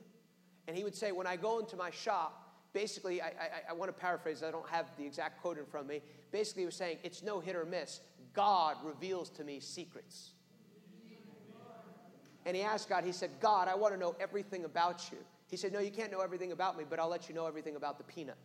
And 0.66 0.76
he 0.76 0.84
would 0.84 0.94
say, 0.94 1.12
when 1.12 1.26
I 1.26 1.36
go 1.36 1.58
into 1.58 1.76
my 1.76 1.90
shop, 1.90 2.52
basically, 2.72 3.22
I, 3.22 3.26
I, 3.26 3.32
I 3.70 3.72
want 3.72 3.88
to 3.88 3.98
paraphrase, 3.98 4.42
I 4.42 4.50
don't 4.50 4.68
have 4.68 4.86
the 4.98 5.04
exact 5.04 5.40
quote 5.40 5.58
in 5.58 5.66
front 5.66 5.86
of 5.86 5.90
me. 5.90 6.02
Basically, 6.30 6.62
he 6.62 6.66
was 6.66 6.76
saying, 6.76 6.98
it's 7.02 7.22
no 7.22 7.40
hit 7.40 7.56
or 7.56 7.64
miss. 7.64 8.00
God 8.34 8.76
reveals 8.84 9.30
to 9.30 9.44
me 9.44 9.60
secrets. 9.60 10.30
And 12.46 12.56
he 12.56 12.62
asked 12.62 12.88
God, 12.88 13.04
he 13.04 13.12
said, 13.12 13.30
God, 13.40 13.68
I 13.68 13.74
want 13.74 13.92
to 13.94 14.00
know 14.00 14.14
everything 14.20 14.64
about 14.64 15.10
you. 15.10 15.18
He 15.50 15.56
said, 15.56 15.72
No, 15.72 15.80
you 15.80 15.90
can't 15.90 16.12
know 16.12 16.20
everything 16.20 16.52
about 16.52 16.78
me, 16.78 16.84
but 16.88 16.98
I'll 16.98 17.08
let 17.08 17.28
you 17.28 17.34
know 17.34 17.46
everything 17.46 17.76
about 17.76 17.98
the 17.98 18.04
peanut. 18.04 18.36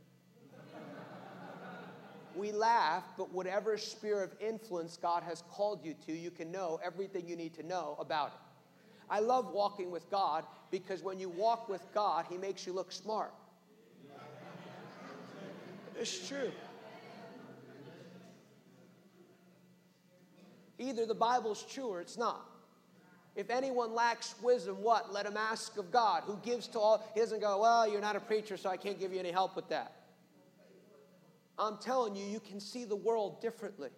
we 2.36 2.52
laugh, 2.52 3.04
but 3.18 3.32
whatever 3.32 3.78
sphere 3.78 4.24
of 4.24 4.34
influence 4.40 4.98
God 4.98 5.24
has 5.24 5.44
called 5.50 5.86
you 5.86 5.94
to, 6.06 6.14
you 6.14 6.32
can 6.32 6.52
know 6.52 6.80
everything 6.84 7.28
you 7.28 7.36
need 7.36 7.54
to 7.56 7.64
know 7.64 7.96
about 8.00 8.28
it. 8.28 8.43
I 9.14 9.20
love 9.20 9.52
walking 9.54 9.92
with 9.92 10.10
God 10.10 10.44
because 10.72 11.04
when 11.04 11.20
you 11.20 11.30
walk 11.30 11.70
with 11.70 11.86
God, 11.94 12.26
He 12.32 12.36
makes 12.36 12.66
you 12.66 12.74
look 12.74 12.92
smart. 12.92 13.32
It's 15.96 16.28
true. 16.28 16.52
Either 20.80 21.06
the 21.06 21.14
Bible's 21.14 21.62
true 21.62 21.86
or 21.86 22.02
it's 22.02 22.18
not. 22.18 22.44
If 23.36 23.52
anyone 23.52 23.94
lacks 23.94 24.34
wisdom, 24.42 24.78
what? 24.82 25.14
Let 25.14 25.28
him 25.28 25.38
ask 25.38 25.78
of 25.78 25.92
God, 25.92 26.24
who 26.26 26.36
gives 26.38 26.68
to 26.70 26.80
all. 26.80 27.08
He 27.14 27.20
doesn't 27.20 27.40
go, 27.40 27.62
Well, 27.62 27.88
you're 27.88 28.02
not 28.02 28.16
a 28.16 28.20
preacher, 28.20 28.58
so 28.58 28.68
I 28.72 28.78
can't 28.78 29.00
give 29.00 29.14
you 29.14 29.20
any 29.20 29.32
help 29.32 29.56
with 29.56 29.70
that. 29.70 29.94
I'm 31.60 31.78
telling 31.78 32.16
you, 32.16 32.26
you 32.26 32.40
can 32.40 32.60
see 32.60 32.84
the 32.84 32.96
world 32.96 33.42
differently. 33.42 33.90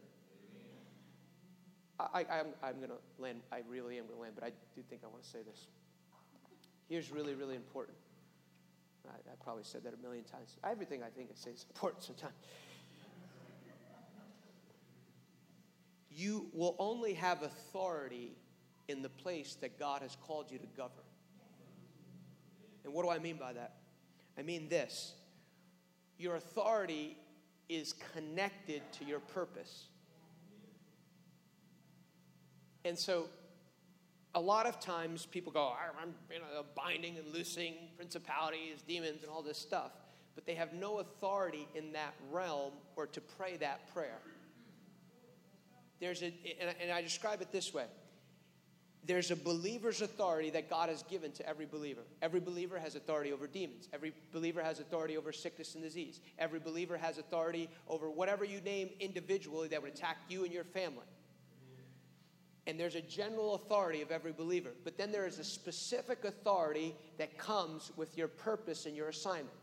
I, 2.00 2.22
am 2.22 2.28
I'm, 2.30 2.46
I'm 2.64 2.76
going 2.78 2.90
to 2.90 3.22
land, 3.22 3.42
I 3.52 3.62
really 3.70 3.98
am 3.98 4.06
going 4.06 4.18
to 4.18 4.22
land, 4.22 4.36
but 4.36 4.44
I 4.44 4.52
do 4.76 4.82
think 4.90 5.02
I 5.04 5.08
want 5.08 5.24
to 5.24 5.30
say 5.30 5.40
this. 5.50 5.68
Here's 6.90 7.12
really, 7.12 7.34
really 7.34 7.56
important. 7.56 7.98
I, 9.08 9.32
I 9.32 9.36
probably 9.44 9.64
said 9.64 9.84
that 9.84 9.94
a 9.94 9.98
million 9.98 10.24
times. 10.24 10.58
Everything 10.64 11.04
I 11.04 11.10
think 11.10 11.30
I 11.32 11.36
say 11.36 11.52
is 11.52 11.66
important 11.70 12.04
sometimes. 12.04 12.34
You 16.10 16.48
will 16.54 16.76
only 16.80 17.14
have 17.14 17.44
authority 17.44 18.38
in 18.88 19.02
the 19.02 19.10
place 19.10 19.56
that 19.56 19.78
God 19.78 20.02
has 20.02 20.16
called 20.26 20.52
you 20.52 20.58
to 20.58 20.68
govern. 20.78 21.04
And 22.84 22.94
what 22.94 23.04
do 23.04 23.10
I 23.10 23.20
mean 23.20 23.38
by 23.38 23.54
that? 23.54 23.76
I 24.38 24.42
mean 24.42 24.70
this 24.70 25.14
your 26.18 26.36
authority 26.36 27.18
is 27.68 27.94
connected 28.14 28.82
to 28.94 29.06
your 29.06 29.20
purpose. 29.20 29.88
And 32.86 32.98
so 32.98 33.28
a 34.36 34.40
lot 34.40 34.68
of 34.68 34.80
times 34.80 35.26
people 35.26 35.52
go, 35.52 35.74
I'm 36.02 36.14
you 36.32 36.40
know, 36.40 36.64
binding 36.76 37.18
and 37.18 37.34
loosing 37.34 37.74
principalities, 37.98 38.84
demons, 38.88 39.24
and 39.24 39.32
all 39.32 39.42
this 39.42 39.58
stuff. 39.58 39.92
But 40.36 40.46
they 40.46 40.56
have 40.56 40.74
no 40.74 41.00
authority 41.00 41.68
in 41.74 41.94
that 41.94 42.14
realm 42.32 42.74
or 42.96 43.08
to 43.08 43.22
pray 43.22 43.58
that 43.58 43.92
prayer. 43.94 44.20
There's 46.00 46.22
a, 46.22 46.34
and 46.82 46.92
I 46.92 47.02
describe 47.02 47.42
it 47.42 47.52
this 47.52 47.74
way 47.74 47.86
there's 49.08 49.30
a 49.30 49.36
believer's 49.36 50.02
authority 50.02 50.50
that 50.50 50.68
God 50.68 50.90
has 50.90 51.04
given 51.04 51.32
to 51.34 51.48
every 51.48 51.68
believer. 51.68 52.02
Every 52.24 52.40
believer 52.40 52.80
has 52.80 52.96
authority 52.96 53.32
over 53.32 53.46
demons. 53.46 53.88
Every 53.94 54.14
believer 54.32 54.64
has 54.64 54.80
authority 54.80 55.16
over 55.16 55.32
sickness 55.32 55.76
and 55.76 55.84
disease. 55.84 56.22
Every 56.40 56.60
believer 56.60 56.98
has 56.98 57.20
authority 57.20 57.70
over 57.88 58.10
whatever 58.10 58.44
you 58.44 58.62
name 58.62 58.90
individually 59.00 59.68
that 59.68 59.82
would 59.84 59.94
attack 59.94 60.18
you 60.28 60.44
and 60.44 60.52
your 60.52 60.64
family 60.64 61.06
and 62.68 62.80
there's 62.80 62.96
a 62.96 63.02
general 63.02 63.56
authority 63.56 64.02
of 64.02 64.12
every 64.12 64.32
believer. 64.32 64.72
But 64.84 64.98
then 64.98 65.12
there 65.12 65.28
is 65.28 65.40
a 65.40 65.44
specific 65.44 66.26
authority 66.26 66.96
that 67.18 67.38
comes 67.38 67.92
with 67.96 68.18
your 68.18 68.28
purpose 68.28 68.86
and 68.86 68.96
your 68.96 69.10
assignment. 69.10 69.56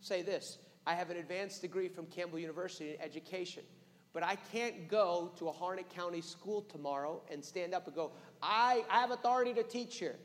Say 0.00 0.22
this 0.22 0.58
I 0.86 0.94
have 0.94 1.10
an 1.10 1.16
advanced 1.16 1.62
degree 1.62 1.88
from 1.88 2.06
Campbell 2.06 2.38
University 2.38 2.94
in 2.94 3.00
education, 3.00 3.64
but 4.12 4.22
I 4.22 4.36
can't 4.52 4.88
go 4.88 5.32
to 5.38 5.48
a 5.48 5.52
Harnett 5.52 5.88
County 5.90 6.20
school 6.20 6.62
tomorrow 6.62 7.22
and 7.30 7.44
stand 7.44 7.74
up 7.74 7.86
and 7.86 7.94
go, 7.94 8.12
I, 8.42 8.84
I 8.88 9.00
have 9.00 9.10
authority 9.10 9.52
to 9.54 9.62
teach 9.62 9.98
here. 9.98 10.16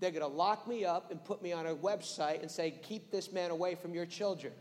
They're 0.00 0.10
going 0.10 0.22
to 0.22 0.26
lock 0.26 0.66
me 0.66 0.84
up 0.84 1.12
and 1.12 1.24
put 1.24 1.40
me 1.40 1.52
on 1.52 1.66
a 1.66 1.74
website 1.74 2.42
and 2.42 2.50
say, 2.50 2.72
Keep 2.82 3.12
this 3.12 3.32
man 3.32 3.50
away 3.50 3.76
from 3.76 3.94
your 3.94 4.06
children. 4.06 4.52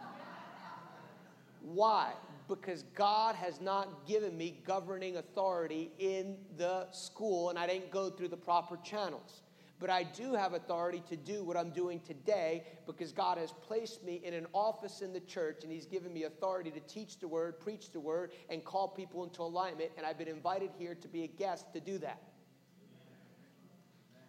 Why? 1.60 2.12
Because 2.48 2.84
God 2.94 3.34
has 3.34 3.60
not 3.60 4.06
given 4.06 4.36
me 4.36 4.62
governing 4.66 5.16
authority 5.16 5.90
in 5.98 6.36
the 6.56 6.86
school 6.92 7.50
and 7.50 7.58
I 7.58 7.66
didn't 7.66 7.90
go 7.90 8.10
through 8.10 8.28
the 8.28 8.36
proper 8.36 8.76
channels. 8.78 9.42
But 9.78 9.90
I 9.90 10.04
do 10.04 10.32
have 10.32 10.54
authority 10.54 11.02
to 11.10 11.16
do 11.16 11.44
what 11.44 11.56
I'm 11.56 11.70
doing 11.70 12.00
today 12.00 12.64
because 12.86 13.12
God 13.12 13.36
has 13.36 13.52
placed 13.52 14.02
me 14.04 14.22
in 14.24 14.32
an 14.32 14.46
office 14.54 15.02
in 15.02 15.12
the 15.12 15.20
church 15.20 15.64
and 15.64 15.72
He's 15.72 15.84
given 15.84 16.14
me 16.14 16.22
authority 16.22 16.70
to 16.70 16.80
teach 16.80 17.18
the 17.18 17.28
word, 17.28 17.60
preach 17.60 17.92
the 17.92 18.00
word, 18.00 18.32
and 18.48 18.64
call 18.64 18.88
people 18.88 19.22
into 19.24 19.42
alignment. 19.42 19.90
And 19.98 20.06
I've 20.06 20.16
been 20.16 20.28
invited 20.28 20.70
here 20.78 20.94
to 20.94 21.08
be 21.08 21.24
a 21.24 21.26
guest 21.26 21.72
to 21.74 21.80
do 21.80 21.98
that. 21.98 22.22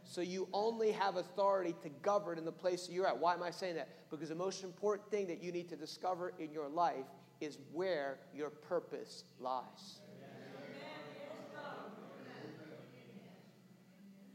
So 0.04 0.22
you 0.22 0.50
only 0.52 0.92
have 0.92 1.16
authority 1.16 1.76
to 1.82 1.90
govern 2.02 2.38
in 2.38 2.46
the 2.46 2.52
place 2.52 2.88
that 2.88 2.94
you're 2.94 3.08
at. 3.08 3.18
Why 3.18 3.34
am 3.34 3.44
I 3.44 3.52
saying 3.52 3.76
that? 3.76 4.10
Because 4.10 4.30
the 4.30 4.36
most 4.36 4.64
important 4.64 5.10
thing 5.12 5.28
that 5.28 5.44
you 5.44 5.52
need 5.52 5.70
to 5.70 5.76
discover 5.76 6.34
in 6.40 6.52
your 6.52 6.68
life 6.68 7.06
is 7.42 7.58
where 7.72 8.20
your 8.34 8.50
purpose 8.50 9.24
lies. 9.40 10.00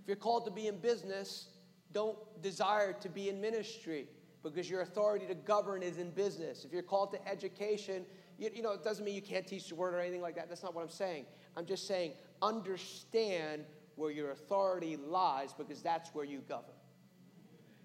If 0.03 0.09
you're 0.09 0.17
called 0.17 0.45
to 0.47 0.51
be 0.51 0.67
in 0.67 0.79
business, 0.79 1.49
don't 1.93 2.19
desire 2.43 2.93
to 2.93 3.09
be 3.09 3.29
in 3.29 3.41
ministry 3.41 4.09
because 4.43 4.69
your 4.69 4.81
authority 4.81 5.27
to 5.27 5.35
govern 5.35 5.83
is 5.83 5.99
in 5.99 6.11
business. 6.11 6.65
If 6.65 6.73
you're 6.73 6.83
called 6.83 7.13
to 7.13 7.29
education, 7.29 8.05
you, 8.37 8.51
you, 8.53 8.63
know, 8.63 8.73
it 8.73 8.83
doesn't 8.83 9.05
mean 9.05 9.15
you 9.15 9.23
can't 9.23 9.47
teach 9.47 9.69
the 9.69 9.77
word 9.77 9.95
or 9.95 10.01
anything 10.01 10.21
like 10.21 10.35
that. 10.35 10.49
That's 10.49 10.65
not 10.65 10.75
what 10.75 10.83
I'm 10.83 10.91
saying. 10.91 11.27
I'm 11.57 11.67
just 11.67 11.87
saying 11.87 12.15
understand 12.43 13.65
where 13.95 14.11
your 14.11 14.33
authority 14.33 14.97
lies 14.97 15.53
because 15.53 15.81
that's 15.83 16.13
where 16.13 16.25
you 16.25 16.41
govern 16.49 16.75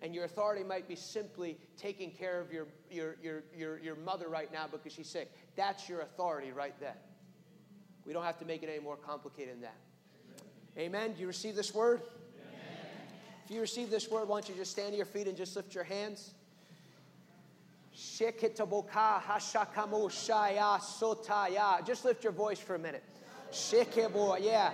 and 0.02 0.14
your 0.14 0.26
authority 0.26 0.64
might 0.64 0.88
be 0.88 0.96
simply 0.96 1.58
taking 1.78 2.12
care 2.12 2.40
of 2.40 2.52
your, 2.52 2.68
your, 2.92 3.16
your, 3.22 3.44
your, 3.56 3.80
your 3.80 3.96
mother 3.96 4.28
right 4.28 4.52
now 4.54 4.66
because 4.72 4.94
she's 4.94 5.10
sick. 5.10 5.32
That's 5.56 5.90
your 5.90 6.02
authority 6.02 6.52
right 6.52 6.76
then. 6.80 6.94
We 8.06 8.14
don't 8.14 8.24
have 8.24 8.40
to 8.40 8.46
make 8.46 8.64
it 8.64 8.70
any 8.70 8.80
more 8.80 8.96
complicated 8.96 9.56
than 9.56 9.62
that. 9.62 9.76
Amen. 10.78 11.14
Do 11.14 11.22
you 11.22 11.28
receive 11.28 11.56
this 11.56 11.74
word? 11.74 12.02
Amen. 12.02 12.62
If 13.46 13.52
you 13.52 13.60
receive 13.60 13.90
this 13.90 14.10
word, 14.10 14.28
why 14.28 14.40
don't 14.40 14.50
you 14.50 14.56
just 14.56 14.72
stand 14.72 14.92
to 14.92 14.98
your 14.98 15.06
feet 15.06 15.28
and 15.28 15.36
just 15.36 15.56
lift 15.56 15.74
your 15.74 15.84
hands? 15.84 16.36
Just 21.86 22.06
lift 22.06 22.24
your 22.24 22.34
voice 22.34 22.60
for 22.60 22.76
a 22.76 22.80
minute. 22.80 23.04
Yeah. 24.40 24.72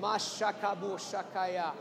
Mashakabu 0.00 0.98
shakaya. 0.98 1.72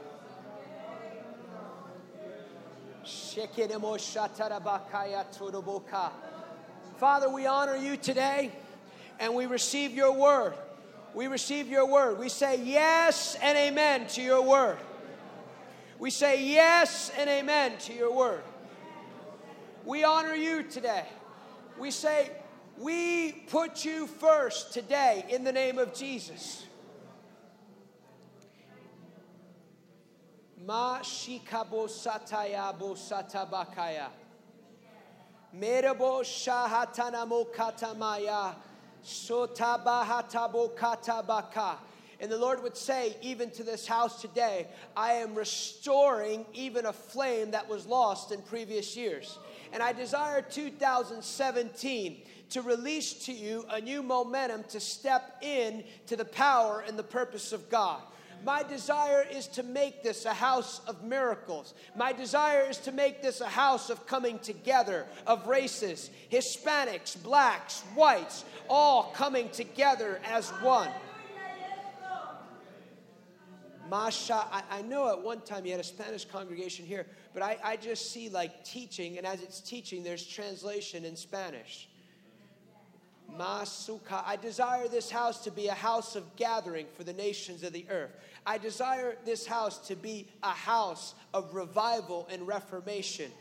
Father, 6.97 7.30
we 7.30 7.47
honor 7.47 7.76
you 7.76 7.97
today 7.97 8.52
and 9.20 9.34
we 9.34 9.47
receive 9.47 9.91
your 9.91 10.12
word. 10.12 10.54
We 11.14 11.28
receive 11.28 11.68
your 11.68 11.86
word. 11.88 12.20
We 12.20 12.30
say 12.30 12.62
yes 12.62 13.36
and 13.41 13.58
amen 13.58 14.08
to 14.10 14.22
your 14.22 14.41
word. 14.43 14.78
We 15.99 16.10
say 16.10 16.43
yes 16.43 17.12
and 17.18 17.30
amen 17.30 17.78
to 17.80 17.93
your 17.93 18.16
word. 18.16 18.43
We 19.86 20.04
honor 20.04 20.36
you 20.36 20.64
today. 20.64 21.06
We 21.80 21.91
say, 21.91 22.32
we 22.78 23.32
put 23.32 23.84
you 23.84 24.08
first 24.08 24.74
today 24.74 25.26
in 25.30 25.43
the 25.43 25.52
name 25.52 25.80
of 25.80 25.93
Jesus. 25.93 26.66
Ma 30.66 30.99
shikabo 30.99 31.88
sataya 31.88 32.78
bo 32.78 32.93
satabakaya. 32.93 34.09
Merabo 35.57 36.22
shahatanamo 36.22 37.47
katamaya. 37.53 38.53
Sotabahatabo 39.03 40.76
katabaka. 40.78 41.78
And 42.20 42.32
the 42.32 42.38
Lord 42.38 42.62
would 42.62 42.78
say, 42.78 43.18
even 43.24 43.49
to 43.51 43.64
this 43.64 43.88
house 43.88 44.22
today, 44.22 44.68
I 44.95 45.14
am 45.14 45.34
restoring 45.34 46.45
even 46.53 46.86
a 46.86 46.93
flame 46.93 47.49
that 47.51 47.68
was 47.68 47.88
lost 47.88 48.32
in 48.32 48.43
previous 48.43 48.95
years. 48.95 49.39
And 49.74 49.82
I 49.82 49.91
desire 49.91 50.43
2017 50.43 52.22
to 52.51 52.62
release 52.62 53.14
to 53.26 53.34
you 53.34 53.66
a 53.72 53.82
new 53.82 54.03
momentum 54.03 54.64
to 54.70 54.80
step 54.80 55.38
in 55.41 55.84
to 56.05 56.16
the 56.16 56.26
power 56.26 56.84
and 56.88 56.99
the 56.99 57.03
purpose 57.03 57.53
of 57.53 57.68
God. 57.72 58.01
My 58.44 58.64
desire 58.64 59.26
is 59.30 59.48
to 59.50 59.64
make 59.64 60.04
this 60.04 60.26
a 60.26 60.34
house 60.34 60.82
of 60.88 61.04
miracles. 61.04 61.74
My 61.96 62.12
desire 62.12 62.68
is 62.70 62.78
to 62.80 62.92
make 62.92 63.22
this 63.22 63.42
a 63.42 63.48
house 63.48 63.89
of 63.89 64.06
coming 64.08 64.39
together 64.39 65.06
of 65.28 65.48
races, 65.48 66.10
Hispanics, 66.32 67.22
blacks, 67.22 67.82
whites, 67.94 68.46
all 68.70 69.12
coming 69.14 69.50
together 69.50 70.20
as 70.26 70.50
one. 70.62 70.89
Masha, 73.89 74.48
I, 74.52 74.64
I, 74.72 74.82
know 74.84 75.10
at 75.12 75.22
one 75.22 75.42
time 75.42 75.66
you 75.66 75.72
had 75.72 75.82
a 75.82 75.84
Spanish 75.84 76.24
congregation 76.24 76.86
here, 76.86 77.06
but 77.34 77.44
I, 77.44 77.58
I 77.62 77.76
just 77.76 78.12
see 78.12 78.30
like 78.30 78.64
teaching, 78.64 79.18
and 79.18 79.28
as 79.28 79.42
it's 79.42 79.60
teaching, 79.60 80.02
there's 80.02 80.26
translation 80.26 81.04
in 81.04 81.18
Spanish. 81.18 81.89
Masuka. 83.38 84.24
I 84.26 84.36
desire 84.36 84.88
this 84.88 85.10
house 85.10 85.44
to 85.44 85.52
be 85.52 85.68
a 85.68 85.74
house 85.74 86.16
of 86.16 86.36
gathering 86.36 86.86
for 86.96 87.04
the 87.04 87.14
nations 87.14 87.64
of 87.64 87.74
the 87.74 87.86
earth. 87.89 88.12
I 88.46 88.58
desire 88.58 89.18
this 89.26 89.46
house 89.46 89.88
to 89.88 89.96
be 89.96 90.28
a 90.42 90.50
house 90.50 91.14
of 91.34 91.54
revival 91.54 92.28
and 92.32 92.48
reformation. 92.48 93.32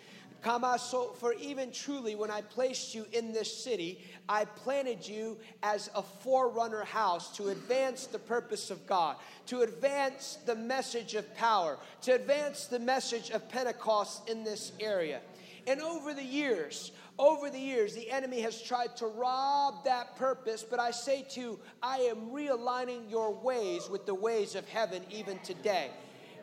Kamaso, 0.42 1.14
for 1.16 1.34
even 1.34 1.70
truly, 1.70 2.14
when 2.14 2.30
I 2.30 2.40
placed 2.40 2.94
you 2.94 3.06
in 3.12 3.32
this 3.32 3.62
city, 3.62 4.00
I 4.28 4.46
planted 4.46 5.06
you 5.06 5.36
as 5.62 5.90
a 5.94 6.02
forerunner 6.02 6.84
house 6.84 7.36
to 7.36 7.48
advance 7.48 8.06
the 8.06 8.18
purpose 8.18 8.70
of 8.70 8.86
God, 8.86 9.16
to 9.46 9.60
advance 9.62 10.38
the 10.46 10.54
message 10.54 11.14
of 11.14 11.34
power, 11.36 11.78
to 12.02 12.14
advance 12.14 12.66
the 12.66 12.78
message 12.78 13.30
of 13.30 13.48
Pentecost 13.50 14.28
in 14.30 14.42
this 14.42 14.72
area. 14.80 15.20
And 15.66 15.82
over 15.82 16.14
the 16.14 16.24
years, 16.24 16.92
over 17.20 17.50
the 17.50 17.60
years, 17.60 17.94
the 17.94 18.10
enemy 18.10 18.40
has 18.40 18.60
tried 18.60 18.96
to 18.96 19.06
rob 19.06 19.84
that 19.84 20.16
purpose, 20.16 20.64
but 20.68 20.80
I 20.80 20.90
say 20.90 21.22
to 21.30 21.40
you, 21.40 21.60
I 21.82 21.98
am 21.98 22.30
realigning 22.30 23.10
your 23.10 23.32
ways 23.34 23.90
with 23.90 24.06
the 24.06 24.14
ways 24.14 24.54
of 24.54 24.66
heaven 24.66 25.02
even 25.10 25.38
today. 25.40 25.90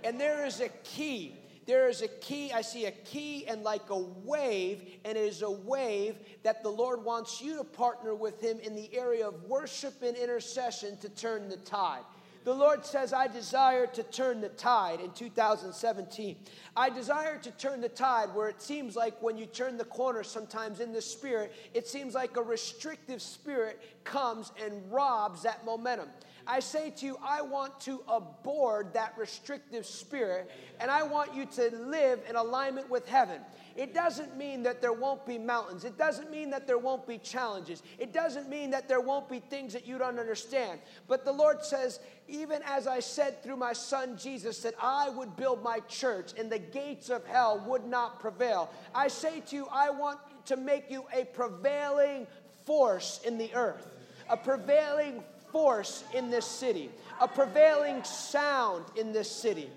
And 0.03 0.21
there 0.21 0.45
is 0.45 0.61
a 0.61 0.69
key. 0.83 1.35
There 1.65 1.89
is 1.89 2.03
a 2.03 2.07
key. 2.07 2.51
I 2.53 2.61
see 2.61 2.85
a 2.85 2.91
key 2.91 3.47
and 3.47 3.63
like 3.63 3.89
a 3.89 3.97
wave, 3.97 4.83
and 5.03 5.17
it 5.17 5.21
is 5.21 5.41
a 5.41 5.49
wave 5.49 6.15
that 6.43 6.61
the 6.61 6.69
Lord 6.69 7.03
wants 7.03 7.41
you 7.41 7.57
to 7.57 7.63
partner 7.63 8.13
with 8.13 8.39
Him 8.39 8.59
in 8.59 8.75
the 8.75 8.95
area 8.95 9.27
of 9.27 9.43
worship 9.45 10.03
and 10.03 10.15
intercession 10.15 10.95
to 10.99 11.09
turn 11.09 11.49
the 11.49 11.57
tide. 11.57 12.03
The 12.47 12.53
Lord 12.53 12.85
says, 12.85 13.11
I 13.11 13.27
desire 13.27 13.87
to 13.87 14.03
turn 14.03 14.39
the 14.39 14.47
tide 14.47 15.01
in 15.01 15.11
2017. 15.11 16.37
I 16.77 16.89
desire 16.89 17.37
to 17.39 17.51
turn 17.51 17.81
the 17.81 17.89
tide 17.89 18.33
where 18.33 18.47
it 18.47 18.61
seems 18.61 18.95
like 18.95 19.21
when 19.21 19.37
you 19.37 19.45
turn 19.45 19.77
the 19.77 19.83
corner 19.83 20.23
sometimes 20.23 20.79
in 20.79 20.93
the 20.93 21.01
spirit, 21.01 21.51
it 21.73 21.89
seems 21.89 22.13
like 22.13 22.37
a 22.37 22.41
restrictive 22.41 23.21
spirit 23.21 23.81
comes 24.05 24.53
and 24.63 24.81
robs 24.89 25.43
that 25.43 25.65
momentum. 25.65 26.07
I 26.47 26.61
say 26.61 26.91
to 26.91 27.05
you, 27.05 27.17
I 27.23 27.41
want 27.41 27.79
to 27.81 28.01
abhor 28.09 28.87
that 28.93 29.13
restrictive 29.17 29.85
spirit 29.85 30.49
and 30.79 30.89
I 30.89 31.03
want 31.03 31.35
you 31.35 31.45
to 31.45 31.75
live 31.75 32.21
in 32.29 32.35
alignment 32.35 32.89
with 32.89 33.07
heaven. 33.07 33.41
It 33.75 33.93
doesn't 33.93 34.35
mean 34.37 34.63
that 34.63 34.81
there 34.81 34.93
won't 34.93 35.25
be 35.25 35.37
mountains. 35.37 35.83
It 35.83 35.97
doesn't 35.97 36.31
mean 36.31 36.49
that 36.49 36.65
there 36.65 36.79
won't 36.79 37.05
be 37.05 37.17
challenges. 37.19 37.83
It 37.99 38.11
doesn't 38.11 38.49
mean 38.49 38.71
that 38.71 38.87
there 38.87 39.01
won't 39.01 39.29
be 39.29 39.39
things 39.39 39.73
that 39.73 39.85
you 39.85 39.97
don't 39.97 40.17
understand. 40.17 40.79
But 41.07 41.25
the 41.25 41.31
Lord 41.31 41.63
says, 41.63 41.99
even 42.27 42.61
as 42.65 42.87
I 42.87 43.01
said 43.01 43.43
through 43.43 43.57
my 43.57 43.73
son 43.73 44.17
Jesus, 44.17 44.59
that 44.61 44.73
I 44.81 45.09
would 45.09 45.35
build 45.35 45.63
my 45.63 45.81
church 45.81 46.31
and 46.39 46.51
the 46.51 46.59
gates 46.59 47.09
of 47.09 47.25
hell 47.27 47.63
would 47.67 47.85
not 47.85 48.19
prevail. 48.19 48.71
I 48.95 49.09
say 49.09 49.41
to 49.41 49.55
you, 49.55 49.67
I 49.71 49.89
want 49.91 50.19
to 50.45 50.57
make 50.57 50.89
you 50.89 51.05
a 51.13 51.25
prevailing 51.25 52.25
force 52.65 53.19
in 53.25 53.37
the 53.37 53.53
earth, 53.53 53.87
a 54.29 54.37
prevailing 54.37 55.23
force 55.51 56.03
in 56.13 56.29
this 56.29 56.45
city, 56.45 56.89
a 57.19 57.27
prevailing 57.27 58.03
sound 58.03 58.85
in 58.95 59.11
this 59.11 59.29
city. 59.29 59.69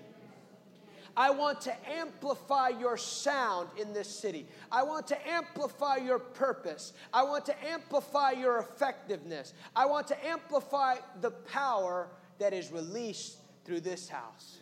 I 1.15 1.29
want 1.29 1.59
to 1.61 1.89
amplify 1.89 2.69
your 2.69 2.95
sound 2.95 3.67
in 3.77 3.93
this 3.93 4.07
city. 4.07 4.47
I 4.71 4.83
want 4.83 5.07
to 5.07 5.27
amplify 5.27 5.97
your 5.97 6.19
purpose. 6.19 6.93
I 7.13 7.23
want 7.23 7.45
to 7.47 7.65
amplify 7.65 8.31
your 8.31 8.59
effectiveness. 8.59 9.53
I 9.75 9.85
want 9.87 10.07
to 10.07 10.25
amplify 10.25 10.95
the 11.19 11.31
power 11.31 12.07
that 12.39 12.53
is 12.53 12.71
released 12.71 13.37
through 13.65 13.81
this 13.81 14.07
house. 14.07 14.60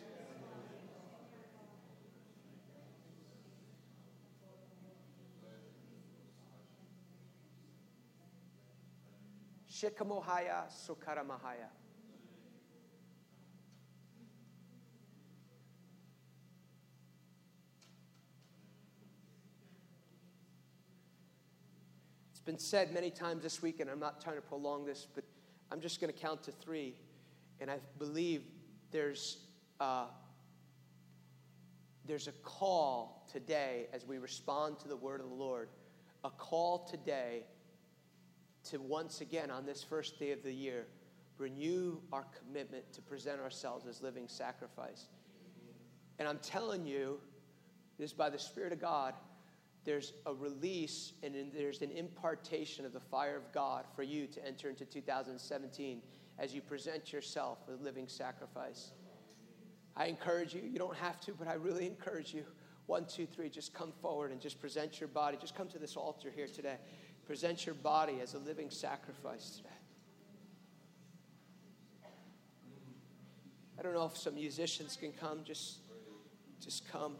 Shikamohaya 9.80 10.64
Sukaramahaya. 10.68 11.70
It's 22.30 22.40
been 22.40 22.58
said 22.58 22.92
many 22.92 23.10
times 23.10 23.42
this 23.42 23.62
week, 23.62 23.80
and 23.80 23.88
I'm 23.88 24.00
not 24.00 24.22
trying 24.22 24.36
to 24.36 24.42
prolong 24.42 24.84
this, 24.84 25.06
but 25.14 25.24
I'm 25.70 25.80
just 25.80 26.00
going 26.00 26.12
to 26.12 26.18
count 26.18 26.42
to 26.44 26.52
three. 26.52 26.94
And 27.60 27.70
I 27.70 27.78
believe 27.98 28.42
there's, 28.90 29.38
uh, 29.78 30.06
there's 32.04 32.28
a 32.28 32.32
call 32.42 33.26
today 33.32 33.86
as 33.94 34.06
we 34.06 34.18
respond 34.18 34.78
to 34.80 34.88
the 34.88 34.96
word 34.96 35.20
of 35.20 35.28
the 35.28 35.34
Lord, 35.34 35.68
a 36.24 36.30
call 36.30 36.80
today 36.84 37.44
to 38.64 38.78
once 38.78 39.20
again, 39.20 39.50
on 39.50 39.66
this 39.66 39.82
first 39.82 40.18
day 40.18 40.32
of 40.32 40.42
the 40.42 40.52
year, 40.52 40.86
renew 41.38 41.98
our 42.12 42.26
commitment 42.38 42.92
to 42.92 43.02
present 43.02 43.40
ourselves 43.40 43.86
as 43.86 44.02
living 44.02 44.28
sacrifice. 44.28 45.06
And 46.18 46.28
I'm 46.28 46.38
telling 46.38 46.84
you, 46.84 47.18
this 47.98 48.12
by 48.12 48.30
the 48.30 48.38
Spirit 48.38 48.72
of 48.72 48.80
God, 48.80 49.14
there's 49.84 50.12
a 50.26 50.34
release 50.34 51.12
and 51.22 51.34
there's 51.54 51.80
an 51.82 51.90
impartation 51.90 52.84
of 52.84 52.92
the 52.92 53.00
fire 53.00 53.36
of 53.36 53.50
God 53.52 53.84
for 53.96 54.02
you 54.02 54.26
to 54.26 54.46
enter 54.46 54.68
into 54.68 54.84
2017 54.84 56.02
as 56.38 56.54
you 56.54 56.60
present 56.60 57.12
yourself 57.12 57.58
a 57.68 57.82
living 57.82 58.08
sacrifice. 58.08 58.92
I 59.96 60.06
encourage 60.06 60.54
you, 60.54 60.62
you 60.62 60.78
don't 60.78 60.96
have 60.96 61.20
to, 61.20 61.32
but 61.32 61.48
I 61.48 61.54
really 61.54 61.86
encourage 61.86 62.32
you. 62.34 62.44
One, 62.86 63.04
two, 63.04 63.26
three, 63.26 63.48
just 63.48 63.72
come 63.72 63.92
forward 64.02 64.32
and 64.32 64.40
just 64.40 64.60
present 64.60 64.98
your 64.98 65.08
body. 65.08 65.36
Just 65.40 65.54
come 65.54 65.68
to 65.68 65.78
this 65.78 65.96
altar 65.96 66.30
here 66.34 66.48
today. 66.48 66.76
Present 67.30 67.64
your 67.64 67.76
body 67.76 68.18
as 68.20 68.34
a 68.34 68.40
living 68.40 68.70
sacrifice 68.70 69.50
today. 69.50 69.68
I 73.78 73.82
don't 73.82 73.94
know 73.94 74.04
if 74.06 74.16
some 74.16 74.34
musicians 74.34 74.96
can 74.96 75.12
come, 75.12 75.44
just, 75.44 75.76
just 76.60 76.90
come. 76.90 77.14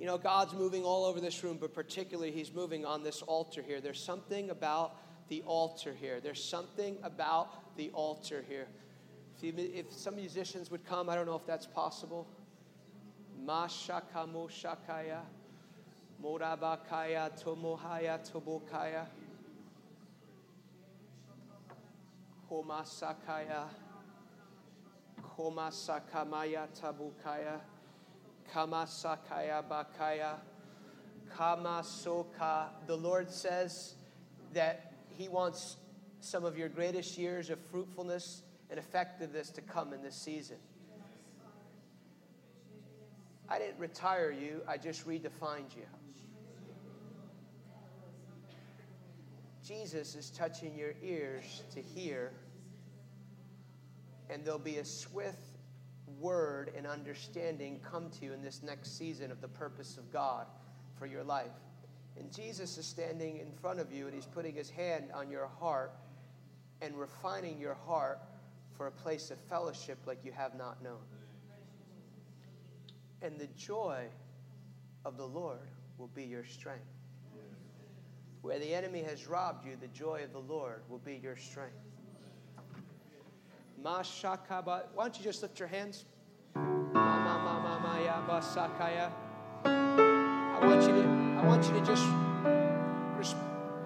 You 0.00 0.06
know, 0.06 0.18
God's 0.18 0.52
moving 0.52 0.82
all 0.82 1.04
over 1.04 1.20
this 1.20 1.44
room, 1.44 1.58
but 1.60 1.72
particularly 1.72 2.32
He's 2.32 2.52
moving 2.52 2.84
on 2.84 3.04
this 3.04 3.22
altar 3.22 3.62
here. 3.62 3.80
There's 3.80 4.02
something 4.02 4.50
about 4.50 4.96
the 5.28 5.42
altar 5.42 5.94
here. 5.94 6.18
There's 6.18 6.42
something 6.42 6.98
about 7.04 7.76
the 7.76 7.90
altar 7.90 8.44
here. 8.48 8.66
If, 9.36 9.44
you, 9.44 9.54
if 9.56 9.92
some 9.92 10.16
musicians 10.16 10.72
would 10.72 10.84
come, 10.84 11.08
I 11.08 11.14
don't 11.14 11.26
know 11.26 11.36
if 11.36 11.46
that's 11.46 11.66
possible. 11.66 12.26
Mashakamo 13.46 14.50
shakaya. 14.50 15.20
Morabakaya 16.22 17.30
tomohaya 17.42 18.18
tobokaya. 18.20 19.06
Komasakaya. 22.48 23.68
Komasakamaya 25.22 26.68
tabukaya. 26.78 27.60
Kamasakaya 28.52 29.62
bakaya. 29.66 30.36
Kamasoka. 31.34 32.68
The 32.86 32.96
Lord 32.96 33.30
says 33.30 33.94
that 34.52 34.92
He 35.16 35.28
wants 35.28 35.76
some 36.20 36.44
of 36.44 36.58
your 36.58 36.68
greatest 36.68 37.16
years 37.16 37.48
of 37.48 37.58
fruitfulness 37.58 38.42
and 38.68 38.78
effectiveness 38.78 39.50
to 39.50 39.62
come 39.62 39.94
in 39.94 40.02
this 40.02 40.14
season. 40.14 40.56
I 43.48 43.58
didn't 43.58 43.78
retire 43.78 44.30
you, 44.30 44.62
I 44.68 44.76
just 44.76 45.08
redefined 45.08 45.74
you. 45.74 45.86
Jesus 49.70 50.16
is 50.16 50.30
touching 50.30 50.76
your 50.76 50.94
ears 51.00 51.62
to 51.72 51.80
hear, 51.80 52.32
and 54.28 54.44
there'll 54.44 54.58
be 54.58 54.78
a 54.78 54.84
swift 54.84 55.58
word 56.18 56.72
and 56.76 56.88
understanding 56.88 57.78
come 57.88 58.10
to 58.10 58.24
you 58.24 58.32
in 58.32 58.42
this 58.42 58.64
next 58.64 58.98
season 58.98 59.30
of 59.30 59.40
the 59.40 59.46
purpose 59.46 59.96
of 59.96 60.12
God 60.12 60.46
for 60.98 61.06
your 61.06 61.22
life. 61.22 61.52
And 62.18 62.34
Jesus 62.34 62.78
is 62.78 62.84
standing 62.84 63.38
in 63.38 63.52
front 63.52 63.78
of 63.78 63.92
you 63.92 64.06
and 64.06 64.14
he's 64.14 64.26
putting 64.26 64.56
his 64.56 64.68
hand 64.70 65.04
on 65.14 65.30
your 65.30 65.46
heart 65.46 65.92
and 66.82 66.98
refining 66.98 67.60
your 67.60 67.74
heart 67.86 68.18
for 68.76 68.88
a 68.88 68.92
place 68.92 69.30
of 69.30 69.38
fellowship 69.38 69.98
like 70.04 70.24
you 70.24 70.32
have 70.32 70.56
not 70.56 70.82
known. 70.82 70.98
And 73.22 73.38
the 73.38 73.48
joy 73.56 74.06
of 75.04 75.16
the 75.16 75.26
Lord 75.26 75.68
will 75.96 76.08
be 76.08 76.24
your 76.24 76.44
strength. 76.44 76.82
Where 78.42 78.58
the 78.58 78.74
enemy 78.74 79.02
has 79.02 79.26
robbed 79.26 79.66
you, 79.66 79.76
the 79.80 79.88
joy 79.88 80.22
of 80.24 80.32
the 80.32 80.40
Lord 80.40 80.82
will 80.88 80.98
be 80.98 81.20
your 81.22 81.36
strength. 81.36 81.76
Why 83.82 84.02
don't 84.96 85.18
you 85.18 85.24
just 85.24 85.42
lift 85.42 85.58
your 85.58 85.68
hands? 85.68 86.04
I 89.64 90.60
want 90.62 90.82
you 90.82 90.92
to, 90.92 91.02
I 91.40 91.46
want 91.46 91.64
you 91.66 91.72
to 91.72 91.80
just, 91.80 92.04
just 93.18 93.36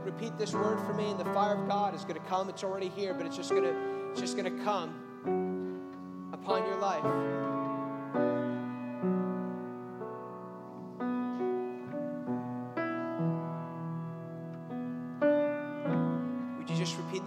repeat 0.05 0.36
this 0.38 0.52
word 0.52 0.78
for 0.80 0.92
me, 0.94 1.11
and 1.11 1.18
the 1.18 1.24
fire 1.26 1.55
of 1.61 1.68
God 1.68 1.94
is 1.94 2.02
going 2.02 2.20
to 2.20 2.26
come. 2.28 2.48
It's 2.48 2.64
already 2.64 2.88
here, 2.88 3.14
but 3.14 3.26
it's 3.26 3.36
just 3.36 3.50
going 3.50 3.64
to, 3.64 4.11
it's 4.11 4.20
just 4.20 4.36
going 4.36 4.57
to 4.57 4.64
come 4.64 6.30
upon 6.32 6.66
your 6.66 6.78
life. 6.78 7.43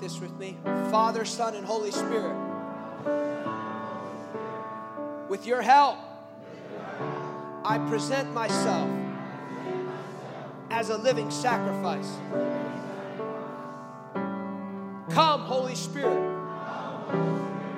This 0.07 0.21
with 0.21 0.39
me? 0.39 0.55
Father, 0.89 1.25
Son, 1.25 1.53
and 1.53 1.65
Holy 1.65 1.91
Spirit, 1.91 2.33
with 5.27 5.45
your 5.45 5.61
help, 5.61 5.97
I 7.65 7.77
present 7.89 8.33
myself 8.33 8.89
as 10.69 10.89
a 10.91 10.97
living 10.97 11.29
sacrifice. 11.29 12.09
Come, 15.13 15.41
Holy 15.41 15.75
Spirit. 15.75 16.23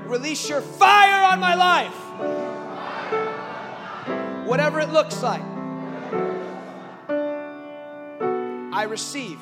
Release 0.06 0.48
your 0.48 0.62
fire 0.62 1.24
on 1.32 1.40
my 1.40 1.56
life. 1.56 1.96
Whatever 4.48 4.80
it 4.82 4.90
looks 4.90 5.24
like, 5.24 5.42
I 8.72 8.86
receive. 8.88 9.40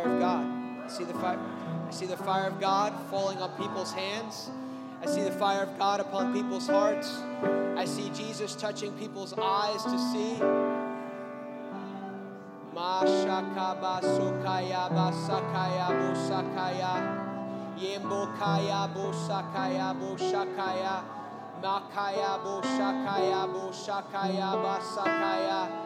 Fire 0.00 0.12
of 0.12 0.20
God. 0.20 0.90
See 0.90 1.04
the 1.04 1.14
fire? 1.14 1.38
I 1.88 1.90
see 1.90 2.06
the 2.06 2.16
fire 2.16 2.46
of 2.46 2.60
God 2.60 2.92
falling 3.10 3.38
on 3.38 3.50
people's 3.50 3.92
hands. 3.92 4.50
I 5.02 5.06
see 5.06 5.22
the 5.22 5.30
fire 5.32 5.62
of 5.62 5.78
God 5.78 6.00
upon 6.00 6.32
people's 6.32 6.66
hearts. 6.66 7.18
I 7.76 7.84
see 7.84 8.10
Jesus 8.10 8.54
touching 8.54 8.92
people's 8.92 9.34
eyes 9.34 9.82
to 9.84 9.98
see. 9.98 10.36
Mashakaba 12.74 14.00
sukaya 14.00 14.88
basakaya 14.90 15.88
busakaya. 16.00 16.92
Yembokaya 17.78 18.88
busakaya 18.94 19.94
bushakaya. 19.96 21.02
Makaya 21.62 22.40
bushakaya 22.44 23.48
basakaya. 23.48 23.50
Mahashakaya 23.50 23.50
bushakaya 23.52 24.50
basakaya 24.64 25.79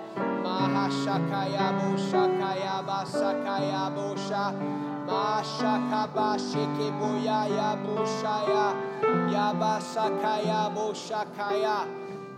busha. 3.94 4.52
Mashakaba 5.06 6.38
shikibuya 6.38 7.76
bushaya. 7.84 8.74
Yabasakaya 9.30 10.70
boshakaya. 10.74 11.86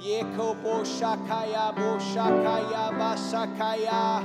Yeko 0.01 0.57
boshakaya 0.63 1.73
boshakaya 1.75 2.91
basakaya. 2.99 4.23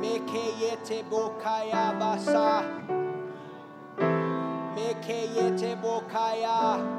Mekeyete 0.00 1.02
bokaya 1.10 1.98
basa. 1.98 2.64
Mekeyete 4.76 5.76
bokaya. 5.82 6.97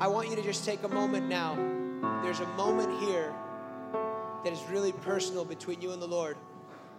I 0.00 0.08
want 0.08 0.30
you 0.30 0.36
to 0.36 0.42
just 0.42 0.64
take 0.64 0.82
a 0.84 0.88
moment 0.88 1.28
now. 1.28 1.54
There's 2.22 2.40
a 2.40 2.46
moment 2.56 3.00
here 3.00 3.32
that 4.44 4.52
is 4.52 4.62
really 4.70 4.92
personal 4.92 5.44
between 5.44 5.80
you 5.80 5.92
and 5.92 6.00
the 6.00 6.06
Lord. 6.06 6.36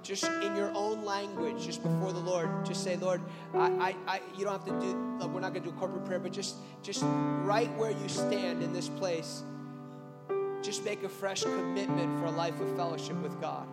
Just 0.01 0.25
in 0.25 0.55
your 0.55 0.71
own 0.75 1.05
language, 1.05 1.65
just 1.65 1.81
before 1.81 2.11
the 2.11 2.19
Lord, 2.19 2.65
just 2.65 2.83
say, 2.83 2.97
Lord, 2.97 3.21
I, 3.53 3.95
I, 4.07 4.15
I 4.15 4.21
you 4.37 4.43
don't 4.43 4.53
have 4.53 4.65
to 4.65 4.79
do. 4.81 5.27
We're 5.27 5.39
not 5.39 5.53
going 5.53 5.63
to 5.63 5.69
do 5.69 5.75
a 5.75 5.79
corporate 5.79 6.05
prayer, 6.05 6.19
but 6.19 6.33
just, 6.33 6.57
just 6.81 7.03
right 7.43 7.73
where 7.77 7.91
you 7.91 8.09
stand 8.09 8.61
in 8.61 8.73
this 8.73 8.89
place, 8.89 9.43
just 10.61 10.83
make 10.83 11.03
a 11.03 11.09
fresh 11.09 11.43
commitment 11.43 12.19
for 12.19 12.25
a 12.25 12.31
life 12.31 12.59
of 12.59 12.75
fellowship 12.75 13.15
with 13.21 13.39
God. 13.39 13.67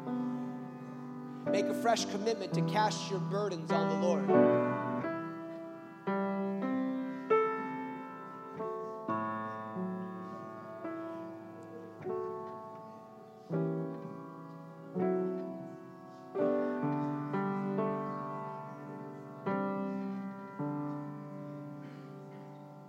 Make 1.51 1.67
a 1.67 1.75
fresh 1.75 2.05
commitment 2.05 2.55
to 2.55 2.63
cast 2.63 3.11
your 3.11 3.19
burdens 3.19 3.73
on 3.73 3.89
the 3.89 4.07
Lord. 4.07 4.25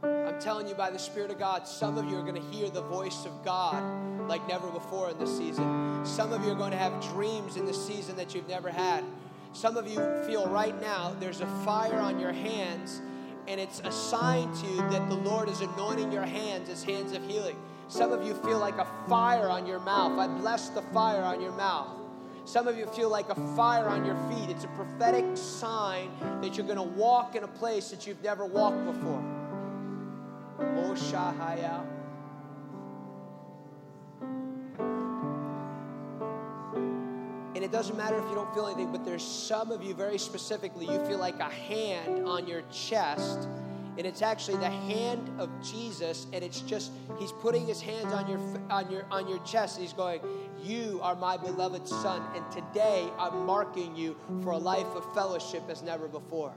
I'm 0.04 0.40
telling 0.40 0.68
you 0.68 0.76
by 0.76 0.92
the 0.92 1.00
Spirit 1.00 1.32
of 1.32 1.40
God, 1.40 1.68
some 1.68 1.98
of 1.98 2.06
you 2.10 2.16
are 2.18 2.24
going 2.24 2.36
to 2.36 2.42
hear 2.56 2.70
the 2.70 2.84
voice 2.84 3.26
of 3.26 3.44
God 3.44 4.01
like 4.28 4.48
never 4.48 4.70
before 4.70 5.10
in 5.10 5.18
this 5.18 5.36
season. 5.38 6.06
Some 6.06 6.34
of 6.34 6.44
you 6.44 6.52
are 6.52 6.56
going 6.56 6.72
to 6.72 6.78
have 6.78 7.02
dreams 7.14 7.58
in 7.58 7.66
this 7.66 7.86
season 7.86 8.16
that 8.18 8.34
you've 8.34 8.48
never 8.48 8.70
had. 8.70 9.04
Some 9.54 9.78
of 9.78 9.88
you 9.88 9.98
feel 10.26 10.48
right 10.48 10.80
now 10.80 11.16
there's 11.20 11.42
a 11.42 11.48
fire 11.66 12.00
on 12.00 12.20
your 12.20 12.32
hands, 12.32 13.02
and 13.48 13.60
it's 13.60 13.82
a 13.84 13.92
sign 13.92 14.54
to 14.54 14.68
you 14.68 14.78
that 14.78 15.10
the 15.10 15.16
Lord 15.16 15.50
is 15.50 15.62
anointing 15.62 16.12
your 16.12 16.24
hands 16.24 16.70
as 16.70 16.84
hands 16.84 17.12
of 17.12 17.24
healing. 17.28 17.58
Some 17.88 18.14
of 18.14 18.26
you 18.26 18.34
feel 18.36 18.58
like 18.60 18.78
a 18.78 18.88
fire 19.10 19.50
on 19.50 19.66
your 19.66 19.80
mouth. 19.80 20.18
I 20.18 20.28
bless 20.28 20.70
the 20.70 20.82
fire 20.82 21.22
on 21.24 21.42
your 21.42 21.52
mouth. 21.52 21.90
Some 22.46 22.68
of 22.68 22.78
you 22.78 22.86
feel 22.88 23.10
like 23.10 23.30
a 23.30 23.36
fire 23.56 23.88
on 23.88 24.06
your 24.06 24.16
feet. 24.30 24.50
It's 24.50 24.64
a 24.64 24.70
prophetic 24.70 25.26
sign 25.36 26.10
that 26.42 26.56
you're 26.56 26.66
going 26.66 26.78
to 26.78 26.84
walk 26.84 27.36
in 27.36 27.44
a 27.44 27.48
place 27.48 27.90
that 27.90 28.08
you've 28.08 28.24
never 28.24 28.46
walked 28.46 28.86
before. 28.86 29.24
Oh, 30.60 30.64
Moshahaya. 30.64 31.86
And 37.62 37.70
it 37.70 37.72
doesn't 37.72 37.96
matter 37.96 38.18
if 38.18 38.28
you 38.28 38.34
don't 38.34 38.52
feel 38.56 38.66
anything, 38.66 38.92
but 38.92 39.06
there's 39.06 39.22
some 39.24 39.70
of 39.70 39.84
you 39.84 39.94
very 39.94 40.18
specifically, 40.18 40.88
you 40.88 41.06
feel 41.06 41.20
like 41.20 41.40
a 41.40 41.44
hand 41.44 42.28
on 42.28 42.48
your 42.48 42.64
chest, 42.72 43.48
and 44.00 44.08
it's 44.08 44.24
actually 44.24 44.58
the 44.58 44.72
hand 44.72 45.30
of 45.38 45.48
Jesus, 45.62 46.26
and 46.34 46.44
it's 46.44 46.62
just 46.62 46.92
He's 47.20 47.32
putting 47.32 47.68
His 47.68 47.80
hands 47.80 48.14
on 48.14 48.28
your 48.28 48.40
on 48.72 48.90
your 48.90 49.06
on 49.12 49.28
your 49.28 49.38
chest, 49.44 49.78
and 49.78 49.86
He's 49.86 49.94
going, 49.94 50.22
"You 50.64 51.02
are 51.04 51.14
my 51.16 51.38
beloved 51.38 51.88
Son, 51.88 52.24
and 52.36 52.44
today 52.52 53.08
I'm 53.20 53.46
marking 53.46 53.96
you 53.96 54.18
for 54.42 54.54
a 54.54 54.58
life 54.58 54.96
of 54.96 55.14
fellowship 55.14 55.62
as 55.70 55.84
never 55.84 56.08
before." 56.08 56.56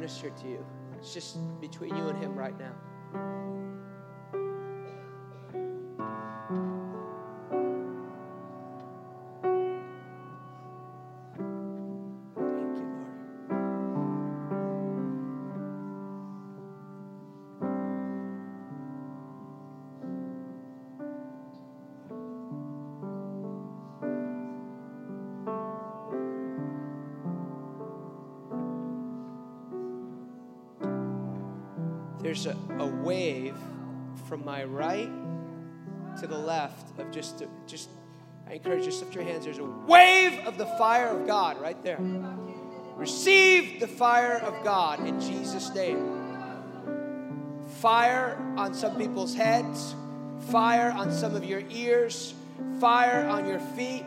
Minister 0.00 0.30
to 0.30 0.48
you. 0.48 0.64
It's 0.98 1.12
just 1.12 1.36
between 1.60 1.94
you 1.94 2.08
and 2.08 2.18
Him 2.18 2.34
right 2.34 2.58
now. 2.58 2.72
Wave 33.02 33.56
from 34.28 34.44
my 34.44 34.64
right 34.64 35.10
to 36.20 36.26
the 36.26 36.38
left 36.38 36.98
of 36.98 37.10
just, 37.10 37.44
just 37.66 37.88
I 38.48 38.54
encourage 38.54 38.84
you 38.84 38.90
to 38.90 38.98
lift 38.98 39.14
your 39.14 39.24
hands. 39.24 39.44
There's 39.44 39.58
a 39.58 39.64
wave 39.64 40.46
of 40.46 40.58
the 40.58 40.66
fire 40.66 41.08
of 41.08 41.26
God 41.26 41.60
right 41.60 41.80
there. 41.82 41.98
Receive 42.96 43.80
the 43.80 43.86
fire 43.86 44.38
of 44.38 44.62
God 44.64 45.06
in 45.06 45.20
Jesus' 45.20 45.74
name. 45.74 46.18
Fire 47.80 48.36
on 48.56 48.74
some 48.74 48.96
people's 48.96 49.34
heads, 49.34 49.94
fire 50.50 50.90
on 50.90 51.12
some 51.12 51.34
of 51.34 51.44
your 51.44 51.62
ears, 51.70 52.34
fire 52.80 53.26
on 53.26 53.46
your 53.46 53.60
feet. 53.60 54.04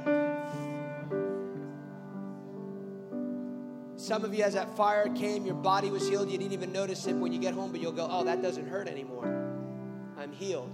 Some 4.13 4.25
of 4.25 4.35
you, 4.35 4.43
as 4.43 4.53
that 4.53 4.77
fire 4.77 5.09
came, 5.15 5.43
your 5.43 5.55
body 5.55 5.89
was 5.89 6.07
healed. 6.07 6.29
You 6.29 6.37
didn't 6.37 6.53
even 6.53 6.71
notice 6.71 7.07
it 7.07 7.15
when 7.15 7.33
you 7.33 7.39
get 7.39 7.55
home, 7.55 7.71
but 7.71 7.81
you'll 7.81 7.91
go, 7.91 8.07
oh, 8.11 8.23
that 8.25 8.43
doesn't 8.43 8.67
hurt 8.67 8.87
anymore. 8.87 9.25
I'm 10.19 10.31
healed. 10.31 10.69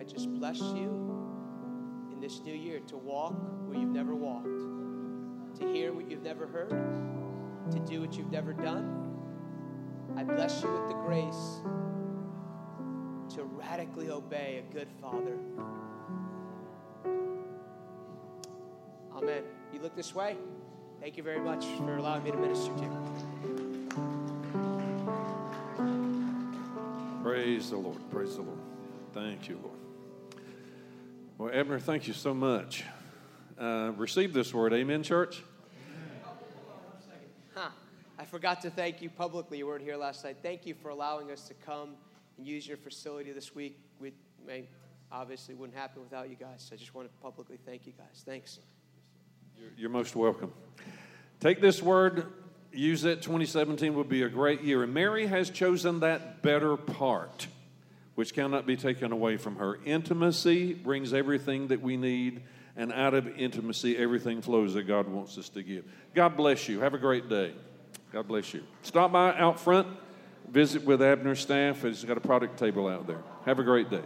I 0.00 0.02
just 0.02 0.32
bless 0.32 0.60
you 0.60 0.88
in 2.10 2.20
this 2.22 2.40
new 2.40 2.54
year 2.54 2.80
to 2.86 2.96
walk 2.96 3.34
where 3.66 3.78
you've 3.78 3.92
never 3.92 4.14
walked, 4.14 4.46
to 5.58 5.70
hear 5.70 5.92
what 5.92 6.10
you've 6.10 6.22
never 6.22 6.46
heard, 6.46 6.70
to 7.70 7.78
do 7.80 8.00
what 8.00 8.16
you've 8.16 8.32
never 8.32 8.54
done. 8.54 9.12
I 10.16 10.24
bless 10.24 10.62
you 10.62 10.70
with 10.70 10.88
the 10.88 10.94
grace 10.94 11.60
to 13.36 13.42
radically 13.42 14.08
obey 14.08 14.64
a 14.66 14.72
good 14.72 14.88
father. 15.02 15.36
Amen. 19.14 19.42
You 19.70 19.80
look 19.82 19.94
this 19.94 20.14
way. 20.14 20.38
Thank 21.02 21.18
you 21.18 21.22
very 21.22 21.40
much 21.40 21.66
for 21.76 21.98
allowing 21.98 22.24
me 22.24 22.30
to 22.30 22.38
minister 22.38 22.72
to 22.74 22.84
you. 22.84 23.88
Praise 27.22 27.68
the 27.68 27.76
Lord. 27.76 27.98
Praise 28.10 28.36
the 28.36 28.42
Lord. 28.42 28.58
Thank 29.12 29.46
you, 29.50 29.60
Lord. 29.62 29.89
Well, 31.40 31.50
Abner, 31.54 31.78
thank 31.78 32.06
you 32.06 32.12
so 32.12 32.34
much. 32.34 32.84
Uh, 33.58 33.92
receive 33.96 34.34
this 34.34 34.52
word. 34.52 34.74
Amen, 34.74 35.02
church? 35.02 35.42
Huh. 37.54 37.70
I 38.18 38.26
forgot 38.26 38.60
to 38.60 38.70
thank 38.70 39.00
you 39.00 39.08
publicly. 39.08 39.56
You 39.56 39.66
weren't 39.66 39.82
here 39.82 39.96
last 39.96 40.22
night. 40.22 40.36
Thank 40.42 40.66
you 40.66 40.74
for 40.74 40.90
allowing 40.90 41.30
us 41.30 41.48
to 41.48 41.54
come 41.54 41.94
and 42.36 42.46
use 42.46 42.68
your 42.68 42.76
facility 42.76 43.32
this 43.32 43.54
week. 43.54 43.78
We 43.98 44.12
may, 44.46 44.68
obviously 45.10 45.54
wouldn't 45.54 45.78
happen 45.78 46.02
without 46.02 46.28
you 46.28 46.36
guys. 46.36 46.68
I 46.74 46.76
just 46.76 46.94
want 46.94 47.08
to 47.08 47.22
publicly 47.22 47.56
thank 47.64 47.86
you 47.86 47.94
guys. 47.96 48.22
Thanks. 48.26 48.58
You're, 49.58 49.70
you're 49.78 49.88
most 49.88 50.14
welcome. 50.14 50.52
Take 51.40 51.62
this 51.62 51.82
word, 51.82 52.26
use 52.70 53.04
it. 53.04 53.22
2017 53.22 53.94
will 53.94 54.04
be 54.04 54.24
a 54.24 54.28
great 54.28 54.60
year. 54.60 54.82
And 54.82 54.92
Mary 54.92 55.26
has 55.26 55.48
chosen 55.48 56.00
that 56.00 56.42
better 56.42 56.76
part 56.76 57.46
which 58.20 58.34
cannot 58.34 58.66
be 58.66 58.76
taken 58.76 59.12
away 59.12 59.38
from 59.38 59.56
her. 59.56 59.78
Intimacy 59.86 60.74
brings 60.74 61.14
everything 61.14 61.68
that 61.68 61.80
we 61.80 61.96
need, 61.96 62.42
and 62.76 62.92
out 62.92 63.14
of 63.14 63.26
intimacy, 63.38 63.96
everything 63.96 64.42
flows 64.42 64.74
that 64.74 64.82
God 64.82 65.08
wants 65.08 65.38
us 65.38 65.48
to 65.48 65.62
give. 65.62 65.86
God 66.14 66.36
bless 66.36 66.68
you. 66.68 66.80
Have 66.80 66.92
a 66.92 66.98
great 66.98 67.30
day. 67.30 67.54
God 68.12 68.28
bless 68.28 68.52
you. 68.52 68.62
Stop 68.82 69.12
by 69.12 69.34
out 69.38 69.58
front, 69.58 69.88
visit 70.50 70.84
with 70.84 71.00
Abner's 71.00 71.40
staff. 71.40 71.80
He's 71.80 72.04
got 72.04 72.18
a 72.18 72.20
product 72.20 72.58
table 72.58 72.88
out 72.88 73.06
there. 73.06 73.22
Have 73.46 73.58
a 73.58 73.62
great 73.62 73.88
day. 73.88 74.04